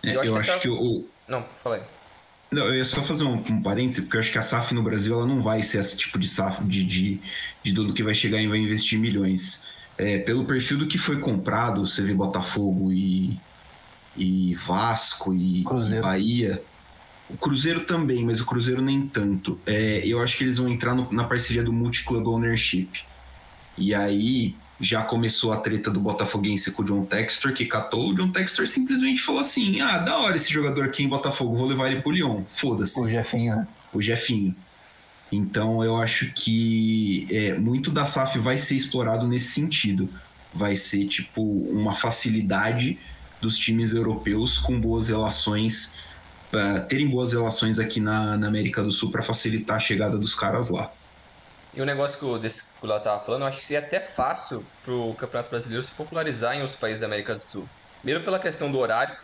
É, 0.03 0.15
eu 0.15 0.21
acho, 0.21 0.29
eu 0.29 0.33
que, 0.33 0.49
acho 0.51 0.61
que 0.61 0.69
o. 0.69 1.05
Não, 1.27 1.43
falei. 1.57 1.81
Não, 2.51 2.67
eu 2.67 2.75
ia 2.75 2.85
só 2.85 3.01
fazer 3.01 3.23
um, 3.23 3.33
um 3.33 3.61
parêntese, 3.61 4.03
porque 4.03 4.17
eu 4.17 4.19
acho 4.19 4.31
que 4.31 4.37
a 4.37 4.41
SAF 4.43 4.73
no 4.73 4.83
Brasil 4.83 5.13
ela 5.15 5.25
não 5.25 5.41
vai 5.41 5.61
ser 5.61 5.79
esse 5.79 5.97
tipo 5.97 6.19
de 6.19 6.27
SAF 6.27 6.63
de, 6.63 6.83
de, 6.83 7.21
de 7.63 7.71
dono 7.71 7.93
que 7.93 8.03
vai 8.03 8.13
chegar 8.13 8.39
e 8.39 8.47
vai 8.47 8.59
investir 8.59 8.99
milhões. 8.99 9.67
É, 9.97 10.19
pelo 10.19 10.45
perfil 10.45 10.77
do 10.77 10.87
que 10.87 10.97
foi 10.97 11.19
comprado, 11.19 11.85
você 11.85 12.03
vê 12.03 12.13
Botafogo 12.13 12.91
e, 12.91 13.39
e 14.15 14.55
Vasco 14.55 15.33
e, 15.33 15.61
e 15.61 16.01
Bahia. 16.01 16.61
O 17.29 17.37
Cruzeiro 17.37 17.81
também, 17.81 18.23
mas 18.23 18.39
o 18.41 18.45
Cruzeiro 18.45 18.81
nem 18.81 19.07
tanto. 19.07 19.59
É, 19.65 20.05
eu 20.05 20.21
acho 20.21 20.37
que 20.37 20.43
eles 20.43 20.57
vão 20.57 20.67
entrar 20.67 20.93
no, 20.93 21.11
na 21.11 21.23
parceria 21.23 21.63
do 21.63 21.71
Multi-Club 21.71 22.27
Ownership. 22.27 22.89
E 23.77 23.93
aí 23.93 24.55
já 24.79 25.01
começou 25.03 25.53
a 25.53 25.57
treta 25.57 25.89
do 25.89 25.99
Botafoguense 25.99 26.71
com 26.71 26.81
o 26.81 26.85
John 26.85 27.05
Textor, 27.05 27.53
que 27.53 27.65
catou. 27.65 28.09
O 28.09 28.15
John 28.15 28.31
Textor 28.31 28.67
simplesmente 28.67 29.21
falou 29.21 29.41
assim: 29.41 29.79
ah, 29.81 29.99
da 29.99 30.17
hora 30.17 30.35
esse 30.35 30.51
jogador 30.51 30.85
aqui 30.85 31.03
em 31.03 31.07
Botafogo, 31.07 31.55
vou 31.55 31.67
levar 31.67 31.91
ele 31.91 32.01
pro 32.01 32.11
Lyon. 32.11 32.43
Foda-se. 32.47 32.99
O 32.99 33.09
Jefinho, 33.09 33.55
né? 33.55 33.67
O 33.93 34.01
Jefinho. 34.01 34.55
Então 35.31 35.83
eu 35.83 35.95
acho 35.95 36.31
que 36.33 37.25
é, 37.31 37.57
muito 37.57 37.89
da 37.89 38.05
SAF 38.05 38.37
vai 38.37 38.57
ser 38.57 38.75
explorado 38.75 39.27
nesse 39.27 39.49
sentido. 39.49 40.09
Vai 40.53 40.75
ser 40.75 41.07
tipo 41.07 41.41
uma 41.41 41.95
facilidade 41.95 42.99
dos 43.41 43.57
times 43.57 43.93
europeus 43.93 44.57
com 44.57 44.79
boas 44.79 45.09
relações, 45.09 45.93
uh, 46.53 46.85
terem 46.87 47.09
boas 47.09 47.33
relações 47.33 47.79
aqui 47.79 47.99
na, 47.99 48.37
na 48.37 48.47
América 48.47 48.81
do 48.81 48.91
Sul 48.91 49.11
para 49.11 49.21
facilitar 49.21 49.77
a 49.77 49.79
chegada 49.79 50.17
dos 50.17 50.35
caras 50.35 50.69
lá. 50.69 50.91
E 51.73 51.81
o 51.81 51.85
negócio 51.85 52.19
que 52.19 52.25
o, 52.25 52.37
desse, 52.37 52.75
que 52.79 52.85
o 52.85 52.87
Léo 52.87 52.99
tava 53.01 53.23
falando, 53.23 53.41
eu 53.41 53.47
acho 53.47 53.59
que 53.59 53.65
seria 53.65 53.85
até 53.85 53.99
fácil 53.99 54.65
pro 54.83 55.13
Campeonato 55.15 55.49
Brasileiro 55.49 55.83
se 55.83 55.91
popularizar 55.93 56.55
em 56.55 56.59
outros 56.59 56.75
países 56.75 57.01
da 57.01 57.07
América 57.07 57.33
do 57.33 57.39
Sul. 57.39 57.67
Primeiro 57.97 58.23
pela 58.23 58.37
questão 58.37 58.71
do 58.71 58.77
horário, 58.77 59.15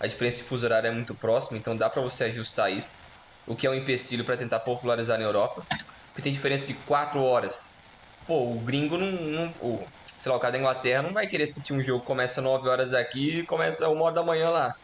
a 0.00 0.06
diferença 0.06 0.38
de 0.38 0.44
fuso 0.44 0.64
horário 0.64 0.88
é 0.88 0.90
muito 0.90 1.14
próxima, 1.14 1.58
então 1.58 1.76
dá 1.76 1.90
para 1.90 2.00
você 2.00 2.24
ajustar 2.24 2.72
isso, 2.72 3.00
o 3.46 3.54
que 3.54 3.66
é 3.66 3.70
um 3.70 3.74
empecilho 3.74 4.24
para 4.24 4.36
tentar 4.36 4.60
popularizar 4.60 5.18
na 5.18 5.24
Europa, 5.24 5.66
porque 6.08 6.22
tem 6.22 6.32
diferença 6.32 6.66
de 6.66 6.74
4 6.74 7.22
horas. 7.22 7.78
Pô, 8.26 8.52
o 8.52 8.60
gringo 8.60 8.96
não, 8.96 9.10
não 9.10 9.54
o, 9.60 9.84
sei 10.06 10.30
lá, 10.30 10.38
o 10.38 10.40
cara 10.40 10.52
da 10.52 10.58
Inglaterra 10.58 11.02
não 11.02 11.12
vai 11.12 11.26
querer 11.26 11.44
assistir 11.44 11.72
um 11.72 11.82
jogo 11.82 12.00
que 12.00 12.06
começa 12.06 12.40
9 12.40 12.68
horas 12.68 12.94
aqui 12.94 13.40
e 13.40 13.42
começa 13.46 13.88
1 13.88 14.00
hora 14.00 14.14
da 14.14 14.22
manhã 14.22 14.48
lá. 14.48 14.74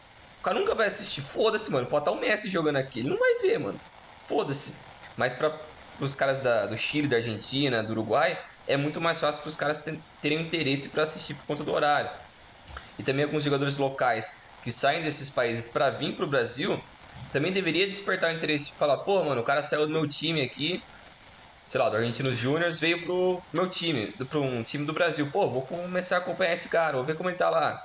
Cara 0.45 0.59
nunca 0.59 0.75
vai 0.75 0.85
assistir, 0.85 1.21
foda-se, 1.33 1.71
mano, 1.71 1.89
pode 1.89 2.03
estar 2.03 2.11
o 2.11 2.21
Messi 2.21 2.51
jogando 2.51 2.75
aqui, 2.75 2.99
ele 2.99 3.09
não 3.09 3.17
vai 3.17 3.33
ver, 3.41 3.57
mano. 3.57 3.81
Foda-se. 4.27 4.79
Mas 5.17 5.33
para 5.33 5.51
os 5.99 6.13
caras 6.13 6.39
da, 6.39 6.67
do 6.67 6.77
Chile, 6.77 7.07
da 7.07 7.15
Argentina, 7.17 7.81
do 7.83 7.93
Uruguai, 7.93 8.39
é 8.67 8.77
muito 8.77 9.01
mais 9.01 9.19
fácil 9.19 9.41
para 9.41 9.49
os 9.49 9.55
caras 9.55 9.81
terem 10.21 10.41
interesse 10.45 10.91
para 10.91 11.01
assistir 11.01 11.33
por 11.37 11.47
conta 11.47 11.63
do 11.63 11.71
horário. 11.73 12.11
E 12.99 13.03
também 13.03 13.25
alguns 13.25 13.43
jogadores 13.43 13.77
locais 13.79 14.27
que 14.61 14.71
saem 14.71 15.01
desses 15.01 15.33
países 15.33 15.71
para 15.71 15.89
vir 15.97 16.15
para 16.15 16.25
o 16.25 16.29
Brasil, 16.29 16.79
também 17.31 17.51
deveria 17.51 17.87
despertar 17.87 18.31
o 18.31 18.35
interesse 18.35 18.65
de 18.71 18.77
falar, 18.77 19.03
pô, 19.03 19.23
mano, 19.23 19.41
o 19.41 19.43
cara 19.43 19.63
saiu 19.63 19.87
do 19.87 19.93
meu 19.93 20.05
time 20.07 20.43
aqui, 20.43 20.79
sei 21.65 21.79
lá, 21.81 21.89
do 21.89 21.97
Argentinos 21.97 22.37
Júniors, 22.37 22.79
veio 22.79 23.01
pro 23.01 23.43
meu 23.53 23.67
time, 23.67 24.13
para 24.29 24.39
um 24.39 24.63
time 24.63 24.85
do 24.85 24.93
Brasil. 24.93 25.29
Pô, 25.31 25.49
vou 25.51 25.65
começar 25.65 26.17
a 26.17 26.19
acompanhar 26.19 26.53
esse 26.53 26.69
cara, 26.69 26.97
vou 26.97 27.05
ver 27.05 27.15
como 27.17 27.29
ele 27.29 27.37
tá 27.37 27.49
lá. 27.49 27.75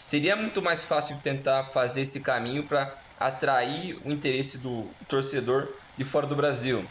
Seria 0.00 0.34
muito 0.34 0.62
mais 0.62 0.82
fácil 0.82 1.18
tentar 1.18 1.66
fazer 1.66 2.00
esse 2.00 2.20
caminho 2.20 2.62
para 2.62 2.94
atrair 3.18 4.00
o 4.02 4.10
interesse 4.10 4.56
do 4.56 4.86
torcedor 5.06 5.68
de 5.94 6.04
fora 6.04 6.26
do 6.26 6.34
Brasil 6.34 6.82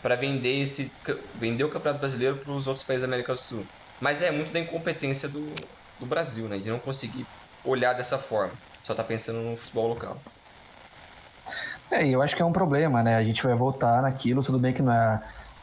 para 0.00 0.14
vender 0.14 0.60
esse 0.60 0.92
vender 1.34 1.64
o 1.64 1.68
Campeonato 1.68 1.98
Brasileiro 1.98 2.36
para 2.36 2.52
os 2.52 2.68
outros 2.68 2.86
países 2.86 3.02
da 3.02 3.08
América 3.08 3.32
do 3.32 3.38
Sul. 3.40 3.66
Mas 4.00 4.22
é 4.22 4.30
muito 4.30 4.52
da 4.52 4.60
incompetência 4.60 5.28
do, 5.28 5.52
do 5.98 6.06
Brasil, 6.06 6.46
né? 6.46 6.58
De 6.58 6.70
não 6.70 6.78
conseguir 6.78 7.26
olhar 7.64 7.92
dessa 7.92 8.18
forma. 8.18 8.52
Só 8.84 8.94
tá 8.94 9.02
pensando 9.02 9.40
no 9.40 9.56
futebol 9.56 9.88
local. 9.88 10.16
É, 11.90 12.06
eu 12.06 12.22
acho 12.22 12.36
que 12.36 12.42
é 12.42 12.44
um 12.44 12.52
problema, 12.52 13.02
né? 13.02 13.16
A 13.16 13.24
gente 13.24 13.42
vai 13.42 13.56
voltar 13.56 14.00
naquilo, 14.00 14.44
tudo 14.44 14.60
bem 14.60 14.72
que 14.72 14.80
não 14.80 14.92
é, 14.92 15.20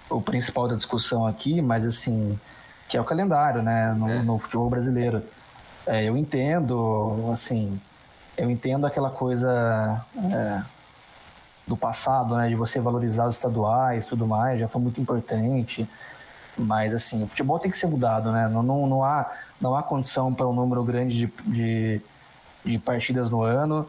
o 0.10 0.22
principal 0.22 0.68
da 0.68 0.76
discussão 0.76 1.26
aqui, 1.26 1.62
mas 1.62 1.86
assim, 1.86 2.38
que 2.90 2.98
é 2.98 3.02
o 3.02 3.06
calendário, 3.06 3.62
né, 3.62 3.94
no, 3.94 4.10
é. 4.10 4.22
no 4.22 4.38
futebol 4.38 4.70
brasileiro. 4.70 5.24
É, 5.86 6.04
eu 6.04 6.16
entendo, 6.16 7.30
assim, 7.32 7.80
eu 8.38 8.50
entendo 8.50 8.86
aquela 8.86 9.10
coisa 9.10 10.06
é, 10.18 10.64
do 11.68 11.76
passado, 11.76 12.36
né, 12.36 12.50
de 12.50 12.56
você 12.56 12.80
valorizar 12.80 13.28
os 13.28 13.36
estaduais, 13.36 14.06
tudo 14.06 14.28
mais, 14.28 14.60
já 14.60 14.68
foi 14.68 14.82
muito 14.82 15.02
importante. 15.02 15.88
Mas 16.58 16.94
assim, 16.94 17.24
o 17.24 17.28
futebol 17.28 17.58
tem 17.60 17.72
que 17.72 17.78
ser 17.78 17.88
mudado, 17.88 18.32
né? 18.32 18.48
Não, 18.48 18.62
não, 18.62 18.86
não 18.86 19.04
há, 19.04 19.32
não 19.60 19.76
há 19.76 19.82
condição 19.82 20.34
para 20.34 20.48
um 20.48 20.54
número 20.54 20.84
grande 20.84 21.16
de, 21.16 21.34
de, 21.48 22.02
de 22.66 22.78
partidas 22.78 23.32
no 23.32 23.42
ano. 23.42 23.88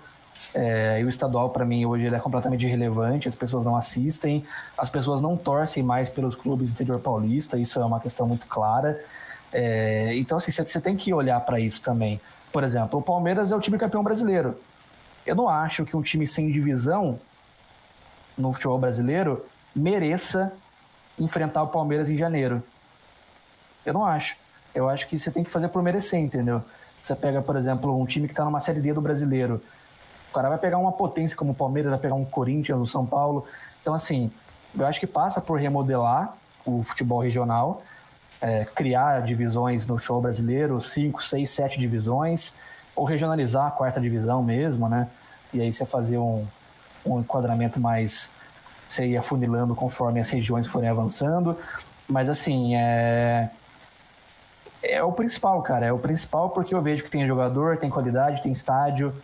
É, 0.55 1.01
e 1.01 1.05
o 1.05 1.09
estadual, 1.09 1.51
para 1.51 1.65
mim, 1.65 1.85
hoje 1.85 2.05
ele 2.05 2.17
é 2.17 2.19
completamente 2.19 2.67
irrelevante, 2.67 3.29
as 3.29 3.35
pessoas 3.35 3.65
não 3.65 3.77
assistem, 3.77 4.45
as 4.77 4.91
pessoas 4.91 5.21
não 5.21 5.37
torcem 5.37 5.83
mais 5.83 6.09
pelos 6.09 6.35
clubes 6.35 6.71
do 6.71 6.75
interior 6.75 7.01
paulista, 7.01 7.59
isso 7.59 7.81
é 7.81 7.85
uma 7.85 8.01
questão 8.01 8.27
muito 8.27 8.47
clara. 8.47 8.99
É, 9.53 10.17
então, 10.17 10.39
assim, 10.39 10.51
você 10.51 10.81
tem 10.81 10.97
que 10.97 11.13
olhar 11.13 11.41
para 11.41 11.61
isso 11.61 11.81
também. 11.81 12.21
Por 12.51 12.65
exemplo, 12.65 12.99
o 12.99 13.03
Palmeiras 13.03 13.53
é 13.53 13.57
o 13.57 13.61
time 13.61 13.79
campeão 13.79 14.03
brasileiro. 14.03 14.59
Eu 15.27 15.37
não 15.37 15.49
acho 15.49 15.85
que 15.85 15.97
um 15.97 16.03
time 16.03 16.27
sem 16.27 16.51
divisão 16.51 17.19
no 18.37 18.53
futebol 18.53 18.79
brasileiro 18.79 19.45
mereça 19.75 20.53
enfrentar 21.19 21.63
o 21.63 21.69
Palmeiras 21.69 22.11
em 22.11 22.17
janeiro. 22.17 22.63
Eu 23.85 23.95
não 23.95 24.05
acho. 24.05 24.37
Eu 24.75 24.89
acho 24.89 25.07
que 25.07 25.19
você 25.19 25.31
tem 25.31 25.45
que 25.45 25.51
fazer 25.51 25.69
por 25.69 25.83
merecer, 25.83 26.19
entendeu? 26.19 26.63
Você 27.03 27.15
pega, 27.15 27.43
por 27.43 27.57
exemplo, 27.57 27.99
um 27.99 28.07
time 28.07 28.27
que 28.27 28.33
está 28.33 28.45
numa 28.45 28.61
Série 28.61 28.81
D 28.81 28.93
do 28.93 29.01
brasileiro. 29.01 29.61
O 30.31 30.35
cara 30.35 30.49
vai 30.49 30.59
pegar 30.59 30.79
uma 30.79 30.93
potência 30.93 31.37
como 31.37 31.53
o 31.53 31.55
Palmeiras, 31.55 31.91
vai 31.91 31.99
pegar 31.99 32.15
um 32.15 32.25
Corinthians, 32.25 32.79
o 32.81 32.87
São 32.87 33.05
Paulo. 33.05 33.45
Então, 33.83 33.93
assim, 33.93 34.31
eu 34.75 34.87
acho 34.87 34.99
que 34.99 35.07
passa 35.07 35.41
por 35.41 35.59
remodelar 35.59 36.35
o 36.65 36.83
futebol 36.83 37.21
regional, 37.21 37.83
é, 38.43 38.65
criar 38.65 39.23
divisões 39.23 39.87
no 39.87 39.97
show 39.99 40.21
brasileiro, 40.21 40.81
cinco, 40.81 41.23
seis, 41.23 41.49
sete 41.51 41.79
divisões, 41.79 42.53
ou 42.95 43.05
regionalizar 43.05 43.69
a 43.69 43.71
quarta 43.71 44.01
divisão 44.01 44.43
mesmo, 44.43 44.89
né? 44.89 45.09
E 45.55 45.61
aí 45.61 45.73
você 45.73 45.87
fazer 45.87 46.19
um, 46.19 46.45
um 47.07 47.21
enquadramento 47.21 47.79
mais 47.79 48.29
você 48.89 49.07
ir 49.07 49.17
afunilando 49.17 49.77
conforme 49.77 50.19
as 50.19 50.29
regiões 50.29 50.67
forem 50.67 50.91
avançando. 50.91 51.57
Mas 52.09 52.29
assim, 52.29 52.75
é. 52.75 53.49
É 54.83 55.01
o 55.01 55.13
principal, 55.13 55.63
cara. 55.63 55.87
É 55.87 55.93
o 55.93 55.99
principal 55.99 56.51
porque 56.51 56.75
eu 56.75 56.83
vejo 56.83 57.05
que 57.05 57.11
tem 57.11 57.25
jogador, 57.25 57.77
tem 57.77 57.89
qualidade, 57.89 58.43
tem 58.43 58.51
estádio. 58.51 59.15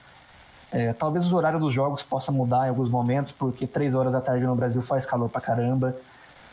É, 0.71 0.93
talvez 0.93 1.27
os 1.27 1.33
horários 1.33 1.61
dos 1.61 1.75
jogos 1.75 2.05
possa 2.05 2.31
mudar 2.31 2.67
em 2.67 2.69
alguns 2.69 2.89
momentos, 2.89 3.33
porque 3.33 3.67
três 3.67 3.95
horas 3.97 4.13
da 4.13 4.21
tarde 4.21 4.47
no 4.47 4.55
Brasil 4.55 4.81
faz 4.81 5.05
calor 5.05 5.29
pra 5.29 5.41
caramba. 5.41 5.97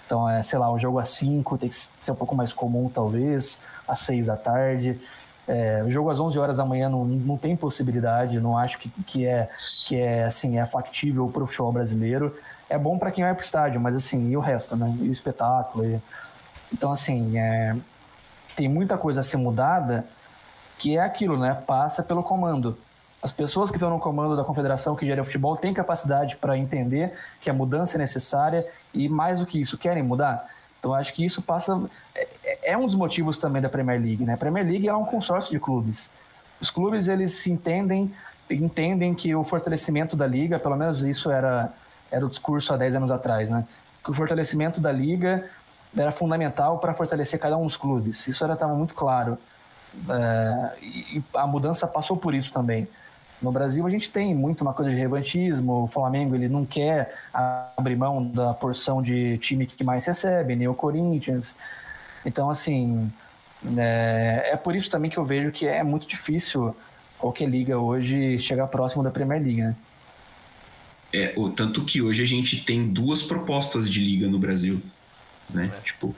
Então, 0.05 0.29
é, 0.29 0.43
sei 0.43 0.59
lá, 0.59 0.71
um 0.71 0.77
jogo 0.77 0.99
às 0.99 1.09
5 1.09 1.57
tem 1.57 1.69
que 1.69 1.75
ser 1.75 2.11
um 2.11 2.15
pouco 2.15 2.35
mais 2.35 2.53
comum, 2.53 2.89
talvez, 2.89 3.57
às 3.87 3.99
6 4.01 4.27
da 4.27 4.37
tarde. 4.37 4.99
É, 5.47 5.83
o 5.83 5.91
jogo 5.91 6.09
às 6.09 6.19
11 6.19 6.37
horas 6.39 6.57
da 6.57 6.65
manhã 6.65 6.89
não, 6.89 7.05
não 7.05 7.37
tem 7.37 7.55
possibilidade, 7.55 8.39
não 8.39 8.57
acho 8.57 8.79
que, 8.79 8.89
que, 8.89 9.27
é, 9.27 9.47
que 9.87 9.95
é, 9.95 10.25
assim, 10.25 10.57
é 10.57 10.65
factível 10.65 11.27
para 11.27 11.43
o 11.43 11.47
futebol 11.47 11.71
brasileiro 11.71 12.35
é 12.69 12.77
bom 12.77 12.97
para 12.97 13.11
quem 13.11 13.23
vai 13.23 13.33
pro 13.33 13.43
estádio, 13.43 13.79
mas 13.79 13.95
assim, 13.95 14.29
e 14.29 14.37
o 14.37 14.39
resto, 14.39 14.75
né? 14.75 14.93
E 14.99 15.09
o 15.09 15.11
espetáculo. 15.11 15.85
E... 15.85 16.01
Então, 16.73 16.91
assim, 16.91 17.37
é... 17.37 17.75
tem 18.55 18.67
muita 18.67 18.97
coisa 18.97 19.19
a 19.19 19.23
ser 19.23 19.37
mudada 19.37 20.05
que 20.77 20.97
é 20.97 21.01
aquilo, 21.01 21.37
né? 21.37 21.53
Passa 21.65 22.03
pelo 22.03 22.23
comando. 22.23 22.77
As 23.25 23.31
pessoas 23.31 23.71
que 23.71 23.77
estão 23.77 23.89
no 23.89 23.99
comando 23.99 24.35
da 24.35 24.43
confederação 24.43 24.95
que 24.95 25.03
gera 25.03 25.19
o 25.19 25.25
futebol 25.25 25.57
têm 25.57 25.73
capacidade 25.73 26.35
para 26.35 26.55
entender 26.55 27.11
que 27.41 27.49
a 27.49 27.53
mudança 27.55 27.97
é 27.97 27.99
necessária 27.99 28.67
e, 28.93 29.09
mais 29.09 29.39
do 29.39 29.47
que 29.47 29.59
isso, 29.59 29.79
querem 29.79 30.03
mudar. 30.03 30.47
Então, 30.77 30.93
acho 30.93 31.11
que 31.11 31.25
isso 31.25 31.41
passa. 31.41 31.89
É, 32.13 32.73
é 32.73 32.77
um 32.77 32.85
dos 32.85 32.93
motivos 32.93 33.39
também 33.39 33.63
da 33.63 33.67
Premier 33.67 33.99
League, 33.99 34.23
né? 34.23 34.35
A 34.35 34.37
Premier 34.37 34.63
League 34.63 34.87
é 34.87 34.95
um 34.95 35.05
consórcio 35.05 35.51
de 35.51 35.59
clubes. 35.59 36.07
Os 36.61 36.69
clubes, 36.69 37.07
eles 37.07 37.31
se 37.31 37.51
entendem, 37.51 38.13
entendem 38.47 39.15
que 39.15 39.33
o 39.33 39.43
fortalecimento 39.43 40.15
da 40.15 40.27
liga, 40.27 40.59
pelo 40.59 40.75
menos 40.75 41.01
isso 41.01 41.31
era 41.31 41.73
era 42.11 42.23
o 42.23 42.29
discurso 42.29 42.75
há 42.75 42.77
10 42.77 42.93
anos 42.93 43.09
atrás, 43.09 43.49
né? 43.49 43.65
Que 44.03 44.11
o 44.11 44.13
fortalecimento 44.13 44.79
da 44.79 44.91
liga 44.91 45.49
era 45.97 46.11
fundamental 46.11 46.77
para 46.77 46.93
fortalecer 46.93 47.39
cada 47.39 47.57
um 47.57 47.65
dos 47.65 47.75
clubes. 47.75 48.27
Isso 48.27 48.45
estava 48.45 48.75
muito 48.75 48.93
claro. 48.93 49.35
É, 50.07 50.73
e 50.83 51.23
a 51.33 51.47
mudança 51.47 51.87
passou 51.87 52.17
por 52.17 52.35
isso 52.35 52.53
também. 52.53 52.87
No 53.41 53.51
Brasil 53.51 53.85
a 53.85 53.89
gente 53.89 54.09
tem 54.09 54.33
muito 54.33 54.61
uma 54.61 54.73
coisa 54.73 54.89
de 54.91 54.97
revantismo. 54.97 55.83
O 55.83 55.87
Flamengo 55.87 56.35
ele 56.35 56.47
não 56.47 56.65
quer 56.65 57.13
abrir 57.77 57.95
mão 57.95 58.25
da 58.25 58.53
porção 58.53 59.01
de 59.01 59.37
time 59.39 59.65
que 59.65 59.83
mais 59.83 60.05
recebe, 60.05 60.55
nem 60.55 60.67
o 60.67 60.73
Corinthians. 60.73 61.55
Então 62.25 62.49
assim 62.49 63.11
é, 63.77 64.49
é 64.53 64.57
por 64.57 64.75
isso 64.75 64.89
também 64.89 65.09
que 65.09 65.17
eu 65.17 65.25
vejo 65.25 65.51
que 65.51 65.65
é 65.65 65.83
muito 65.83 66.07
difícil 66.07 66.75
qualquer 67.17 67.49
liga 67.49 67.77
hoje 67.77 68.37
chegar 68.39 68.67
próximo 68.67 69.03
da 69.03 69.11
Premier 69.11 69.41
League. 69.41 69.61
Né? 69.61 69.75
É, 71.13 71.33
o, 71.35 71.49
tanto 71.49 71.83
que 71.85 72.01
hoje 72.01 72.21
a 72.21 72.25
gente 72.25 72.63
tem 72.63 72.87
duas 72.87 73.23
propostas 73.23 73.89
de 73.89 73.99
liga 73.99 74.27
no 74.27 74.37
Brasil, 74.37 74.81
né? 75.49 75.71
É. 75.77 75.81
Tipo, 75.81 76.15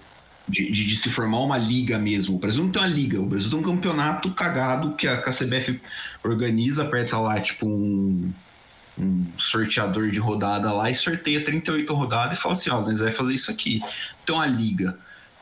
de, 0.48 0.72
de, 0.72 0.86
de, 0.86 0.96
se 0.96 1.10
formar 1.10 1.40
uma 1.40 1.58
liga 1.58 1.98
mesmo. 1.98 2.36
O 2.36 2.40
Brasil 2.40 2.64
não 2.64 2.72
tem 2.72 2.82
uma 2.82 2.88
liga, 2.88 3.20
o 3.20 3.26
Brasil 3.26 3.50
tem 3.50 3.60
um 3.60 3.64
campeonato 3.64 4.32
cagado 4.34 4.96
que 4.96 5.08
a, 5.08 5.16
a 5.16 5.32
CBF 5.32 5.80
organiza, 6.24 6.84
aperta 6.84 7.18
lá, 7.20 7.40
tipo, 7.40 7.68
um, 7.68 8.32
um 8.98 9.26
sorteador 9.38 10.10
de 10.10 10.20
rodada 10.20 10.72
lá 10.72 10.90
e 10.90 10.96
sorteia 10.96 11.44
38 11.44 11.94
rodadas 11.94 12.38
e 12.38 12.42
fala 12.42 12.54
assim, 12.54 12.70
ó, 12.70 12.82
nós 12.82 13.00
vai 13.00 13.12
fazer 13.12 13.34
isso 13.34 13.52
aqui. 13.52 13.82
Tem 14.26 14.34
uma 14.34 14.48
liga. 14.48 14.98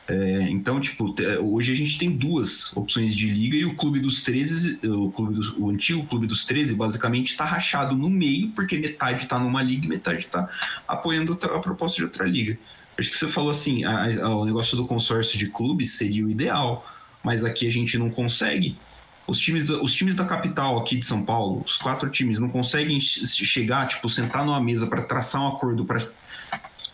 É, 0.08 0.42
então, 0.50 0.80
tipo, 0.80 1.12
hoje 1.42 1.72
a 1.72 1.74
gente 1.74 1.98
tem 1.98 2.10
duas 2.10 2.76
opções 2.76 3.14
de 3.14 3.28
liga 3.28 3.56
e 3.56 3.64
o 3.64 3.74
clube 3.74 3.98
dos 3.98 4.22
13, 4.22 4.86
o, 4.86 5.10
clube 5.10 5.40
o 5.58 5.68
antigo 5.68 6.06
clube 6.06 6.28
dos 6.28 6.44
13, 6.44 6.74
basicamente 6.74 7.30
está 7.30 7.44
rachado 7.44 7.96
no 7.96 8.08
meio, 8.08 8.50
porque 8.50 8.78
metade 8.78 9.24
está 9.24 9.36
numa 9.38 9.60
liga 9.62 9.84
e 9.84 9.88
metade 9.88 10.20
está 10.20 10.48
apoiando 10.86 11.32
a 11.32 11.58
proposta 11.58 11.96
de 11.96 12.04
outra 12.04 12.24
liga. 12.24 12.56
Acho 12.98 13.10
que 13.10 13.16
você 13.16 13.28
falou 13.28 13.50
assim, 13.50 13.84
a, 13.84 14.04
a, 14.24 14.36
o 14.36 14.44
negócio 14.44 14.76
do 14.76 14.86
consórcio 14.86 15.38
de 15.38 15.48
clubes 15.48 15.92
seria 15.92 16.24
o 16.24 16.30
ideal, 16.30 16.86
mas 17.22 17.44
aqui 17.44 17.66
a 17.66 17.70
gente 17.70 17.98
não 17.98 18.10
consegue. 18.10 18.78
Os 19.26 19.38
times, 19.38 19.68
os 19.68 19.92
times 19.92 20.14
da 20.14 20.24
capital 20.24 20.78
aqui 20.78 20.96
de 20.96 21.04
São 21.04 21.24
Paulo, 21.24 21.62
os 21.66 21.76
quatro 21.76 22.08
times, 22.08 22.38
não 22.38 22.48
conseguem 22.48 23.00
chegar, 23.00 23.88
tipo, 23.88 24.08
sentar 24.08 24.46
numa 24.46 24.60
mesa 24.60 24.86
para 24.86 25.02
traçar 25.02 25.42
um 25.42 25.48
acordo, 25.48 25.84
para 25.84 26.06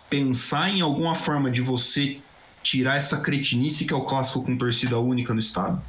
pensar 0.09 0.71
em 0.71 0.81
alguma 0.81 1.15
forma 1.15 1.51
de 1.51 1.61
você 1.61 2.19
tirar 2.63 2.97
essa 2.97 3.21
cretinice 3.21 3.85
que 3.85 3.93
é 3.93 3.97
o 3.97 4.05
clássico 4.05 4.43
com 4.43 4.57
torcida 4.57 4.99
única 4.99 5.33
no 5.35 5.41
estado. 5.41 5.83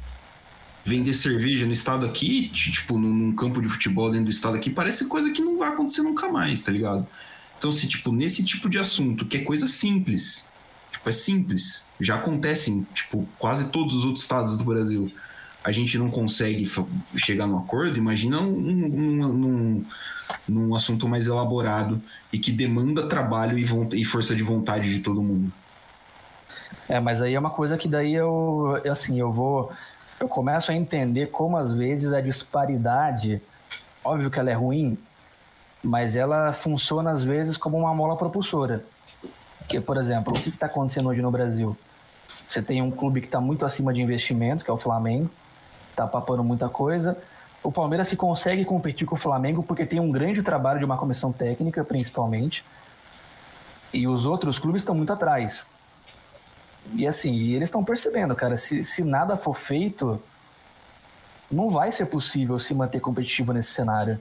Vender 0.84 1.14
cerveja 1.14 1.64
no 1.64 1.72
estado 1.72 2.04
aqui, 2.04 2.50
tipo, 2.50 2.98
num 2.98 3.34
campo 3.34 3.62
de 3.62 3.68
futebol 3.68 4.10
dentro 4.10 4.26
do 4.26 4.30
estado 4.30 4.56
aqui, 4.56 4.68
parece 4.68 5.08
coisa 5.08 5.30
que 5.30 5.40
não 5.40 5.58
vai 5.58 5.70
acontecer 5.70 6.02
nunca 6.02 6.28
mais, 6.30 6.62
tá 6.62 6.70
ligado? 6.70 7.06
Então, 7.58 7.72
se, 7.72 7.88
tipo, 7.88 8.12
nesse 8.12 8.44
tipo 8.44 8.68
de 8.68 8.78
assunto, 8.78 9.24
que 9.24 9.38
é 9.38 9.40
coisa 9.40 9.66
simples, 9.68 10.52
tipo, 10.92 11.08
é 11.08 11.12
simples, 11.12 11.86
já 12.00 12.16
acontece 12.16 12.70
em, 12.70 12.82
tipo, 12.94 13.26
quase 13.38 13.68
todos 13.70 13.94
os 13.94 14.04
outros 14.04 14.22
estados 14.22 14.56
do 14.56 14.64
Brasil, 14.64 15.10
a 15.64 15.72
gente 15.72 15.96
não 15.96 16.10
consegue 16.10 16.70
chegar 17.16 17.46
no 17.46 17.58
acordo, 17.58 17.96
imagina 17.96 18.38
num, 18.38 18.52
num, 18.52 19.32
num, 19.32 19.84
num 20.46 20.74
assunto 20.74 21.08
mais 21.08 21.26
elaborado 21.26 22.02
e 22.30 22.38
que 22.38 22.52
demanda 22.52 23.08
trabalho 23.08 23.58
e, 23.58 23.64
e 23.98 24.04
força 24.04 24.36
de 24.36 24.42
vontade 24.42 24.92
de 24.92 25.00
todo 25.00 25.22
mundo. 25.22 25.50
É, 26.86 27.00
mas 27.00 27.22
aí 27.22 27.34
é 27.34 27.38
uma 27.38 27.50
coisa 27.50 27.78
que 27.78 27.88
daí 27.88 28.12
eu, 28.12 28.78
assim, 28.90 29.18
eu 29.18 29.32
vou, 29.32 29.72
eu 30.20 30.28
começo 30.28 30.70
a 30.70 30.74
entender 30.74 31.28
como 31.28 31.56
às 31.56 31.72
vezes 31.72 32.12
a 32.12 32.20
disparidade, 32.20 33.40
óbvio 34.04 34.30
que 34.30 34.38
ela 34.38 34.50
é 34.50 34.54
ruim, 34.54 34.98
mas 35.84 36.16
ela 36.16 36.52
funciona 36.54 37.10
às 37.10 37.22
vezes 37.22 37.58
como 37.58 37.76
uma 37.76 37.94
mola 37.94 38.16
propulsora. 38.16 38.82
Que, 39.68 39.78
por 39.80 39.98
exemplo, 39.98 40.34
o 40.34 40.40
que 40.40 40.48
está 40.48 40.66
acontecendo 40.66 41.10
hoje 41.10 41.20
no 41.20 41.30
Brasil? 41.30 41.76
Você 42.46 42.62
tem 42.62 42.80
um 42.80 42.90
clube 42.90 43.20
que 43.20 43.26
está 43.26 43.40
muito 43.40 43.66
acima 43.66 43.92
de 43.92 44.00
investimento, 44.00 44.64
que 44.64 44.70
é 44.70 44.74
o 44.74 44.78
Flamengo, 44.78 45.30
está 45.90 46.06
papando 46.06 46.42
muita 46.42 46.68
coisa. 46.68 47.18
O 47.62 47.70
Palmeiras 47.70 48.08
que 48.08 48.16
consegue 48.16 48.64
competir 48.64 49.06
com 49.06 49.14
o 49.14 49.18
Flamengo 49.18 49.62
porque 49.62 49.84
tem 49.84 50.00
um 50.00 50.10
grande 50.10 50.42
trabalho 50.42 50.78
de 50.78 50.84
uma 50.84 50.96
comissão 50.96 51.32
técnica, 51.32 51.84
principalmente. 51.84 52.64
E 53.92 54.06
os 54.08 54.26
outros 54.26 54.58
clubes 54.58 54.82
estão 54.82 54.94
muito 54.94 55.12
atrás. 55.12 55.68
E 56.94 57.06
assim, 57.06 57.32
e 57.32 57.54
eles 57.54 57.68
estão 57.68 57.84
percebendo, 57.84 58.34
cara, 58.34 58.56
se, 58.56 58.84
se 58.84 59.02
nada 59.02 59.36
for 59.36 59.54
feito, 59.54 60.20
não 61.50 61.70
vai 61.70 61.92
ser 61.92 62.06
possível 62.06 62.58
se 62.58 62.74
manter 62.74 63.00
competitivo 63.00 63.52
nesse 63.52 63.70
cenário. 63.70 64.20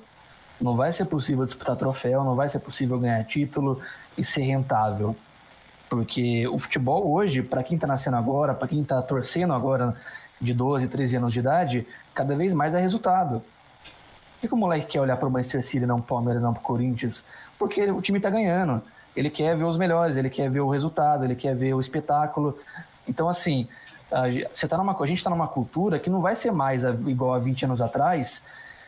Não 0.63 0.77
vai 0.77 0.93
ser 0.93 1.03
possível 1.03 1.43
disputar 1.43 1.75
troféu, 1.75 2.23
não 2.23 2.35
vai 2.35 2.49
ser 2.49 2.59
possível 2.59 2.97
ganhar 2.97 3.21
título 3.25 3.81
e 4.17 4.23
ser 4.23 4.43
rentável. 4.43 5.13
Porque 5.89 6.47
o 6.47 6.57
futebol 6.57 7.11
hoje, 7.11 7.41
para 7.41 7.61
quem 7.61 7.75
está 7.75 7.85
nascendo 7.85 8.15
agora, 8.15 8.53
para 8.53 8.69
quem 8.69 8.81
está 8.81 9.01
torcendo 9.01 9.51
agora 9.51 9.93
de 10.39 10.53
12, 10.53 10.87
13 10.87 11.17
anos 11.17 11.33
de 11.33 11.39
idade, 11.39 11.85
cada 12.15 12.33
vez 12.33 12.53
mais 12.53 12.73
é 12.73 12.79
resultado. 12.79 13.43
Por 14.39 14.47
que, 14.47 14.53
o 14.53 14.57
moleque 14.57 14.85
quer 14.85 15.01
olhar 15.01 15.17
para 15.17 15.27
o 15.27 15.31
Manchester 15.31 15.61
City, 15.61 15.85
não 15.85 15.97
para 15.97 16.05
o 16.05 16.07
Palmeiras, 16.07 16.41
não 16.41 16.53
para 16.53 16.61
o 16.61 16.63
Corinthians? 16.63 17.25
Porque 17.59 17.81
o 17.91 18.01
time 18.01 18.19
está 18.19 18.29
ganhando. 18.29 18.81
ele 19.13 19.29
quer 19.29 19.57
ver 19.57 19.65
os 19.65 19.77
melhores, 19.77 20.15
ele 20.15 20.29
quer 20.29 20.49
ver 20.49 20.61
o 20.61 20.69
resultado, 20.69 21.25
ele 21.25 21.35
quer 21.35 21.53
ver 21.57 21.73
o 21.73 21.79
espetáculo. 21.81 22.57
Então, 23.05 23.27
assim, 23.27 23.67
a, 24.09 24.21
tá 24.21 25.05
gente 25.05 25.17
está 25.17 25.29
numa 25.29 25.47
cultura 25.49 25.99
que 25.99 26.09
não 26.09 26.21
vai 26.21 26.37
ser 26.37 26.53
mais 26.53 26.83
igual 26.83 27.33
a 27.33 27.39
20 27.39 27.65
anos 27.65 27.81
atrás, 27.81 28.41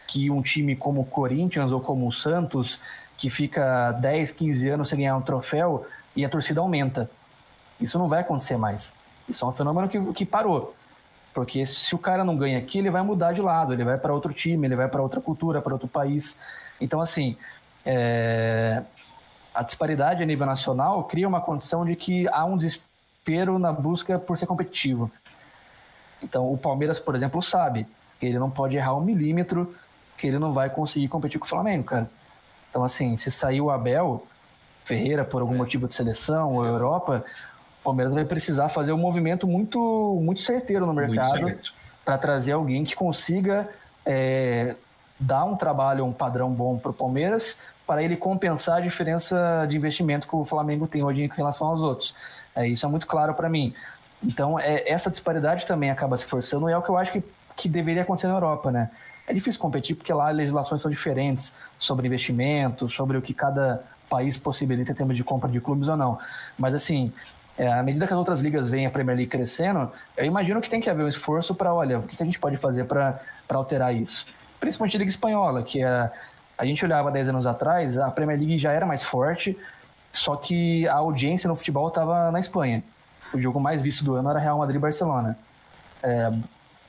que 0.08 0.30
um 0.30 0.42
time 0.42 0.76
como 0.76 1.02
o 1.02 1.06
Corinthians 1.06 1.72
ou 1.72 1.82
como 1.82 2.08
o 2.08 2.12
Santos, 2.12 2.80
que 3.18 3.30
fica 3.30 3.92
10, 3.94 4.32
15 4.32 4.70
anos 4.70 4.90
sem 4.90 5.00
ganhar 5.00 5.18
um 5.18 5.22
troféu 5.22 5.86
e 6.16 6.24
a 6.24 6.30
torcida 6.30 6.62
aumenta. 6.62 7.10
Isso 7.80 8.00
não 8.00 8.08
vai 8.08 8.22
acontecer 8.22 8.58
mais. 8.58 8.94
Isso 9.28 9.44
é 9.44 9.48
um 9.48 9.52
fenômeno 9.52 9.88
que, 9.88 10.00
que 10.14 10.26
parou. 10.26 10.76
Porque 11.34 11.66
se 11.66 11.94
o 11.94 11.98
cara 11.98 12.24
não 12.24 12.38
ganha 12.38 12.58
aqui, 12.58 12.80
ele 12.80 12.90
vai 12.90 13.02
mudar 13.02 13.34
de 13.34 13.42
lado, 13.42 13.74
ele 13.74 13.84
vai 13.84 13.98
para 13.98 14.14
outro 14.14 14.34
time, 14.34 14.68
ele 14.68 14.76
vai 14.76 14.88
para 14.88 15.02
outra 15.02 15.20
cultura, 15.20 15.62
para 15.62 15.74
outro 15.74 15.88
país. 15.88 16.38
Então, 16.80 17.02
assim, 17.02 17.36
é... 17.86 18.82
a 19.54 19.62
disparidade 19.62 20.24
a 20.24 20.26
nível 20.26 20.46
nacional 20.46 21.04
cria 21.04 21.28
uma 21.28 21.42
condição 21.42 21.84
de 21.84 21.96
que 21.96 22.26
há 22.30 22.46
um 22.46 22.56
desespero 22.56 23.60
na 23.60 23.74
busca 23.74 24.18
por 24.18 24.38
ser 24.38 24.46
competitivo. 24.46 25.12
Então, 26.24 26.52
o 26.52 26.58
Palmeiras, 26.58 27.00
por 27.00 27.16
exemplo, 27.16 27.42
sabe 27.42 27.86
que 28.18 28.26
ele 28.26 28.40
não 28.40 28.50
pode 28.50 28.78
errar 28.78 28.96
um 28.96 29.02
milímetro, 29.02 29.76
que 30.18 30.28
ele 30.28 30.40
não 30.40 30.54
vai 30.54 30.70
conseguir 30.70 31.08
competir 31.08 31.40
com 31.40 31.46
o 31.46 31.50
Flamengo, 31.50 31.84
cara. 31.84 32.10
Então, 32.70 32.84
assim, 32.84 33.16
se 33.16 33.32
sair 33.32 33.62
o 33.62 33.70
Abel 33.70 34.26
Ferreira 34.84 35.24
por 35.26 35.42
algum 35.42 35.56
é. 35.56 35.58
motivo 35.58 35.88
de 35.88 35.96
seleção 35.96 36.54
ou 36.54 36.66
Europa, 36.66 37.24
Palmeiras 37.86 38.14
vai 38.14 38.26
precisar 38.26 38.70
fazer 38.70 38.92
um 38.92 38.98
movimento 38.98 39.48
muito, 39.48 40.20
muito 40.20 40.42
certeiro 40.42 40.88
no 40.88 40.94
mercado 40.94 41.56
para 42.04 42.18
trazer 42.18 42.54
alguém 42.54 42.84
que 42.84 42.96
consiga 42.96 43.70
é, 44.04 44.76
dar 45.20 45.46
um 45.46 45.56
trabalho, 45.56 46.04
um 46.04 46.12
padrão 46.12 46.52
bom 46.52 46.80
para 46.80 46.90
o 46.90 46.94
Palmeiras, 46.94 47.58
para 47.86 48.02
ele 48.02 48.18
compensar 48.18 48.78
a 48.78 48.82
diferença 48.82 49.68
de 49.70 49.78
investimento 49.78 50.28
que 50.28 50.36
o 50.36 50.44
Flamengo 50.44 50.88
tem 50.88 51.04
hoje 51.04 51.24
em 51.24 51.28
relação 51.28 51.68
aos 51.68 51.82
outros. 51.82 52.16
É, 52.56 52.68
isso 52.68 52.84
é 52.86 52.90
muito 52.90 53.06
claro 53.06 53.36
para 53.36 53.48
mim. 53.48 53.76
Então, 54.24 54.60
é, 54.60 54.90
essa 54.90 55.12
disparidade 55.12 55.66
também 55.66 55.92
acaba 55.92 56.18
se 56.18 56.26
forçando 56.26 56.68
e 56.68 56.74
é 56.74 56.78
o 56.78 56.82
que 56.82 56.90
eu 56.90 56.98
acho 56.98 57.12
que, 57.12 57.24
que 57.56 57.70
deveria 57.70 58.02
acontecer 58.02 58.28
na 58.28 58.34
Europa, 58.34 58.72
né? 58.72 58.90
É 59.28 59.34
difícil 59.34 59.60
competir 59.60 59.96
porque 59.96 60.14
lá 60.14 60.30
as 60.30 60.36
legislações 60.36 60.82
são 60.82 60.90
diferentes 60.92 61.56
sobre 61.80 62.08
investimento, 62.08 62.90
sobre 62.90 63.18
o 63.18 63.22
que 63.22 63.34
cada 63.34 63.84
país 64.10 64.38
possibilita 64.38 64.92
em 64.92 64.96
termos 64.96 65.18
de 65.18 65.24
compra 65.24 65.50
de 65.50 65.60
clubes 65.60 65.88
ou 65.88 65.98
não. 65.98 66.18
Mas, 66.58 66.74
assim, 66.74 67.12
é, 67.58 67.72
à 67.72 67.82
medida 67.82 68.06
que 68.06 68.14
as 68.14 68.20
outras 68.20 68.40
ligas 68.40 68.68
vêm 68.68 68.86
a 68.86 68.90
Premier 68.90 69.18
League 69.18 69.32
crescendo, 69.32 69.92
eu 70.18 70.26
imagino 70.26 70.62
que 70.62 70.70
tem 70.70 70.80
que 70.80 70.90
haver 70.90 71.04
um 71.04 71.08
esforço 71.08 71.56
para, 71.56 71.74
olha, 71.74 72.00
o 72.00 72.04
que 72.04 72.22
a 72.22 72.26
gente 72.26 72.40
pode 72.40 72.58
fazer 72.58 72.86
para 72.86 73.20
alterar 73.50 73.96
isso? 73.96 74.28
Principalmente 74.60 74.96
a 74.96 75.00
Liga 75.00 75.10
Espanhola, 75.10 75.64
que 75.64 75.82
é, 75.82 76.12
a 76.58 76.66
gente 76.66 76.84
olhava 76.84 77.10
10 77.12 77.30
anos 77.30 77.48
atrás, 77.48 77.98
a 77.98 78.12
Premier 78.12 78.38
League 78.38 78.58
já 78.58 78.72
era 78.72 78.86
mais 78.86 79.02
forte, 79.02 79.58
só 80.12 80.36
que 80.36 80.88
a 80.88 80.96
audiência 80.96 81.48
no 81.48 81.56
futebol 81.56 81.88
estava 81.88 82.32
na 82.32 82.40
Espanha. 82.40 82.84
O 83.34 83.42
jogo 83.42 83.60
mais 83.60 83.82
visto 83.82 84.04
do 84.04 84.16
ano 84.16 84.30
era 84.30 84.40
Real 84.40 84.58
Madrid 84.58 84.78
e 84.78 84.80
Barcelona. 84.80 85.38
É, 86.04 86.32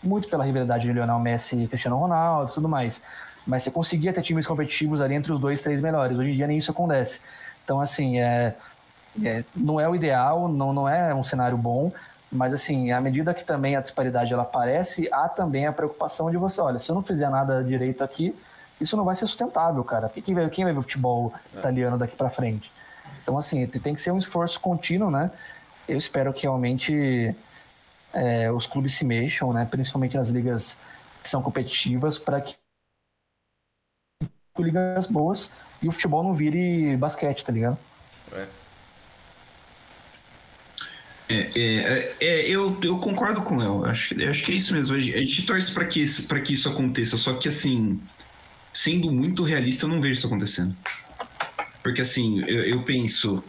muito 0.07 0.29
pela 0.29 0.45
rivalidade 0.45 0.87
de 0.87 0.93
Lionel 0.93 1.19
Messi 1.19 1.65
e 1.65 1.69
Cristiano 1.69 1.97
Ronaldo 1.97 2.51
e 2.51 2.55
tudo 2.55 2.69
mais. 2.69 3.01
Mas 3.47 3.63
você 3.63 3.71
conseguia 3.71 4.13
ter 4.13 4.23
times 4.23 4.47
competitivos 4.47 5.01
ali 5.01 5.15
entre 5.15 5.33
os 5.33 5.39
dois, 5.41 5.61
três 5.61 5.81
melhores. 5.81 6.19
Hoje 6.19 6.31
em 6.31 6.35
dia 6.35 6.47
nem 6.47 6.59
isso 6.59 6.71
acontece. 6.71 7.21
Então, 7.65 7.81
assim, 7.81 8.19
é, 8.19 8.55
é, 9.25 9.45
não 9.55 9.81
é 9.81 9.89
o 9.89 9.95
ideal, 9.95 10.49
não, 10.49 10.73
não 10.73 10.89
é 10.89 11.15
um 11.15 11.25
cenário 11.25 11.57
bom, 11.57 11.93
mas 12.31 12.53
assim, 12.53 12.91
à 12.93 13.01
medida 13.01 13.33
que 13.33 13.45
também 13.45 13.77
a 13.77 13.81
disparidade 13.81 14.33
ela 14.33 14.43
aparece, 14.43 15.09
há 15.13 15.29
também 15.29 15.67
a 15.67 15.73
preocupação 15.73 16.31
de 16.31 16.37
você, 16.37 16.61
olha, 16.61 16.79
se 16.79 16.91
eu 16.91 16.95
não 16.95 17.03
fizer 17.03 17.31
nada 17.31 17.63
direito 17.63 18.03
aqui, 18.03 18.35
isso 18.81 18.97
não 18.97 19.05
vai 19.05 19.17
ser 19.17 19.27
sustentável, 19.27 19.83
cara. 19.85 20.09
Quem 20.09 20.35
vai, 20.35 20.49
quem 20.51 20.65
vai 20.65 20.73
ver 20.73 20.81
o 20.81 20.83
futebol 20.83 21.33
é. 21.55 21.59
italiano 21.59 21.97
daqui 21.97 22.15
para 22.15 22.29
frente? 22.29 22.71
Então, 23.23 23.39
assim, 23.39 23.67
tem 23.67 23.95
que 23.95 24.01
ser 24.01 24.11
um 24.11 24.19
esforço 24.19 24.61
contínuo, 24.61 25.11
né? 25.11 25.31
Eu 25.89 25.97
espero 25.97 26.33
que 26.33 26.43
realmente 26.43 27.35
é, 28.17 28.51
os 28.51 28.67
clubes 28.67 28.95
se 28.95 29.05
mexam, 29.05 29.53
né? 29.53 29.67
Principalmente 29.71 30.17
nas 30.17 30.31
ligas 30.31 30.79
que 31.23 31.29
são 31.29 31.43
competitivas, 31.43 32.19
para 32.19 32.41
que 32.41 32.55
ligas 34.59 35.07
boas 35.07 35.51
e 35.83 35.89
o 35.89 35.93
futebol 35.93 36.23
não 36.25 36.35
vire 36.35 36.97
basquete, 36.97 37.45
tá 37.45 37.53
ligado? 37.53 37.79
É. 38.33 38.49
É, 41.29 41.51
é, 41.57 42.17
é, 42.21 42.49
eu, 42.49 42.79
eu 42.83 42.99
concordo 42.99 43.43
com 43.43 43.57
o 43.57 43.59
Léo. 43.59 43.85
Acho, 43.85 44.15
acho 44.29 44.45
que 44.45 44.53
é 44.53 44.55
isso 44.55 44.73
mesmo. 44.73 44.95
A 44.95 45.01
gente 45.01 45.45
torce 45.45 45.73
para 45.73 45.85
que, 45.85 46.01
isso, 46.01 46.29
que 46.29 46.53
isso 46.53 46.69
aconteça. 46.69 47.17
Só 47.17 47.35
que, 47.35 47.49
assim, 47.49 48.01
sendo 48.73 49.11
muito 49.11 49.43
realista, 49.43 49.85
eu 49.85 49.89
não 49.89 50.01
vejo 50.01 50.15
isso 50.15 50.27
acontecendo. 50.27 50.77
Porque, 51.83 52.01
assim, 52.01 52.43
eu, 52.47 52.65
eu 52.65 52.83
penso 52.85 53.43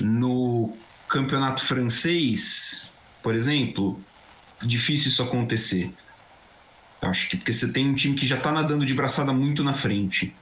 no 0.00 0.76
campeonato 1.08 1.64
francês, 1.64 2.90
por 3.28 3.34
exemplo, 3.34 4.00
difícil 4.62 5.08
isso 5.08 5.22
acontecer. 5.22 5.92
Acho 7.02 7.28
que 7.28 7.36
porque 7.36 7.52
você 7.52 7.70
tem 7.70 7.86
um 7.86 7.94
time 7.94 8.14
que 8.14 8.26
já 8.26 8.38
está 8.38 8.50
nadando 8.50 8.86
de 8.86 8.94
braçada 8.94 9.34
muito 9.34 9.62
na 9.62 9.74
frente. 9.74 10.34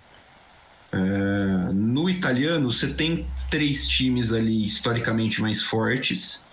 É, 0.92 1.72
no 1.72 2.08
italiano, 2.08 2.70
você 2.70 2.94
tem 2.94 3.26
três 3.50 3.88
times 3.88 4.32
ali 4.32 4.64
historicamente 4.64 5.42
mais 5.42 5.60
fortes 5.60 6.46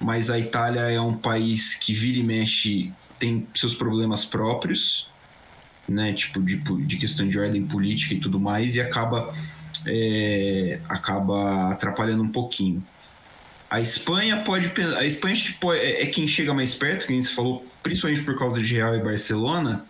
mas 0.00 0.30
a 0.30 0.38
Itália 0.38 0.80
é 0.80 1.00
um 1.00 1.16
país 1.18 1.74
que 1.74 1.92
vira 1.92 2.18
e 2.18 2.22
mexe 2.22 2.92
tem 3.18 3.46
seus 3.54 3.74
problemas 3.74 4.24
próprios, 4.24 5.10
né, 5.86 6.14
tipo 6.14 6.40
de, 6.40 6.56
de 6.86 6.96
questão 6.96 7.28
de 7.28 7.38
ordem 7.38 7.66
política 7.66 8.14
e 8.14 8.20
tudo 8.20 8.40
mais, 8.40 8.76
e 8.76 8.80
acaba 8.80 9.34
é, 9.84 10.80
acaba 10.88 11.72
atrapalhando 11.72 12.22
um 12.22 12.30
pouquinho. 12.30 12.82
A 13.70 13.80
Espanha 13.80 14.42
pode 14.42 14.68
a 14.96 15.04
Espanha 15.06 15.34
é, 15.74 16.02
é 16.02 16.06
quem 16.06 16.26
chega 16.26 16.52
mais 16.52 16.74
perto, 16.74 17.06
que 17.06 17.12
a 17.12 17.16
gente 17.16 17.28
falou, 17.28 17.64
principalmente 17.82 18.22
por 18.22 18.36
causa 18.36 18.60
de 18.60 18.74
Real 18.74 18.96
e 18.96 18.98
Barcelona, 18.98 19.86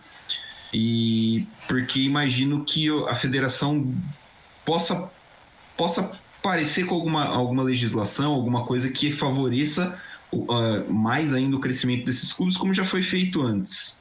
e 0.71 1.47
porque 1.67 1.99
imagino 1.99 2.63
que 2.63 2.87
a 3.07 3.15
federação 3.15 3.91
possa 4.63 5.11
possa 5.75 6.19
parecer 6.43 6.85
com 6.85 6.93
alguma, 6.93 7.25
alguma 7.25 7.63
legislação, 7.63 8.33
alguma 8.33 8.65
coisa 8.65 8.89
que 8.89 9.11
favoreça 9.11 9.99
uh, 10.31 10.93
mais 10.93 11.33
ainda 11.33 11.55
o 11.55 11.59
crescimento 11.59 12.05
desses 12.05 12.31
clubes, 12.31 12.55
como 12.57 12.73
já 12.73 12.85
foi 12.85 13.01
feito 13.01 13.41
antes. 13.41 13.99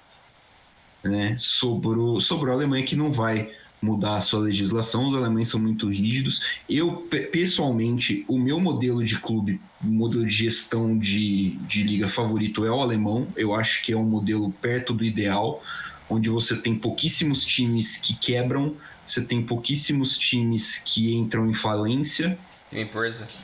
Né? 1.02 1.36
Sobrou, 1.38 2.20
sobrou 2.20 2.52
a 2.52 2.56
Alemanha 2.56 2.84
que 2.84 2.96
não 2.96 3.10
vai 3.10 3.50
mudar 3.80 4.16
a 4.16 4.20
sua 4.20 4.40
legislação, 4.40 5.08
os 5.08 5.14
alemães 5.14 5.48
são 5.48 5.58
muito 5.58 5.88
rígidos. 5.88 6.44
Eu, 6.68 7.08
pessoalmente, 7.32 8.24
o 8.28 8.38
meu 8.38 8.60
modelo 8.60 9.02
de 9.04 9.18
clube, 9.18 9.60
modelo 9.80 10.26
de 10.26 10.32
gestão 10.32 10.98
de, 10.98 11.56
de 11.66 11.82
liga 11.82 12.08
favorito 12.08 12.64
é 12.64 12.70
o 12.70 12.80
alemão. 12.80 13.28
Eu 13.36 13.54
acho 13.54 13.82
que 13.82 13.92
é 13.92 13.96
um 13.96 14.04
modelo 14.04 14.52
perto 14.52 14.92
do 14.92 15.04
ideal, 15.04 15.62
onde 16.08 16.28
você 16.28 16.56
tem 16.56 16.74
pouquíssimos 16.74 17.44
times 17.44 17.96
que 17.96 18.14
quebram, 18.14 18.76
você 19.06 19.24
tem 19.24 19.42
pouquíssimos 19.42 20.16
times 20.18 20.78
que 20.78 21.14
entram 21.14 21.48
em 21.48 21.54
falência. 21.54 22.38
Time 22.68 22.84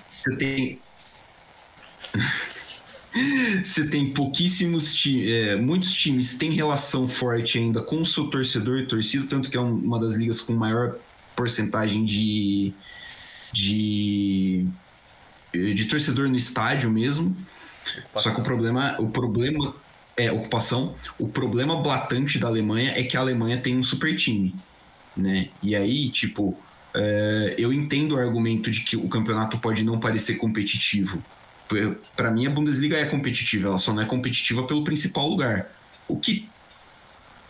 Você 0.08 0.36
tem. 0.36 0.80
Você 3.62 3.86
tem 3.86 4.12
pouquíssimos 4.12 4.94
times, 4.94 5.30
é, 5.30 5.56
muitos 5.56 5.92
times 5.92 6.36
têm 6.36 6.52
relação 6.52 7.08
forte 7.08 7.58
ainda 7.58 7.82
com 7.82 8.00
o 8.00 8.06
seu 8.06 8.28
torcedor 8.28 8.80
e 8.80 8.86
torcida, 8.86 9.26
tanto 9.26 9.50
que 9.50 9.56
é 9.56 9.60
uma 9.60 9.98
das 9.98 10.14
ligas 10.14 10.40
com 10.40 10.52
maior 10.52 10.96
porcentagem 11.34 12.04
de, 12.04 12.72
de, 13.52 14.66
de 15.52 15.84
torcedor 15.86 16.28
no 16.28 16.36
estádio 16.36 16.90
mesmo. 16.90 17.36
Ocupação. 17.98 18.32
Só 18.32 18.34
que 18.34 18.40
o 18.40 18.44
problema, 18.44 18.96
o 19.00 19.08
problema 19.08 19.74
é 20.16 20.30
ocupação. 20.30 20.94
O 21.18 21.28
problema 21.28 21.80
blatante 21.82 22.38
da 22.38 22.48
Alemanha 22.48 22.92
é 22.96 23.02
que 23.02 23.16
a 23.16 23.20
Alemanha 23.20 23.60
tem 23.60 23.76
um 23.76 23.82
super 23.82 24.16
time, 24.16 24.54
né? 25.16 25.48
E 25.62 25.76
aí, 25.76 26.08
tipo, 26.10 26.58
é, 26.94 27.54
eu 27.58 27.72
entendo 27.72 28.16
o 28.16 28.18
argumento 28.18 28.70
de 28.70 28.80
que 28.80 28.96
o 28.96 29.08
campeonato 29.08 29.58
pode 29.58 29.84
não 29.84 30.00
parecer 30.00 30.36
competitivo 30.36 31.22
para 32.16 32.30
mim 32.30 32.46
a 32.46 32.50
Bundesliga 32.50 32.96
é 32.96 33.06
competitiva, 33.06 33.68
ela 33.68 33.78
só 33.78 33.92
não 33.92 34.02
é 34.02 34.06
competitiva 34.06 34.64
pelo 34.64 34.84
principal 34.84 35.28
lugar. 35.28 35.68
O 36.08 36.16
que 36.16 36.48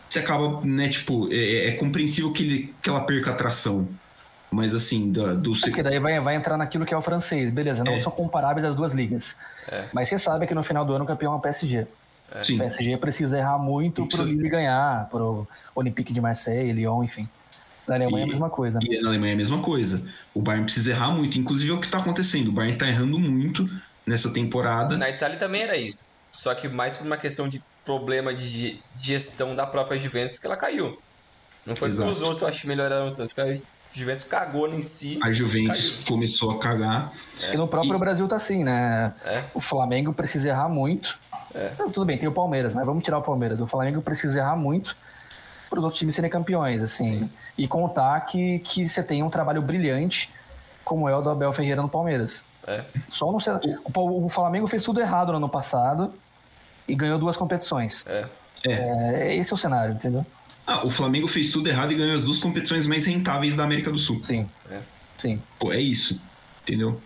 você 0.09 0.21
acaba, 0.21 0.61
né, 0.65 0.89
tipo, 0.89 1.33
é, 1.33 1.37
é, 1.37 1.69
é 1.69 1.73
compreensível 1.73 2.33
que, 2.33 2.43
ele, 2.43 2.75
que 2.83 2.89
ela 2.89 3.01
perca 3.01 3.31
atração. 3.31 3.89
Mas 4.51 4.73
assim, 4.73 5.11
do. 5.11 5.37
do... 5.37 5.53
É 5.55 5.61
porque 5.61 5.83
daí 5.83 5.99
vai, 5.99 6.19
vai 6.21 6.37
entrar 6.37 6.57
naquilo 6.57 6.87
que 6.87 6.95
é 6.95 6.97
o 6.97 7.03
francês, 7.03 7.51
beleza, 7.51 7.83
não 7.83 7.95
é. 7.95 8.01
são 8.01 8.13
comparáveis 8.13 8.65
as 8.65 8.75
duas 8.75 8.95
ligas. 8.95 9.37
É. 9.69 9.87
Mas 9.93 10.09
você 10.09 10.19
sabe 10.19 10.47
que 10.47 10.55
no 10.55 10.63
final 10.63 10.85
do 10.85 10.95
ano 10.95 11.05
o 11.05 11.07
campeão 11.07 11.33
é 11.33 11.37
o 11.37 11.41
PSG. 11.41 11.87
É. 12.31 12.43
O 12.43 12.59
PSG 12.59 12.97
precisa 12.97 13.39
errar 13.39 13.59
muito 13.59 14.07
para 14.07 14.23
o 14.23 14.25
Lille 14.25 14.49
ganhar, 14.49 15.09
para 15.11 15.23
o 15.23 15.47
Olympique 15.75 16.13
de 16.13 16.21
Marseille, 16.21 16.73
Lyon, 16.73 17.03
enfim. 17.03 17.29
Na 17.87 17.95
Alemanha 17.95 18.19
e, 18.19 18.21
é 18.21 18.25
a 18.25 18.29
mesma 18.29 18.51
coisa. 18.51 18.79
E 18.83 19.01
na 19.01 19.09
Alemanha 19.09 19.33
é 19.33 19.35
a 19.35 19.37
mesma 19.37 19.59
coisa. 19.59 20.11
O 20.35 20.41
Bayern 20.41 20.65
precisa 20.65 20.91
errar 20.91 21.11
muito. 21.11 21.39
Inclusive 21.39 21.71
é 21.71 21.75
o 21.75 21.81
que 21.81 21.87
está 21.87 21.99
acontecendo. 21.99 22.49
O 22.49 22.53
Bayern 22.53 22.75
está 22.75 22.89
errando 22.89 23.19
muito 23.19 23.69
nessa 24.07 24.33
temporada. 24.33 24.97
Na 24.97 25.11
Itália 25.11 25.37
também 25.37 25.63
era 25.63 25.77
isso. 25.77 26.17
Só 26.31 26.55
que 26.55 26.69
mais 26.69 26.97
por 26.97 27.07
uma 27.07 27.17
questão 27.17 27.49
de 27.49 27.63
problema 27.85 28.35
de 28.35 28.81
gestão 28.95 29.55
da 29.55 29.67
própria 29.67 29.99
Juventus 29.99 30.39
que 30.39 30.47
ela 30.47 30.57
caiu. 30.57 30.99
Não 31.65 31.75
foi 31.75 31.89
Exato. 31.89 32.09
que 32.09 32.17
os 32.17 32.23
outros 32.23 32.43
eu 32.43 32.49
acho 32.49 32.61
que 32.61 32.67
melhoraram 32.67 33.13
tanto, 33.13 33.35
foi 33.35 33.55
a 33.55 33.57
Juventus 33.93 34.25
cagou 34.25 34.69
em 34.69 34.83
si. 34.83 35.19
A 35.23 35.33
Juventus 35.33 35.97
caiu. 35.97 36.07
começou 36.07 36.51
a 36.51 36.59
cagar. 36.59 37.13
É. 37.43 37.55
E 37.55 37.57
no 37.57 37.67
próprio 37.67 37.97
e... 37.97 37.99
Brasil 37.99 38.29
tá 38.29 38.37
assim, 38.37 38.63
né? 38.63 39.15
É. 39.25 39.45
O 39.55 39.61
Flamengo 39.61 40.13
precisa 40.13 40.49
errar 40.49 40.69
muito. 40.69 41.19
É. 41.55 41.71
Então, 41.73 41.91
tudo 41.91 42.05
bem, 42.05 42.19
tem 42.19 42.29
o 42.29 42.33
Palmeiras, 42.33 42.75
mas 42.75 42.85
vamos 42.85 43.03
tirar 43.03 43.19
o 43.19 43.23
Palmeiras. 43.23 43.61
O 43.61 43.67
Flamengo 43.67 44.03
precisa 44.03 44.39
errar 44.39 44.57
muito 44.57 44.97
para 45.71 45.79
os 45.79 45.85
outros 45.85 45.99
times 45.99 46.15
serem 46.15 46.31
campeões, 46.31 46.83
assim. 46.83 47.21
Sim. 47.21 47.31
E 47.57 47.67
contar 47.67 48.21
que, 48.21 48.59
que 48.61 48.87
você 48.89 49.03
tem 49.03 49.23
um 49.23 49.31
trabalho 49.31 49.63
brilhante, 49.63 50.31
como 50.87 51.09
é 51.09 51.17
o 51.17 51.21
do 51.21 51.29
Abel 51.31 51.53
Ferreira 51.53 51.83
no 51.83 51.89
Palmeiras. 51.89 52.45
É. 52.65 52.85
Só 53.09 53.33
no, 53.33 53.39
o, 53.93 54.27
o 54.27 54.29
Flamengo 54.29 54.69
fez 54.69 54.85
tudo 54.85 55.01
errado 55.01 55.33
no 55.33 55.39
ano 55.39 55.49
passado 55.49 56.15
e 56.87 56.95
ganhou 56.95 57.19
duas 57.19 57.37
competições. 57.37 58.05
É. 58.07 58.29
é. 58.65 59.37
esse 59.37 59.53
é 59.53 59.55
o 59.55 59.59
cenário, 59.59 59.95
entendeu? 59.95 60.25
Ah, 60.65 60.87
o 60.87 60.91
Flamengo 60.91 61.27
fez 61.27 61.51
tudo 61.51 61.69
errado 61.69 61.93
e 61.93 61.97
ganhou 61.97 62.15
as 62.15 62.23
duas 62.23 62.39
competições 62.39 62.87
mais 62.87 63.05
rentáveis 63.05 63.57
da 63.57 63.65
América 63.65 63.91
do 63.91 63.99
Sul. 63.99 64.23
Sim. 64.23 64.49
É. 64.71 64.81
Sim. 65.19 65.43
Pô, 65.59 65.73
é 65.73 65.81
isso. 65.81 66.23
Entendeu? 66.63 67.01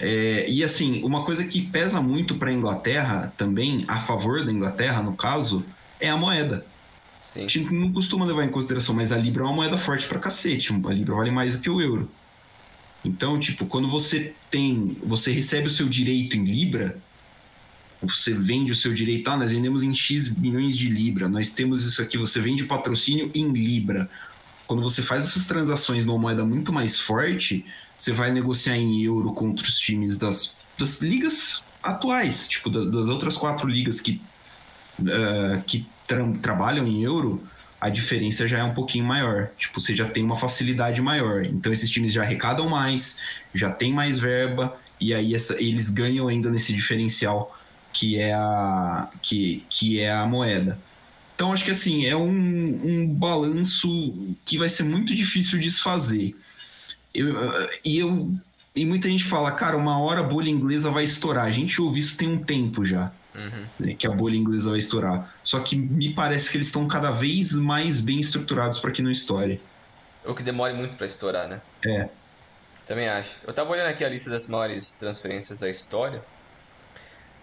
É, 0.00 0.48
e 0.48 0.64
assim, 0.64 1.02
uma 1.04 1.24
coisa 1.24 1.44
que 1.44 1.60
pesa 1.60 2.00
muito 2.00 2.36
para 2.36 2.48
a 2.48 2.52
Inglaterra 2.52 3.32
também, 3.36 3.84
a 3.88 4.00
favor 4.00 4.42
da 4.42 4.50
Inglaterra, 4.50 5.02
no 5.02 5.14
caso, 5.14 5.66
é 6.00 6.08
a 6.08 6.16
moeda. 6.16 6.64
Sim. 7.20 7.44
A 7.44 7.48
gente 7.48 7.74
não 7.74 7.92
costuma 7.92 8.24
levar 8.24 8.44
em 8.44 8.50
consideração, 8.50 8.94
mas 8.94 9.12
a 9.12 9.18
Libra 9.18 9.42
é 9.42 9.46
uma 9.46 9.54
moeda 9.54 9.76
forte 9.76 10.06
pra 10.06 10.18
cacete. 10.18 10.72
A 10.72 10.92
Libra 10.92 11.14
vale 11.14 11.30
mais 11.30 11.56
do 11.56 11.60
que 11.60 11.68
o 11.68 11.80
euro. 11.80 12.10
Então, 13.04 13.38
tipo, 13.38 13.66
quando 13.66 13.88
você 13.88 14.34
tem. 14.50 14.96
Você 15.04 15.30
recebe 15.30 15.66
o 15.66 15.70
seu 15.70 15.88
direito 15.88 16.36
em 16.36 16.44
Libra, 16.44 17.00
você 18.02 18.32
vende 18.32 18.72
o 18.72 18.74
seu 18.74 18.92
direito, 18.94 19.28
ah, 19.28 19.36
nós 19.36 19.50
vendemos 19.50 19.82
em 19.82 19.92
X 19.94 20.28
milhões 20.36 20.76
de 20.76 20.88
Libra, 20.88 21.28
nós 21.28 21.50
temos 21.50 21.84
isso 21.84 22.00
aqui, 22.00 22.16
você 22.16 22.40
vende 22.40 22.64
patrocínio 22.64 23.30
em 23.34 23.50
Libra. 23.50 24.08
Quando 24.66 24.82
você 24.82 25.02
faz 25.02 25.24
essas 25.24 25.46
transações 25.46 26.04
numa 26.04 26.18
moeda 26.18 26.44
muito 26.44 26.72
mais 26.72 26.98
forte, 26.98 27.64
você 27.96 28.12
vai 28.12 28.30
negociar 28.30 28.76
em 28.76 29.02
euro 29.02 29.32
contra 29.32 29.66
os 29.66 29.78
times 29.78 30.18
das, 30.18 30.56
das 30.78 31.00
ligas 31.00 31.64
atuais, 31.82 32.48
tipo, 32.48 32.68
das, 32.68 32.90
das 32.90 33.08
outras 33.08 33.36
quatro 33.36 33.66
ligas 33.68 34.00
que, 34.00 34.20
uh, 35.00 35.62
que 35.66 35.86
tra 36.06 36.24
trabalham 36.42 36.86
em 36.86 37.02
euro, 37.02 37.42
a 37.80 37.88
diferença 37.88 38.48
já 38.48 38.58
é 38.58 38.64
um 38.64 38.74
pouquinho 38.74 39.04
maior. 39.04 39.50
Tipo, 39.56 39.80
você 39.80 39.94
já 39.94 40.08
tem 40.08 40.22
uma 40.22 40.36
facilidade 40.36 41.00
maior. 41.00 41.44
Então, 41.44 41.72
esses 41.72 41.88
times 41.88 42.12
já 42.12 42.22
arrecadam 42.22 42.68
mais, 42.68 43.22
já 43.54 43.70
tem 43.70 43.92
mais 43.92 44.18
verba, 44.18 44.76
e 45.00 45.14
aí 45.14 45.34
essa, 45.34 45.60
eles 45.62 45.90
ganham 45.90 46.28
ainda 46.28 46.50
nesse 46.50 46.72
diferencial 46.72 47.56
que 47.92 48.18
é 48.18 48.34
a, 48.34 49.08
que, 49.22 49.64
que 49.68 50.00
é 50.00 50.12
a 50.12 50.26
moeda. 50.26 50.78
Então, 51.34 51.52
acho 51.52 51.64
que 51.64 51.70
assim, 51.70 52.04
é 52.04 52.16
um, 52.16 52.80
um 52.84 53.06
balanço 53.06 54.36
que 54.44 54.58
vai 54.58 54.68
ser 54.68 54.82
muito 54.82 55.14
difícil 55.14 55.58
de 55.58 55.64
desfazer. 55.64 56.34
Eu, 57.14 57.68
e, 57.84 57.98
eu, 57.98 58.32
e 58.74 58.84
muita 58.84 59.08
gente 59.08 59.24
fala, 59.24 59.52
cara, 59.52 59.76
uma 59.76 59.98
hora 60.00 60.20
a 60.20 60.24
bolha 60.24 60.50
inglesa 60.50 60.90
vai 60.90 61.04
estourar. 61.04 61.44
A 61.44 61.50
gente 61.52 61.80
ouve 61.80 62.00
isso 62.00 62.16
tem 62.16 62.28
um 62.28 62.38
tempo 62.38 62.84
já. 62.84 63.12
Uhum. 63.38 63.66
Né, 63.78 63.94
que 63.94 64.06
a 64.06 64.10
bolha 64.10 64.36
inglesa 64.36 64.70
vai 64.70 64.78
estourar. 64.78 65.34
Só 65.42 65.60
que 65.60 65.76
me 65.76 66.12
parece 66.12 66.50
que 66.50 66.56
eles 66.56 66.66
estão 66.66 66.86
cada 66.88 67.10
vez 67.10 67.52
mais 67.54 68.00
bem 68.00 68.18
estruturados 68.18 68.78
para 68.78 68.90
que 68.90 69.00
não 69.00 69.10
estoure. 69.10 69.60
Ou 70.24 70.34
que 70.34 70.42
demore 70.42 70.74
muito 70.74 70.96
para 70.96 71.06
estourar, 71.06 71.48
né? 71.48 71.60
É. 71.86 72.08
Também 72.84 73.08
acho. 73.08 73.38
Eu 73.46 73.52
tava 73.52 73.70
olhando 73.70 73.88
aqui 73.88 74.04
a 74.04 74.08
lista 74.08 74.30
das 74.30 74.48
maiores 74.48 74.94
transferências 74.94 75.58
da 75.58 75.70
história. 75.70 76.22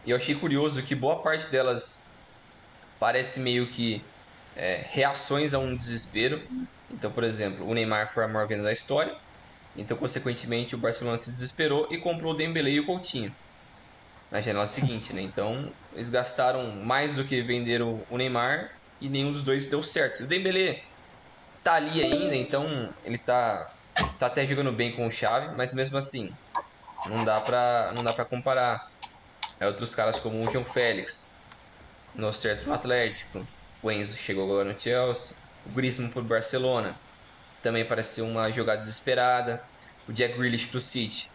E 0.06 0.12
eu 0.12 0.18
achei 0.18 0.36
curioso 0.36 0.84
que 0.84 0.94
boa 0.94 1.22
parte 1.22 1.50
delas 1.50 2.12
parece 3.00 3.40
meio 3.40 3.68
que 3.68 4.04
é, 4.56 4.86
reações 4.90 5.54
a 5.54 5.60
um 5.60 5.76
desespero. 5.76 6.42
Então, 6.92 7.12
por 7.12 7.24
exemplo, 7.24 7.68
o 7.68 7.74
Neymar 7.74 8.14
foi 8.14 8.24
a 8.24 8.28
maior 8.28 8.48
venda 8.48 8.64
da 8.64 8.74
história. 8.74 9.16
Então, 9.76 9.98
consequentemente, 9.98 10.76
o 10.76 10.78
Barcelona 10.78 11.18
se 11.18 11.30
desesperou 11.30 11.88
e 11.90 11.98
comprou 11.98 12.34
o 12.34 12.36
Dembélé 12.36 12.72
e 12.72 12.80
o 12.80 12.86
Coutinho 12.86 13.34
na 14.36 14.42
janela 14.42 14.68
seguinte, 14.68 15.14
né? 15.14 15.22
Então, 15.22 15.72
eles 15.94 16.10
gastaram 16.10 16.70
mais 16.72 17.16
do 17.16 17.24
que 17.24 17.42
venderam 17.42 18.02
o 18.10 18.18
Neymar 18.18 18.70
e 19.00 19.08
nenhum 19.08 19.32
dos 19.32 19.44
dois 19.44 19.68
deu 19.68 19.82
certo. 19.82 20.24
O 20.24 20.28
Dembélé 20.28 20.84
tá 21.64 21.76
ali 21.76 22.04
ainda, 22.04 22.36
então 22.36 22.94
ele 23.06 23.18
tá 23.18 23.72
tá 24.20 24.26
até 24.26 24.46
jogando 24.46 24.74
bem 24.74 24.92
com 24.92 25.08
o 25.08 25.12
Xavi, 25.12 25.56
mas 25.56 25.72
mesmo 25.72 25.98
assim, 25.98 26.36
não 27.06 27.24
dá 27.24 27.40
para 27.40 27.94
não 27.96 28.04
dá 28.04 28.12
para 28.12 28.26
comparar. 28.26 28.92
É 29.58 29.68
outros 29.68 29.96
caras 29.96 30.20
como 30.20 30.46
o 30.46 30.52
João 30.52 30.66
Félix, 30.66 31.40
no 32.14 32.34
certo 32.34 32.68
no 32.68 32.74
Atlético, 32.74 33.48
o 33.82 33.90
Enzo 33.90 34.18
chegou 34.18 34.44
agora 34.44 34.70
no 34.70 34.78
Chelsea, 34.78 35.38
o 35.66 35.70
Griezmann 35.70 36.12
pro 36.12 36.22
Barcelona, 36.22 36.94
também 37.64 37.86
pareceu 37.86 38.26
uma 38.26 38.52
jogada 38.52 38.80
desesperada, 38.80 39.64
o 40.10 40.12
Jack 40.12 40.38
Grealish 40.38 40.68
pro 40.68 40.82
City, 40.82 41.32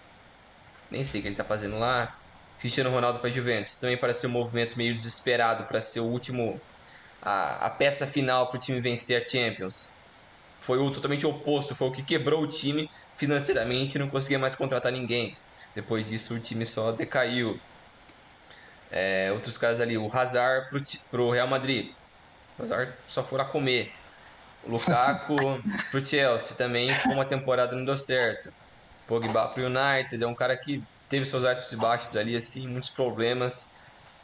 nem 0.91 1.03
sei 1.03 1.21
o 1.21 1.23
que 1.23 1.29
ele 1.29 1.37
tá 1.37 1.45
fazendo 1.45 1.79
lá, 1.79 2.20
Cristiano 2.61 2.91
Ronaldo 2.91 3.21
para 3.21 3.31
Juventus 3.31 3.77
também 3.77 3.97
parece 3.97 4.27
um 4.27 4.31
movimento 4.31 4.77
meio 4.77 4.93
desesperado 4.93 5.65
para 5.65 5.81
ser 5.81 6.01
o 6.01 6.05
último 6.05 6.61
a, 7.23 7.67
a 7.67 7.71
peça 7.71 8.07
final 8.07 8.49
para 8.49 8.57
o 8.57 8.61
time 8.61 8.81
vencer 8.81 9.21
a 9.21 9.27
Champions. 9.27 9.91
Foi 10.59 10.79
o 10.79 10.91
totalmente 10.91 11.27
oposto, 11.27 11.75
foi 11.75 11.89
o 11.89 11.91
que 11.91 12.03
quebrou 12.03 12.43
o 12.43 12.47
time 12.47 12.91
financeiramente 13.17 13.97
e 13.97 13.99
não 13.99 14.11
conseguia 14.11 14.39
mais 14.39 14.55
contratar 14.55 14.93
ninguém. 14.93 15.37
Depois 15.75 16.09
disso 16.09 16.35
o 16.35 16.39
time 16.39 16.67
só 16.67 16.93
decaiu. 16.93 17.59
É, 18.91 19.31
outros 19.33 19.57
casos 19.57 19.81
ali, 19.81 19.97
o 19.97 20.15
Hazard 20.15 20.69
para 21.11 21.23
o 21.23 21.31
Real 21.31 21.49
Madrid. 21.49 21.93
O 22.59 22.63
Hazard 22.63 22.93
só 23.07 23.23
foi 23.23 23.41
a 23.41 23.45
comer. 23.45 23.91
O 24.65 24.73
Lukaku 24.73 25.37
para 25.91 26.01
o 26.01 26.05
Chelsea 26.05 26.57
também 26.57 26.91
uma 27.07 27.25
temporada 27.25 27.75
não 27.75 27.87
deu 27.87 27.97
certo. 27.97 28.53
Pogba 29.07 29.49
para 29.49 29.63
o 29.63 29.67
United 29.67 30.23
é 30.23 30.27
um 30.27 30.35
cara 30.35 30.55
que 30.59 30.83
teve 31.11 31.27
seus 31.27 31.45
altos 31.45 31.71
e 31.73 31.77
baixos 31.77 32.17
ali, 32.17 32.35
assim, 32.35 32.67
muitos 32.69 32.89
problemas. 32.89 33.77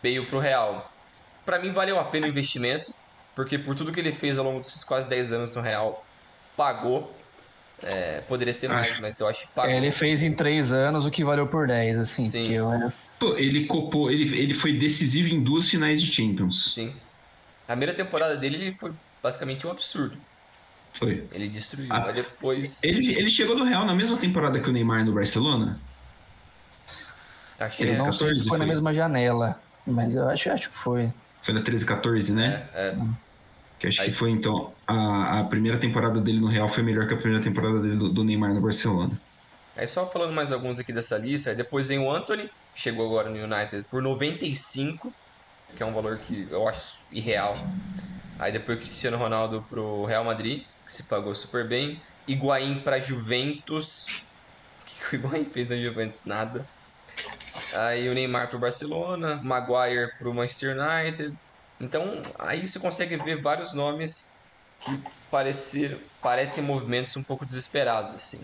Veio 0.03 0.24
para 0.24 0.37
o 0.37 0.41
Real. 0.41 0.91
Para 1.45 1.59
mim 1.59 1.72
valeu 1.72 1.99
a 1.99 2.05
pena 2.05 2.26
o 2.26 2.30
investimento, 2.30 2.95
porque 3.34 3.59
por 3.59 3.74
tudo 3.74 3.93
que 3.93 4.01
ele 4.01 4.12
fez 4.12 4.39
ao 4.39 4.45
longo 4.45 4.61
desses 4.61 4.84
quase 4.84 5.09
10 5.09 5.32
anos 5.32 5.55
no 5.55 5.61
Real, 5.61 6.07
pagou. 6.57 7.12
É, 7.82 8.22
poderia 8.22 8.55
ser 8.55 8.68
mais, 8.68 8.99
mas 9.01 9.20
eu 9.20 9.28
acho 9.28 9.43
que 9.43 9.53
pagou. 9.53 9.70
É, 9.70 9.76
ele 9.76 9.93
fez 9.93 10.22
em 10.22 10.32
3 10.32 10.72
anos 10.72 11.05
o 11.05 11.11
que 11.11 11.22
valeu 11.22 11.47
por 11.47 11.66
10, 11.66 11.99
assim. 11.99 12.22
Sim. 12.22 12.53
Eu... 12.53 12.70
Pô, 13.18 13.37
ele 13.37 13.66
copou, 13.66 14.11
ele, 14.11 14.39
ele 14.39 14.55
foi 14.55 14.72
decisivo 14.72 15.28
em 15.28 15.43
duas 15.43 15.68
finais 15.68 16.01
de 16.01 16.11
Champions. 16.11 16.72
Sim. 16.72 16.95
A 17.64 17.72
primeira 17.72 17.93
temporada 17.93 18.37
dele 18.37 18.57
ele 18.57 18.78
foi 18.78 18.93
basicamente 19.22 19.66
um 19.66 19.70
absurdo. 19.70 20.16
Foi. 20.95 21.26
Ele 21.32 21.49
destruiu. 21.49 21.89
Ah, 21.91 22.11
depois. 22.12 22.82
Ele, 22.82 23.14
ele 23.14 23.28
chegou 23.28 23.57
no 23.57 23.64
Real 23.64 23.84
na 23.84 23.95
mesma 23.95 24.16
temporada 24.16 24.59
que 24.61 24.70
o 24.70 24.72
Neymar 24.72 25.05
no 25.05 25.12
Barcelona? 25.12 25.78
Que 27.59 27.79
13, 27.79 28.03
14 28.03 28.41
foi, 28.41 28.49
foi 28.49 28.59
na 28.59 28.67
mesma 28.67 28.95
janela, 28.95 29.61
mas 29.87 30.15
eu 30.15 30.29
acho, 30.29 30.51
acho 30.51 30.69
que 30.69 30.77
foi. 30.77 31.11
Foi 31.41 31.55
na 31.55 31.63
13, 31.63 31.87
14, 31.87 32.33
né? 32.33 32.69
É, 32.75 32.89
é. 32.89 32.99
Que 33.79 33.87
acho 33.87 34.03
Aí... 34.03 34.11
que 34.11 34.15
foi 34.15 34.31
então. 34.31 34.73
A, 34.87 35.41
a 35.41 35.45
primeira 35.45 35.79
temporada 35.79 36.21
dele 36.21 36.39
no 36.39 36.49
Real 36.49 36.69
foi 36.69 36.83
melhor 36.83 37.07
que 37.07 37.15
a 37.15 37.17
primeira 37.17 37.43
temporada 37.43 37.81
dele 37.81 37.97
do, 37.97 38.09
do 38.11 38.25
Neymar 38.25 38.53
no 38.53 38.61
Barcelona. 38.61 39.19
Aí 39.77 39.87
só 39.87 40.07
falando 40.07 40.33
mais 40.35 40.53
alguns 40.53 40.79
aqui 40.79 40.93
dessa 40.93 41.19
lista, 41.19 41.51
aí 41.51 41.57
depois 41.57 41.89
vem 41.89 41.99
o 41.99 42.11
Anthony, 42.11 42.51
chegou 42.75 43.07
agora 43.07 43.29
no 43.29 43.37
United 43.37 43.85
por 43.91 44.03
95, 44.03 45.13
que 45.75 45.83
é 45.83 45.87
um 45.87 45.93
valor 45.93 46.17
que 46.17 46.49
eu 46.51 46.67
acho 46.67 47.05
irreal. 47.13 47.59
Aí 48.39 48.53
depois 48.53 48.79
Cristiano 48.79 49.19
Ronaldo 49.19 49.65
pro 49.69 50.05
Real 50.05 50.25
Madrid, 50.25 50.63
que 50.85 50.93
se 50.93 51.05
pagou 51.05 51.35
super 51.35 51.67
bem. 51.67 52.01
Higuaín 52.27 52.81
para 52.81 52.99
Juventus. 53.01 54.23
O 54.79 55.09
que 55.09 55.17
o 55.17 55.19
Higuaín 55.19 55.45
fez 55.45 55.69
na 55.69 55.77
Juventus? 55.77 56.25
Nada. 56.25 56.65
Aí 57.77 58.09
o 58.09 58.14
Neymar 58.14 58.49
pro 58.49 58.59
Barcelona, 58.59 59.39
Maguire 59.43 60.11
pro 60.18 60.33
Manchester 60.33 60.77
United. 60.77 61.37
Então, 61.79 62.22
aí 62.39 62.66
você 62.66 62.79
consegue 62.79 63.16
ver 63.16 63.43
vários 63.43 63.74
nomes 63.74 64.43
que 64.81 65.03
parecer, 65.31 66.01
parecem 66.22 66.64
movimentos 66.64 67.16
um 67.16 67.22
pouco 67.22 67.45
desesperados, 67.45 68.14
assim. 68.14 68.43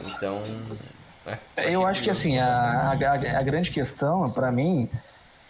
Então. 0.00 0.42
É, 1.56 1.74
eu 1.74 1.86
acho 1.86 2.02
que 2.02 2.10
assim, 2.10 2.38
a, 2.38 2.52
a, 2.52 2.92
a, 2.92 3.42
grande 3.42 3.70
questão, 3.70 4.30
para 4.30 4.50
mim, 4.52 4.88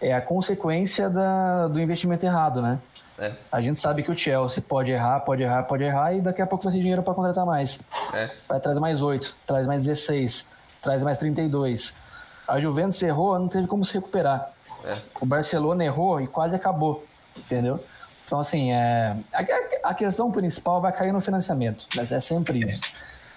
é 0.01 0.15
a 0.15 0.21
consequência 0.21 1.09
da, 1.09 1.69
do 1.69 1.81
investimento 1.81 2.25
errado, 2.25 2.63
né? 2.63 2.79
É. 3.19 3.33
A 3.51 3.63
gente 3.63 3.81
sabe 3.81 4.03
que 4.03 4.11
o 4.11 4.19
Chelsea 4.19 4.63
pode 4.67 4.91
errar, 4.91 5.21
pode 5.21 5.43
errar, 5.43 5.63
pode 5.63 5.85
errar, 5.85 6.15
e 6.15 6.21
daqui 6.21 6.43
a 6.43 6.47
pouco 6.47 6.65
vai 6.65 6.73
ter 6.73 6.81
dinheiro 6.81 7.03
para 7.03 7.15
contratar 7.15 7.47
mais. 7.47 7.81
É. 8.13 8.31
Vai 8.47 8.61
trazer 8.61 8.81
mais 8.81 9.01
8, 9.01 9.37
traz 9.47 9.67
mais 9.67 9.85
16, 9.85 10.47
traz 10.83 11.03
mais 11.03 11.17
32. 11.17 11.95
A 12.47 12.61
Juventus 12.61 13.03
errou, 13.03 13.39
não 13.39 13.49
teve 13.49 13.67
como 13.67 13.85
se 13.85 13.95
recuperar. 13.95 14.53
É. 14.85 14.99
O 15.21 15.27
Barcelona 15.27 15.85
errou 15.85 16.21
e 16.21 16.27
quase 16.27 16.55
acabou, 16.55 17.05
entendeu? 17.37 17.83
Então, 18.25 18.41
assim, 18.41 18.73
é, 18.73 19.17
a, 19.33 19.91
a, 19.91 19.95
questão 19.95 20.31
principal 20.31 20.81
vai 20.81 20.93
cair 20.93 21.13
no 21.13 21.21
financiamento, 21.21 21.87
mas 21.95 22.11
é 22.11 22.21
sempre 22.21 22.61
isso. 22.61 22.81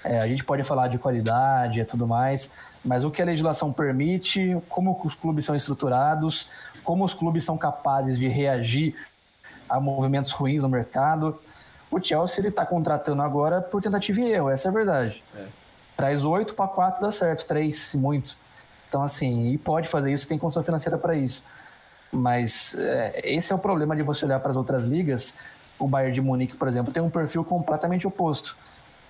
É, 0.04 0.20
a 0.20 0.28
gente 0.28 0.44
pode 0.44 0.64
falar 0.64 0.88
de 0.88 0.98
qualidade 0.98 1.80
e 1.80 1.86
tudo 1.86 2.08
mais, 2.08 2.50
mas 2.84 3.04
o 3.04 3.12
que 3.12 3.22
a 3.22 3.26
legislação 3.26 3.72
permite, 3.72 4.58
como 4.68 5.00
os 5.04 5.14
clubes 5.14 5.46
são 5.46 5.56
estruturados, 5.56 6.48
como 6.84 7.04
os 7.04 7.14
clubes 7.14 7.44
são 7.44 7.58
capazes 7.58 8.18
de 8.18 8.28
reagir 8.28 8.96
a 9.70 9.80
movimentos 9.80 10.32
ruins 10.32 10.64
no 10.64 10.70
mercado, 10.70 11.40
O 11.92 12.00
Chelsea 12.00 12.40
ele 12.40 12.52
tá 12.52 12.66
contratando 12.66 13.22
agora 13.22 13.62
por 13.62 13.82
tentativa 13.82 14.20
e 14.22 14.32
erro, 14.32 14.50
essa 14.50 14.68
é 14.68 14.70
a 14.70 14.74
verdade. 14.74 15.24
É. 15.36 15.48
Traz 15.98 16.24
oito 16.24 16.54
para 16.54 16.68
quatro 16.68 17.02
dá 17.02 17.12
certo, 17.12 17.46
três 17.46 17.94
muito. 17.96 18.38
Então, 18.90 19.04
assim, 19.04 19.52
e 19.52 19.58
pode 19.58 19.88
fazer 19.88 20.12
isso, 20.12 20.28
tem 20.28 20.38
condição 20.38 20.64
financeira 20.64 20.98
para 20.98 21.16
isso. 21.16 21.44
Mas 22.12 22.76
é, 22.76 23.22
esse 23.24 23.54
é 23.54 23.56
o 23.56 23.60
problema 23.60 23.96
de 23.96 24.02
você 24.02 24.26
olhar 24.26 24.40
para 24.40 24.50
as 24.50 24.58
outras 24.58 24.84
ligas. 24.84 25.36
O 25.78 25.88
Bayern 25.88 26.14
de 26.14 26.22
Munique, 26.22 26.56
por 26.56 26.68
exemplo, 26.68 26.92
tem 26.92 27.02
um 27.02 27.10
perfil 27.10 27.46
completamente 27.46 28.08
oposto. 28.08 28.58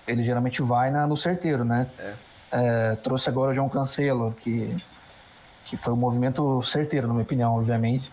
Ele 0.06 0.22
geralmente 0.22 0.60
vai 0.60 0.90
na, 0.90 1.06
no 1.06 1.16
certeiro, 1.16 1.64
né? 1.64 1.86
É. 1.98 2.14
É, 2.52 2.96
trouxe 2.96 3.28
agora 3.28 3.52
o 3.52 3.54
João 3.54 3.68
Cancelo, 3.68 4.34
que, 4.38 4.76
que 5.64 5.76
foi 5.76 5.94
um 5.94 5.96
movimento 5.96 6.62
certeiro, 6.62 7.06
na 7.06 7.14
minha 7.14 7.22
opinião, 7.22 7.56
obviamente. 7.56 8.12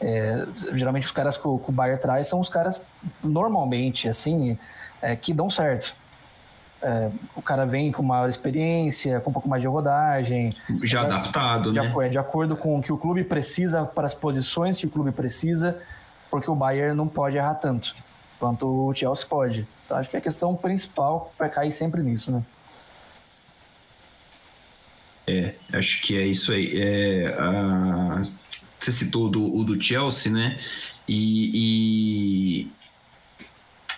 É, 0.00 0.46
geralmente 0.72 1.06
os 1.06 1.12
caras 1.12 1.36
que 1.36 1.46
o, 1.46 1.58
que 1.58 1.70
o 1.70 1.72
Bayern 1.72 2.00
traz 2.00 2.26
são 2.26 2.40
os 2.40 2.48
caras 2.48 2.80
normalmente, 3.22 4.08
assim, 4.08 4.58
é, 5.00 5.14
que 5.14 5.32
dão 5.32 5.48
certo. 5.48 5.94
É, 6.86 7.10
o 7.34 7.40
cara 7.40 7.64
vem 7.64 7.90
com 7.90 8.02
maior 8.02 8.28
experiência, 8.28 9.18
com 9.20 9.30
um 9.30 9.32
pouco 9.32 9.48
mais 9.48 9.62
de 9.62 9.66
rodagem. 9.66 10.54
Já 10.82 11.00
é, 11.00 11.04
adaptado, 11.06 11.72
de, 11.72 11.80
né? 11.80 12.08
De 12.10 12.18
acordo 12.18 12.56
com 12.58 12.78
o 12.78 12.82
que 12.82 12.92
o 12.92 12.98
clube 12.98 13.24
precisa 13.24 13.86
para 13.86 14.06
as 14.06 14.14
posições 14.14 14.78
que 14.78 14.86
o 14.86 14.90
clube 14.90 15.10
precisa, 15.10 15.78
porque 16.30 16.50
o 16.50 16.54
Bayern 16.54 16.94
não 16.94 17.08
pode 17.08 17.38
errar 17.38 17.54
tanto 17.54 17.96
quanto 18.38 18.66
o 18.66 18.94
Chelsea 18.94 19.26
pode. 19.26 19.66
Então 19.86 19.96
acho 19.96 20.10
que 20.10 20.16
a 20.18 20.20
questão 20.20 20.54
principal 20.54 21.32
vai 21.38 21.48
cair 21.48 21.72
sempre 21.72 22.02
nisso, 22.02 22.30
né? 22.30 22.42
É, 25.26 25.54
acho 25.72 26.02
que 26.02 26.18
é 26.18 26.26
isso 26.26 26.52
aí. 26.52 26.72
É, 26.76 27.34
a... 27.38 28.22
Você 28.78 28.92
citou 28.92 29.30
do, 29.30 29.56
o 29.56 29.64
do 29.64 29.80
Chelsea, 29.80 30.30
né? 30.30 30.58
E, 31.08 32.66
e, 32.66 32.72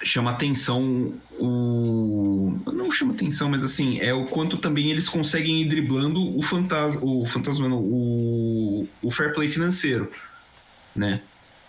chama 0.03 0.31
atenção 0.31 1.15
o. 1.39 2.59
Não 2.73 2.91
chama 2.91 3.13
atenção, 3.13 3.49
mas 3.49 3.65
assim, 3.65 3.99
é 4.01 4.13
o 4.13 4.27
quanto 4.27 4.57
também 4.59 4.91
eles 4.91 5.09
conseguem 5.09 5.63
ir 5.63 5.69
driblando 5.69 6.37
o 6.37 6.43
fantasma. 6.43 7.01
O 7.03 7.25
fantasma, 7.25 7.69
não, 7.69 7.79
o, 7.79 8.89
o 9.03 9.11
fair 9.11 9.33
play 9.33 9.49
financeiro, 9.49 10.11
né? 10.95 11.23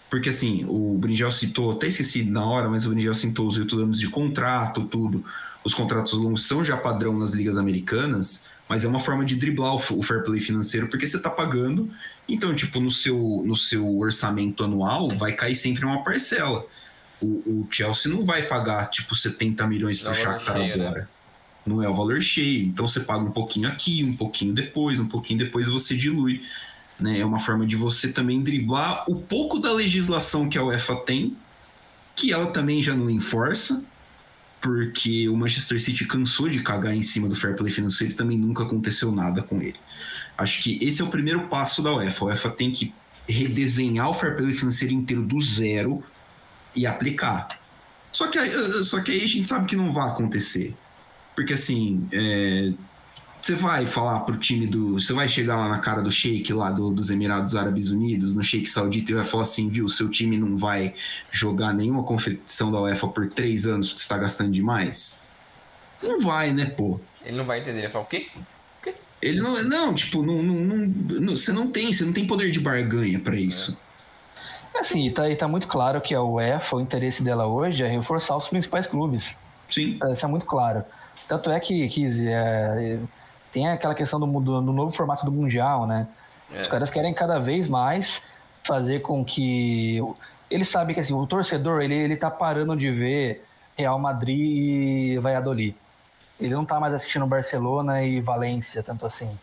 Porque 0.09 0.30
assim, 0.30 0.65
o 0.67 0.97
Brinjel 0.97 1.32
citou, 1.32 1.71
até 1.71 1.88
esqueci 1.88 2.23
na 2.23 2.45
hora, 2.45 2.69
mas 2.69 2.86
o 2.86 2.89
Brinjel 2.89 3.13
citou 3.13 3.47
os 3.47 3.57
oito 3.57 3.78
anos 3.80 3.99
de 3.99 4.07
contrato, 4.07 4.86
tudo. 4.86 5.23
Os 5.63 5.73
contratos 5.73 6.13
longos 6.13 6.47
são 6.47 6.63
já 6.63 6.78
padrão 6.78 7.17
nas 7.17 7.34
ligas 7.34 7.57
americanas 7.57 8.47
mas 8.67 8.84
é 8.84 8.88
uma 8.88 8.99
forma 8.99 9.23
de 9.23 9.36
driblar 9.36 9.75
o 9.75 10.03
fair 10.03 10.23
play 10.23 10.39
financeiro, 10.39 10.88
porque 10.88 11.07
você 11.07 11.17
está 11.17 11.30
pagando, 11.30 11.89
então, 12.28 12.53
tipo, 12.53 12.80
no 12.80 12.91
seu, 12.91 13.43
no 13.45 13.55
seu 13.55 13.97
orçamento 13.97 14.63
anual, 14.63 15.09
vai 15.15 15.34
cair 15.34 15.55
sempre 15.55 15.86
uma 15.86 16.03
parcela. 16.03 16.65
O, 17.22 17.26
o 17.26 17.68
Chelsea 17.72 18.11
não 18.11 18.24
vai 18.26 18.47
pagar, 18.47 18.89
tipo, 18.89 19.15
70 19.15 19.65
milhões 19.68 19.99
para 19.99 20.11
o 20.11 20.13
Shakhtar 20.13 20.57
né? 20.59 20.74
agora. 20.74 21.01
Né? 21.01 21.07
Não 21.65 21.84
é 21.84 21.89
o 21.89 21.95
valor 21.95 22.22
cheio. 22.22 22.65
Então, 22.68 22.88
você 22.88 23.01
paga 23.01 23.24
um 23.24 23.32
pouquinho 23.32 23.68
aqui, 23.68 24.03
um 24.03 24.15
pouquinho 24.15 24.53
depois, 24.53 24.99
um 24.99 25.07
pouquinho 25.07 25.39
depois 25.39 25.68
você 25.68 25.95
dilui. 25.95 26.41
Né? 26.99 27.20
É 27.20 27.26
uma 27.26 27.39
forma 27.39 27.65
de 27.65 27.76
você 27.76 28.11
também 28.11 28.41
driblar 28.41 29.03
o 29.09 29.15
pouco 29.15 29.59
da 29.59 29.72
legislação 29.72 30.49
que 30.49 30.57
a 30.57 30.63
UEFA 30.63 30.95
tem, 30.97 31.36
que 32.15 32.34
ela 32.34 32.47
também 32.47 32.82
já 32.82 32.95
não 32.95 33.09
enforça, 33.09 33.86
porque 34.59 35.30
o 35.30 35.38
Manchester 35.38 35.80
City 35.80 36.05
cansou 36.05 36.49
de 36.49 36.61
cagar 36.61 36.95
em 36.95 37.01
cima 37.01 37.30
do 37.30 37.36
fair 37.36 37.55
play 37.55 37.72
financeiro 37.72 38.13
e 38.13 38.15
também 38.15 38.38
nunca 38.38 38.63
aconteceu 38.63 39.11
nada 39.11 39.43
com 39.43 39.61
ele. 39.61 39.76
Acho 40.38 40.61
que 40.63 40.84
esse 40.84 41.01
é 41.01 41.05
o 41.05 41.09
primeiro 41.09 41.47
passo 41.47 41.82
da 41.82 41.93
UEFA. 41.93 42.26
A 42.26 42.28
UEFA 42.30 42.49
tem 42.49 42.72
que 42.72 42.93
redesenhar 43.28 44.09
o 44.09 44.13
fair 44.13 44.36
play 44.36 44.53
financeiro 44.53 44.93
inteiro 44.93 45.22
do 45.22 45.39
zero 45.39 46.03
e 46.78 46.86
aplicar. 46.86 47.59
Só 48.11 48.28
que, 48.28 48.39
só 48.84 49.01
que 49.01 49.11
aí 49.11 49.23
a 49.23 49.28
gente 49.28 49.47
sabe 49.47 49.65
que 49.65 49.75
não 49.75 49.91
vai 49.91 50.07
acontecer. 50.07 50.75
Porque 51.36 51.53
assim, 51.53 52.07
é, 52.11 52.71
você 53.41 53.55
vai 53.55 53.86
falar 53.86 54.21
pro 54.21 54.38
time 54.38 54.67
do. 54.67 54.99
Você 54.99 55.13
vai 55.13 55.28
chegar 55.28 55.57
lá 55.57 55.69
na 55.69 55.80
cara 55.80 56.01
do 56.01 56.11
Sheik 56.11 56.51
lá 56.53 56.71
do, 56.71 56.91
dos 56.91 57.09
Emirados 57.09 57.55
Árabes 57.55 57.89
Unidos, 57.89 58.36
no 58.36 58.43
Sheik 58.43 58.69
Saudita, 58.69 59.11
e 59.11 59.15
vai 59.15 59.25
falar 59.25 59.43
assim, 59.43 59.69
viu, 59.69 59.88
seu 59.88 60.09
time 60.09 60.38
não 60.38 60.57
vai 60.57 60.93
jogar 61.32 61.73
nenhuma 61.73 62.03
competição 62.03 62.71
da 62.71 62.82
UEFA 62.82 63.07
por 63.07 63.28
três 63.30 63.65
anos 63.65 63.88
porque 63.88 64.01
está 64.01 64.17
gastando 64.17 64.51
demais? 64.51 65.21
Não 66.01 66.19
vai, 66.19 66.51
né, 66.51 66.65
pô? 66.65 66.99
Ele 67.23 67.38
não 67.38 67.45
vai 67.45 67.59
entender, 67.59 67.80
ele 67.80 67.89
fala 67.89 68.05
o 68.05 68.07
quê? 68.07 68.28
O 68.36 68.84
quê? 68.84 68.95
Ele 69.21 69.41
não. 69.41 69.63
Não, 69.63 69.93
tipo, 69.93 70.23
não, 70.23 70.41
não, 70.43 70.88
não, 70.88 71.36
você 71.36 71.51
não 71.51 71.71
tem, 71.71 71.91
você 71.91 72.03
não 72.03 72.13
tem 72.13 72.25
poder 72.25 72.51
de 72.51 72.59
barganha 72.59 73.19
para 73.19 73.36
isso. 73.36 73.80
É. 73.84 73.86
Assim, 74.80 75.09
tá, 75.11 75.23
tá 75.38 75.47
muito 75.47 75.67
claro 75.67 75.99
que 75.99 76.13
a 76.13 76.21
UEFA, 76.21 76.75
o 76.75 76.82
interesse 76.82 77.23
dela 77.23 77.47
hoje 77.47 77.84
é 77.84 77.88
reforçar 77.88 78.38
os 78.38 78.47
principais 78.47 78.86
clubes. 78.86 79.38
Sim. 79.67 79.99
Isso 80.11 80.25
é 80.25 80.30
muito 80.30 80.45
claro. 80.45 80.84
Tanto 81.28 81.49
é 81.51 81.59
que, 81.59 81.88
que 81.89 82.28
é, 82.28 82.99
tem 83.51 83.67
aquela 83.67 83.95
questão 83.95 84.19
do, 84.19 84.25
do, 84.39 84.61
do 84.61 84.71
novo 84.71 84.91
formato 84.91 85.25
do 85.25 85.32
Mundial, 85.32 85.86
né? 85.88 86.07
É. 86.53 86.61
Os 86.61 86.67
caras 86.67 86.89
querem 86.89 87.13
cada 87.13 87.39
vez 87.39 87.67
mais 87.67 88.21
fazer 88.65 89.01
com 89.01 89.23
que. 89.25 89.99
Ele 90.49 90.63
sabe 90.63 90.93
que 90.93 90.99
assim, 90.99 91.13
o 91.13 91.28
torcedor 91.28 91.82
ele, 91.82 91.95
ele 91.95 92.15
tá 92.15 92.32
parando 92.32 92.75
de 92.75 92.89
ver 92.89 93.45
Real 93.75 93.99
Madrid 93.99 94.39
e 94.39 95.17
Valladolid. 95.17 95.75
Ele 96.39 96.53
não 96.53 96.63
tá 96.63 96.80
mais 96.80 96.93
assistindo 96.93 97.25
Barcelona 97.25 98.03
e 98.03 98.21
Valência, 98.21 98.84
tanto 98.84 99.05
assim. 99.05 99.38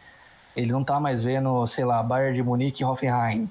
Ele 0.56 0.70
não 0.70 0.84
tá 0.84 1.00
mais 1.00 1.22
vendo, 1.22 1.66
sei 1.66 1.84
lá, 1.84 2.02
Bayern 2.02 2.36
de 2.36 2.42
Munique 2.42 2.82
e 2.82 2.86
Hoffenheim. 2.86 3.50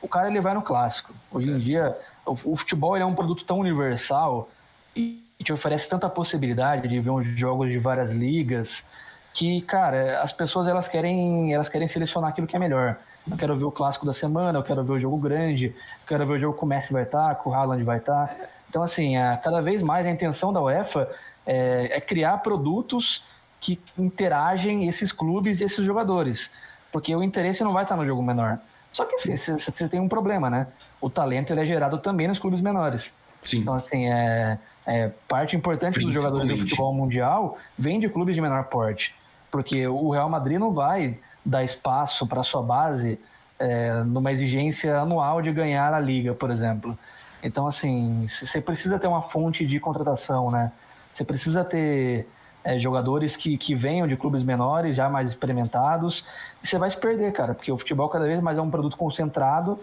O 0.00 0.08
cara 0.08 0.28
ele 0.28 0.40
vai 0.40 0.54
no 0.54 0.62
clássico. 0.62 1.12
Hoje 1.30 1.50
é. 1.50 1.54
em 1.54 1.58
dia, 1.58 1.98
o, 2.24 2.52
o 2.52 2.56
futebol 2.56 2.96
é 2.96 3.04
um 3.04 3.14
produto 3.14 3.44
tão 3.44 3.58
universal 3.58 4.48
e 4.94 5.22
te 5.42 5.52
oferece 5.52 5.88
tanta 5.88 6.08
possibilidade 6.08 6.88
de 6.88 7.00
ver 7.00 7.10
uns 7.10 7.26
jogos 7.38 7.68
de 7.68 7.78
várias 7.78 8.12
ligas 8.12 8.84
que, 9.32 9.60
cara, 9.62 10.20
as 10.20 10.32
pessoas 10.32 10.66
elas 10.66 10.88
querem, 10.88 11.54
elas 11.54 11.68
querem 11.68 11.86
selecionar 11.86 12.30
aquilo 12.30 12.46
que 12.46 12.56
é 12.56 12.58
melhor. 12.58 12.96
Eu 13.30 13.36
quero 13.36 13.56
ver 13.56 13.64
o 13.64 13.70
clássico 13.70 14.06
da 14.06 14.14
semana, 14.14 14.58
eu 14.58 14.62
quero 14.62 14.82
ver 14.82 14.92
o 14.92 15.00
jogo 15.00 15.16
grande, 15.18 15.66
eu 15.66 16.06
quero 16.06 16.26
ver 16.26 16.32
o 16.34 16.38
jogo 16.40 16.58
que 16.58 16.64
o 16.64 16.66
Messi 16.66 16.92
vai 16.92 17.02
estar, 17.02 17.34
que 17.34 17.48
o 17.48 17.54
Haaland 17.54 17.84
vai 17.84 17.98
estar. 17.98 18.34
Então, 18.68 18.82
assim, 18.82 19.16
a, 19.16 19.36
cada 19.36 19.60
vez 19.60 19.82
mais 19.82 20.06
a 20.06 20.10
intenção 20.10 20.52
da 20.52 20.60
UEFA 20.60 21.08
é, 21.46 21.90
é 21.92 22.00
criar 22.00 22.38
produtos 22.38 23.24
que 23.60 23.80
interagem 23.98 24.88
esses 24.88 25.12
clubes 25.12 25.60
e 25.60 25.64
esses 25.64 25.84
jogadores. 25.84 26.50
Porque 26.90 27.14
o 27.14 27.22
interesse 27.22 27.62
não 27.62 27.72
vai 27.72 27.82
estar 27.82 27.96
no 27.96 28.06
jogo 28.06 28.22
menor. 28.22 28.58
Só 28.92 29.04
que 29.04 29.16
assim, 29.16 29.36
você 29.36 29.88
tem 29.88 30.00
um 30.00 30.08
problema, 30.08 30.48
né? 30.50 30.66
O 31.00 31.08
talento 31.08 31.52
ele 31.52 31.60
é 31.60 31.66
gerado 31.66 31.98
também 31.98 32.26
nos 32.26 32.38
clubes 32.38 32.60
menores. 32.60 33.12
Sim. 33.42 33.58
Então, 33.58 33.74
assim, 33.74 34.06
é, 34.06 34.58
é 34.86 35.10
parte 35.28 35.54
importante 35.54 36.00
dos 36.00 36.14
jogadores 36.14 36.48
do 36.48 36.58
futebol 36.58 36.92
mundial 36.92 37.58
vem 37.78 38.00
de 38.00 38.08
clubes 38.08 38.34
de 38.34 38.40
menor 38.40 38.64
porte 38.64 39.14
porque 39.50 39.86
o 39.86 40.10
Real 40.10 40.28
Madrid 40.28 40.58
não 40.58 40.72
vai 40.72 41.18
dar 41.44 41.64
espaço 41.64 42.26
para 42.26 42.42
sua 42.42 42.62
base 42.62 43.18
é, 43.58 44.02
numa 44.04 44.30
exigência 44.30 44.98
anual 44.98 45.42
de 45.42 45.52
ganhar 45.52 45.92
a 45.92 46.00
liga, 46.00 46.34
por 46.34 46.50
exemplo. 46.50 46.98
Então, 47.42 47.66
assim, 47.66 48.26
você 48.28 48.60
precisa 48.60 48.98
ter 48.98 49.06
uma 49.06 49.22
fonte 49.22 49.64
de 49.64 49.78
contratação, 49.80 50.50
né? 50.50 50.72
Você 51.12 51.24
precisa 51.24 51.64
ter 51.64 52.28
é, 52.64 52.78
jogadores 52.78 53.36
que, 53.36 53.56
que 53.56 53.74
venham 53.74 54.06
de 54.06 54.16
clubes 54.16 54.42
menores, 54.42 54.96
já 54.96 55.08
mais 55.08 55.28
experimentados, 55.28 56.24
e 56.62 56.66
você 56.66 56.78
vai 56.78 56.90
se 56.90 56.96
perder, 56.96 57.32
cara, 57.32 57.54
porque 57.54 57.70
o 57.70 57.78
futebol 57.78 58.08
cada 58.08 58.26
vez 58.26 58.40
mais 58.40 58.58
é 58.58 58.62
um 58.62 58.70
produto 58.70 58.96
concentrado 58.96 59.78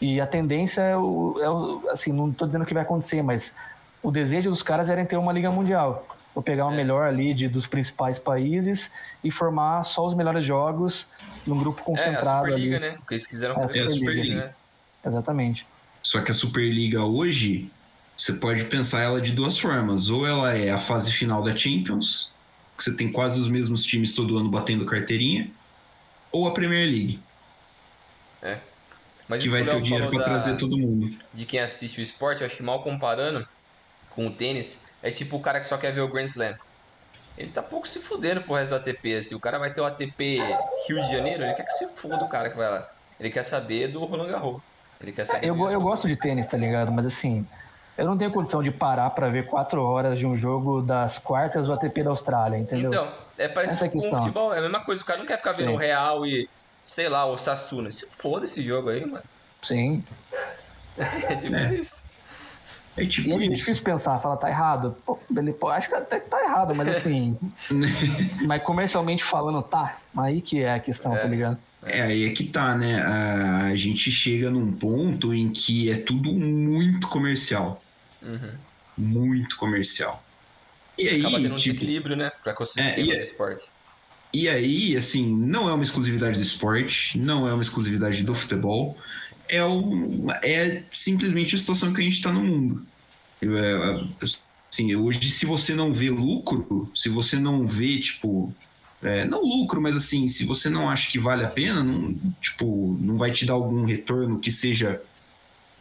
e 0.00 0.20
a 0.20 0.26
tendência 0.26 0.82
é, 0.82 0.96
o, 0.96 1.38
é 1.40 1.48
o, 1.48 1.82
assim, 1.90 2.12
não 2.12 2.30
estou 2.30 2.46
dizendo 2.46 2.66
que 2.66 2.74
vai 2.74 2.82
acontecer, 2.82 3.22
mas 3.22 3.54
o 4.02 4.10
desejo 4.10 4.50
dos 4.50 4.62
caras 4.62 4.88
era 4.88 5.04
ter 5.04 5.16
uma 5.16 5.32
liga 5.32 5.50
mundial. 5.50 6.06
Vou 6.34 6.42
pegar 6.42 6.66
o 6.66 6.72
é. 6.72 6.76
melhor 6.76 7.08
ali 7.08 7.32
de, 7.32 7.48
dos 7.48 7.66
principais 7.66 8.18
países 8.18 8.90
e 9.24 9.30
formar 9.30 9.84
só 9.84 10.06
os 10.06 10.14
melhores 10.14 10.44
jogos 10.44 11.06
num 11.46 11.58
grupo 11.58 11.82
concentrado. 11.82 12.48
É, 12.48 12.50
a 12.50 12.56
Superliga, 12.56 12.76
ali. 12.76 12.86
né? 12.90 12.96
Porque 12.98 13.14
eles 13.14 13.26
quiseram 13.26 13.54
fazer 13.54 13.78
é 13.78 13.82
a 13.84 13.88
Superliga. 13.88 14.12
Superliga. 14.12 14.44
Né? 14.46 14.54
Exatamente. 15.06 15.66
Só 16.02 16.20
que 16.20 16.30
a 16.30 16.34
Superliga 16.34 17.04
hoje, 17.04 17.70
você 18.16 18.32
pode 18.32 18.64
pensar 18.64 19.02
ela 19.02 19.20
de 19.20 19.32
duas 19.32 19.58
formas. 19.58 20.08
Ou 20.08 20.26
ela 20.26 20.56
é 20.56 20.70
a 20.70 20.78
fase 20.78 21.12
final 21.12 21.42
da 21.42 21.54
Champions, 21.54 22.32
que 22.76 22.82
você 22.82 22.94
tem 22.94 23.10
quase 23.10 23.38
os 23.38 23.48
mesmos 23.48 23.84
times 23.84 24.14
todo 24.14 24.38
ano 24.38 24.48
batendo 24.48 24.86
carteirinha, 24.86 25.50
ou 26.32 26.46
a 26.46 26.52
Premier 26.52 26.86
League. 26.86 27.20
É. 28.42 28.58
Mas 29.28 29.42
que 29.42 29.48
vai 29.48 29.64
ter 29.64 29.76
o 29.76 29.80
dinheiro 29.80 30.08
para 30.08 30.24
trazer 30.24 30.56
todo 30.56 30.78
mundo. 30.78 31.16
De 31.32 31.44
quem 31.44 31.60
assiste 31.60 31.98
o 31.98 32.02
esporte, 32.02 32.42
eu 32.42 32.46
acho 32.46 32.56
que 32.56 32.62
mal 32.62 32.82
comparando 32.82 33.46
com 34.10 34.26
o 34.26 34.30
tênis, 34.30 34.92
é 35.02 35.10
tipo 35.10 35.36
o 35.36 35.40
cara 35.40 35.60
que 35.60 35.66
só 35.66 35.76
quer 35.76 35.92
ver 35.92 36.00
o 36.00 36.08
Grand 36.08 36.24
Slam. 36.24 36.54
Ele 37.36 37.50
tá 37.50 37.62
pouco 37.62 37.86
se 37.86 37.98
fudendo 37.98 38.40
pro 38.40 38.54
resto 38.54 38.70
do 38.70 38.76
ATP. 38.76 39.16
Assim. 39.16 39.34
O 39.34 39.40
cara 39.40 39.58
vai 39.58 39.70
ter 39.70 39.80
o 39.80 39.84
ATP 39.84 40.38
Rio 40.88 41.00
de 41.02 41.12
Janeiro, 41.12 41.42
ele 41.42 41.52
quer 41.52 41.64
que 41.64 41.72
se 41.72 41.94
foda 41.96 42.24
o 42.24 42.28
cara 42.28 42.48
que 42.48 42.56
vai 42.56 42.70
lá. 42.70 42.90
Ele 43.20 43.28
quer 43.28 43.44
saber 43.44 43.88
do 43.88 44.02
Roland 44.04 44.28
Garros. 44.28 44.62
Ele 45.00 45.12
quer 45.12 45.24
saber. 45.24 45.46
É, 45.46 45.50
eu, 45.50 45.68
eu 45.68 45.80
gosto 45.80 46.08
de 46.08 46.16
tênis, 46.16 46.46
tá 46.46 46.56
ligado? 46.56 46.90
Mas 46.90 47.06
assim, 47.06 47.46
eu 47.96 48.04
não 48.04 48.16
tenho 48.16 48.30
condição 48.30 48.62
de 48.62 48.70
parar 48.70 49.10
para 49.10 49.28
ver 49.28 49.46
quatro 49.46 49.82
horas 49.82 50.18
de 50.18 50.26
um 50.26 50.36
jogo 50.36 50.82
das 50.82 51.18
quartas 51.18 51.66
do 51.66 51.72
ATP 51.72 52.02
da 52.02 52.10
Austrália, 52.10 52.58
entendeu? 52.58 52.90
Então, 52.90 53.08
é 53.38 53.48
parecido 53.48 53.84
é 53.84 53.88
com 53.88 53.98
o 53.98 54.02
futebol, 54.02 54.54
é 54.54 54.58
a 54.58 54.62
mesma 54.62 54.80
coisa. 54.80 55.02
O 55.02 55.06
cara 55.06 55.18
não 55.18 55.26
quer 55.26 55.38
ficar 55.38 55.52
vendo 55.52 55.72
o 55.72 55.76
Real 55.76 56.26
e, 56.26 56.48
sei 56.84 57.08
lá, 57.08 57.24
o 57.26 57.38
Sassuna. 57.38 57.90
Se 57.90 58.16
foda 58.16 58.44
esse 58.44 58.62
jogo 58.62 58.90
aí, 58.90 59.04
mano. 59.04 59.24
Sim. 59.62 60.04
é 60.96 61.36
tipo 61.36 61.54
é. 61.54 61.74
isso. 61.74 62.06
É 62.96 63.04
tipo. 63.04 63.28
E 63.28 63.46
é 63.46 63.48
difícil 63.48 63.84
pensar, 63.84 64.18
falar, 64.20 64.36
tá 64.36 64.48
errado. 64.48 64.96
Pô, 65.04 65.18
ele, 65.36 65.52
pô, 65.52 65.68
acho 65.68 65.88
que 65.88 65.94
até 65.94 66.18
que 66.18 66.30
tá 66.30 66.42
errado, 66.42 66.74
mas 66.74 66.88
assim. 66.88 67.36
mas 68.46 68.62
comercialmente 68.62 69.22
falando, 69.22 69.62
tá. 69.62 69.98
Aí 70.16 70.40
que 70.40 70.62
é 70.62 70.74
a 70.74 70.80
questão, 70.80 71.12
tá 71.12 71.18
é. 71.18 71.22
tá 71.22 71.28
ligado? 71.28 71.58
É, 71.82 72.02
aí 72.02 72.24
é 72.24 72.30
que 72.30 72.44
tá, 72.44 72.74
né? 72.74 73.00
A, 73.00 73.76
gente 73.76 74.10
chega 74.10 74.50
num 74.50 74.72
ponto 74.72 75.32
em 75.32 75.50
que 75.50 75.90
é 75.90 75.96
tudo 75.96 76.32
muito 76.32 77.06
comercial. 77.08 77.80
Uhum. 78.26 78.52
Muito 78.98 79.56
comercial. 79.56 80.24
E 80.98 81.08
aí, 81.08 81.20
Acaba 81.20 81.40
tendo 81.40 81.54
um 81.54 81.58
tipo, 81.58 81.76
equilíbrio, 81.76 82.16
né? 82.16 82.30
Para 82.42 82.52
ecossistema 82.52 83.12
é, 83.12 83.16
do 83.16 83.22
esporte. 83.22 83.66
E 84.32 84.48
aí, 84.48 84.96
assim, 84.96 85.34
não 85.36 85.68
é 85.68 85.72
uma 85.72 85.82
exclusividade 85.82 86.36
do 86.36 86.42
esporte, 86.42 87.18
não 87.18 87.46
é 87.46 87.52
uma 87.52 87.62
exclusividade 87.62 88.22
do 88.22 88.34
futebol, 88.34 88.96
é, 89.48 89.64
o, 89.64 90.26
é 90.42 90.82
simplesmente 90.90 91.54
a 91.54 91.58
situação 91.58 91.92
que 91.92 92.00
a 92.00 92.04
gente 92.04 92.16
está 92.16 92.32
no 92.32 92.42
mundo. 92.42 92.86
É, 93.40 93.46
é, 93.46 94.04
assim, 94.70 94.94
hoje, 94.94 95.30
se 95.30 95.46
você 95.46 95.74
não 95.74 95.92
vê 95.92 96.10
lucro, 96.10 96.90
se 96.94 97.08
você 97.08 97.36
não 97.38 97.66
vê, 97.66 98.00
tipo, 98.00 98.52
é, 99.02 99.24
não 99.24 99.42
lucro, 99.42 99.80
mas 99.80 99.94
assim, 99.94 100.26
se 100.26 100.44
você 100.44 100.68
não 100.68 100.88
acha 100.90 101.10
que 101.10 101.18
vale 101.18 101.44
a 101.44 101.48
pena, 101.48 101.82
não, 101.82 102.14
tipo, 102.40 102.98
não 103.00 103.16
vai 103.16 103.30
te 103.30 103.46
dar 103.46 103.54
algum 103.54 103.84
retorno 103.84 104.38
que 104.38 104.50
seja 104.50 105.00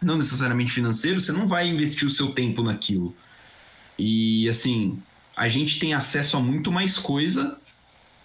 não 0.01 0.17
necessariamente 0.17 0.71
financeiro, 0.71 1.19
você 1.19 1.31
não 1.31 1.47
vai 1.47 1.67
investir 1.67 2.07
o 2.07 2.11
seu 2.11 2.31
tempo 2.33 2.61
naquilo. 2.61 3.15
E 3.97 4.47
assim, 4.49 5.01
a 5.35 5.47
gente 5.47 5.79
tem 5.79 5.93
acesso 5.93 6.37
a 6.37 6.39
muito 6.39 6.71
mais 6.71 6.97
coisa, 6.97 7.59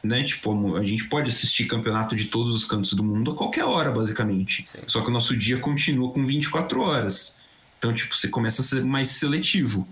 né? 0.03 0.25
Tipo, 0.25 0.77
a 0.77 0.85
gente 0.85 1.05
pode 1.05 1.29
assistir 1.29 1.67
campeonato 1.67 2.17
de 2.17 2.27
todos 2.27 2.55
os 2.55 2.65
cantos 2.65 2.93
do 2.95 3.03
mundo 3.05 3.33
a 3.33 3.35
qualquer 3.35 3.65
hora, 3.65 3.91
basicamente. 3.91 4.65
Sim. 4.65 4.81
Só 4.87 5.03
que 5.03 5.09
o 5.09 5.13
nosso 5.13 5.37
dia 5.37 5.59
continua 5.59 6.13
com 6.13 6.25
24 6.25 6.81
horas. 6.81 7.41
Então, 7.79 7.93
tipo, 7.93 8.17
você 8.17 8.29
começa 8.29 8.63
a 8.63 8.65
ser 8.65 8.85
mais 8.85 9.09
seletivo. 9.09 9.87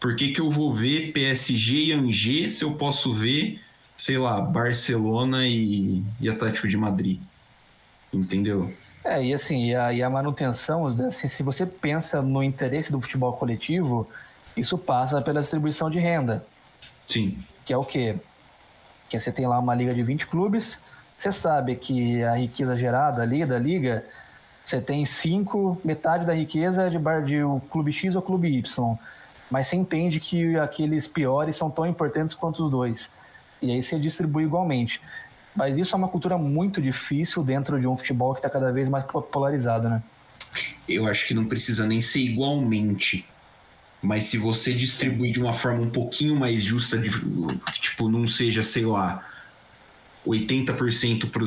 Por 0.00 0.14
que, 0.14 0.32
que 0.32 0.40
eu 0.40 0.50
vou 0.50 0.72
ver 0.72 1.12
PSG 1.12 1.86
e 1.86 1.92
Angers 1.92 2.52
se 2.52 2.64
eu 2.64 2.74
posso 2.74 3.14
ver, 3.14 3.60
sei 3.96 4.18
lá, 4.18 4.40
Barcelona 4.40 5.46
e, 5.46 6.04
e 6.20 6.28
Atlético 6.28 6.68
de 6.68 6.76
Madrid? 6.76 7.20
Entendeu? 8.12 8.72
É, 9.06 9.24
e 9.24 9.32
assim, 9.32 9.66
e 9.66 9.74
a, 9.74 9.92
e 9.92 10.02
a 10.02 10.10
manutenção, 10.10 10.88
assim, 11.06 11.28
se 11.28 11.40
você 11.44 11.64
pensa 11.64 12.20
no 12.20 12.42
interesse 12.42 12.90
do 12.90 13.00
futebol 13.00 13.32
coletivo, 13.34 14.04
isso 14.56 14.76
passa 14.76 15.22
pela 15.22 15.40
distribuição 15.40 15.88
de 15.88 16.00
renda. 16.00 16.44
Sim. 17.08 17.38
Que 17.64 17.72
é 17.72 17.76
o 17.76 17.84
quê? 17.84 18.16
Que 19.08 19.20
você 19.20 19.30
tem 19.30 19.46
lá 19.46 19.60
uma 19.60 19.76
liga 19.76 19.94
de 19.94 20.02
20 20.02 20.26
clubes, 20.26 20.80
você 21.16 21.30
sabe 21.30 21.76
que 21.76 22.20
a 22.24 22.34
riqueza 22.34 22.76
gerada 22.76 23.22
ali 23.22 23.46
da 23.46 23.60
liga, 23.60 24.04
você 24.64 24.80
tem 24.80 25.06
cinco, 25.06 25.80
metade 25.84 26.26
da 26.26 26.34
riqueza 26.34 26.88
é 26.88 26.90
de, 26.90 26.98
bar, 26.98 27.22
de 27.22 27.44
o 27.44 27.60
clube 27.70 27.92
X 27.92 28.16
ou 28.16 28.22
clube 28.22 28.48
Y. 28.48 28.98
Mas 29.48 29.68
você 29.68 29.76
entende 29.76 30.18
que 30.18 30.58
aqueles 30.58 31.06
piores 31.06 31.54
são 31.54 31.70
tão 31.70 31.86
importantes 31.86 32.34
quanto 32.34 32.64
os 32.64 32.70
dois. 32.72 33.08
E 33.62 33.70
aí 33.70 33.80
você 33.80 34.00
distribui 34.00 34.42
igualmente. 34.42 35.00
Mas 35.56 35.78
isso 35.78 35.94
é 35.94 35.98
uma 35.98 36.08
cultura 36.08 36.36
muito 36.36 36.80
difícil 36.80 37.42
dentro 37.42 37.80
de 37.80 37.86
um 37.86 37.96
futebol 37.96 38.34
que 38.34 38.40
está 38.40 38.50
cada 38.50 38.70
vez 38.70 38.88
mais 38.88 39.04
polarizado, 39.04 39.88
né? 39.88 40.02
Eu 40.88 41.06
acho 41.06 41.26
que 41.26 41.34
não 41.34 41.46
precisa 41.46 41.86
nem 41.86 42.00
ser 42.00 42.20
igualmente 42.20 43.26
mas 44.02 44.24
se 44.24 44.38
você 44.38 44.72
distribuir 44.72 45.32
de 45.32 45.40
uma 45.40 45.52
forma 45.52 45.82
um 45.82 45.90
pouquinho 45.90 46.36
mais 46.36 46.62
justa, 46.62 46.96
de, 46.96 47.10
tipo, 47.80 48.08
não 48.08 48.26
seja, 48.26 48.62
sei 48.62 48.84
lá, 48.84 49.24
80% 50.26 51.30
para 51.30 51.42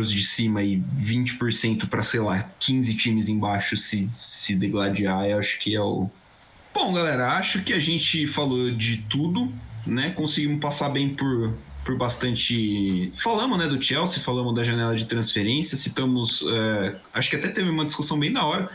os 0.00 0.10
de 0.10 0.22
cima 0.22 0.62
e 0.62 0.78
20% 0.78 1.88
para, 1.88 2.02
sei 2.02 2.20
lá, 2.20 2.50
15 2.60 2.94
times 2.94 3.28
embaixo 3.28 3.76
se, 3.76 4.08
se 4.10 4.54
degladiar, 4.54 5.26
eu 5.26 5.38
acho 5.38 5.58
que 5.58 5.74
é 5.74 5.80
o. 5.80 6.08
Bom, 6.72 6.92
galera, 6.92 7.32
acho 7.32 7.62
que 7.62 7.72
a 7.72 7.80
gente 7.80 8.26
falou 8.26 8.70
de 8.70 8.98
tudo, 9.08 9.52
né? 9.86 10.10
Conseguimos 10.10 10.60
passar 10.60 10.90
bem 10.90 11.14
por, 11.14 11.54
por 11.88 11.96
bastante. 11.96 13.10
Falamos, 13.14 13.58
né, 13.58 13.66
do 13.66 13.80
Chelsea, 13.80 14.22
falamos 14.22 14.54
da 14.54 14.62
janela 14.62 14.94
de 14.94 15.06
transferência, 15.06 15.74
citamos. 15.74 16.44
É... 16.46 16.96
Acho 17.14 17.30
que 17.30 17.36
até 17.36 17.48
teve 17.48 17.70
uma 17.70 17.86
discussão 17.86 18.18
bem 18.18 18.30
da 18.30 18.44
hora 18.44 18.68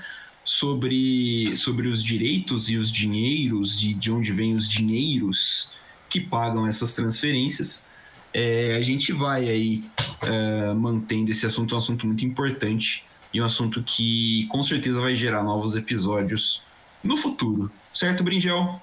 sobre, 0.44 1.56
sobre 1.56 1.88
os 1.88 2.04
direitos 2.04 2.72
e 2.72 2.76
os 2.76 2.92
dinheiros 2.92 3.84
e 3.84 3.94
de 3.94 4.12
onde 4.12 4.32
vêm 4.34 4.56
os 4.56 4.68
dinheiros 4.68 5.72
que 6.10 6.20
pagam 6.20 6.66
essas 6.66 6.96
transferências. 6.96 7.88
É, 8.34 8.76
a 8.76 8.82
gente 8.82 9.14
vai 9.14 9.48
aí 9.48 9.84
é, 10.24 10.74
mantendo 10.74 11.30
esse 11.30 11.46
assunto, 11.46 11.76
um 11.76 11.78
assunto 11.78 12.08
muito 12.08 12.26
importante 12.26 13.06
e 13.32 13.40
um 13.40 13.46
assunto 13.46 13.84
que 13.84 14.48
com 14.48 14.64
certeza 14.64 15.00
vai 15.00 15.14
gerar 15.14 15.44
novos 15.44 15.76
episódios 15.76 16.64
no 17.04 17.16
futuro. 17.16 17.72
Certo, 17.94 18.24
Bringel? 18.24 18.82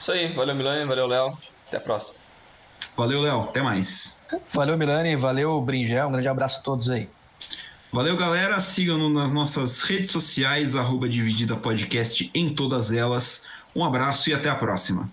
Isso 0.00 0.10
aí. 0.10 0.32
Valeu, 0.32 0.56
Milani. 0.56 0.84
Valeu, 0.84 1.06
Léo. 1.06 1.38
Até 1.68 1.76
a 1.76 1.80
próxima. 1.80 2.21
Valeu, 2.96 3.20
Léo. 3.20 3.42
Até 3.42 3.62
mais. 3.62 4.20
Valeu, 4.52 4.76
Milani. 4.76 5.16
Valeu, 5.16 5.60
Bringel. 5.60 6.08
Um 6.08 6.12
grande 6.12 6.28
abraço 6.28 6.58
a 6.58 6.62
todos 6.62 6.90
aí. 6.90 7.08
Valeu, 7.92 8.16
galera. 8.16 8.58
Sigam-nos 8.60 9.12
nas 9.12 9.32
nossas 9.32 9.82
redes 9.82 10.10
sociais, 10.10 10.74
arroba 10.74 11.08
Dividida 11.08 11.56
Podcast 11.56 12.30
em 12.34 12.54
todas 12.54 12.92
elas. 12.92 13.46
Um 13.74 13.84
abraço 13.84 14.30
e 14.30 14.34
até 14.34 14.48
a 14.48 14.54
próxima. 14.54 15.10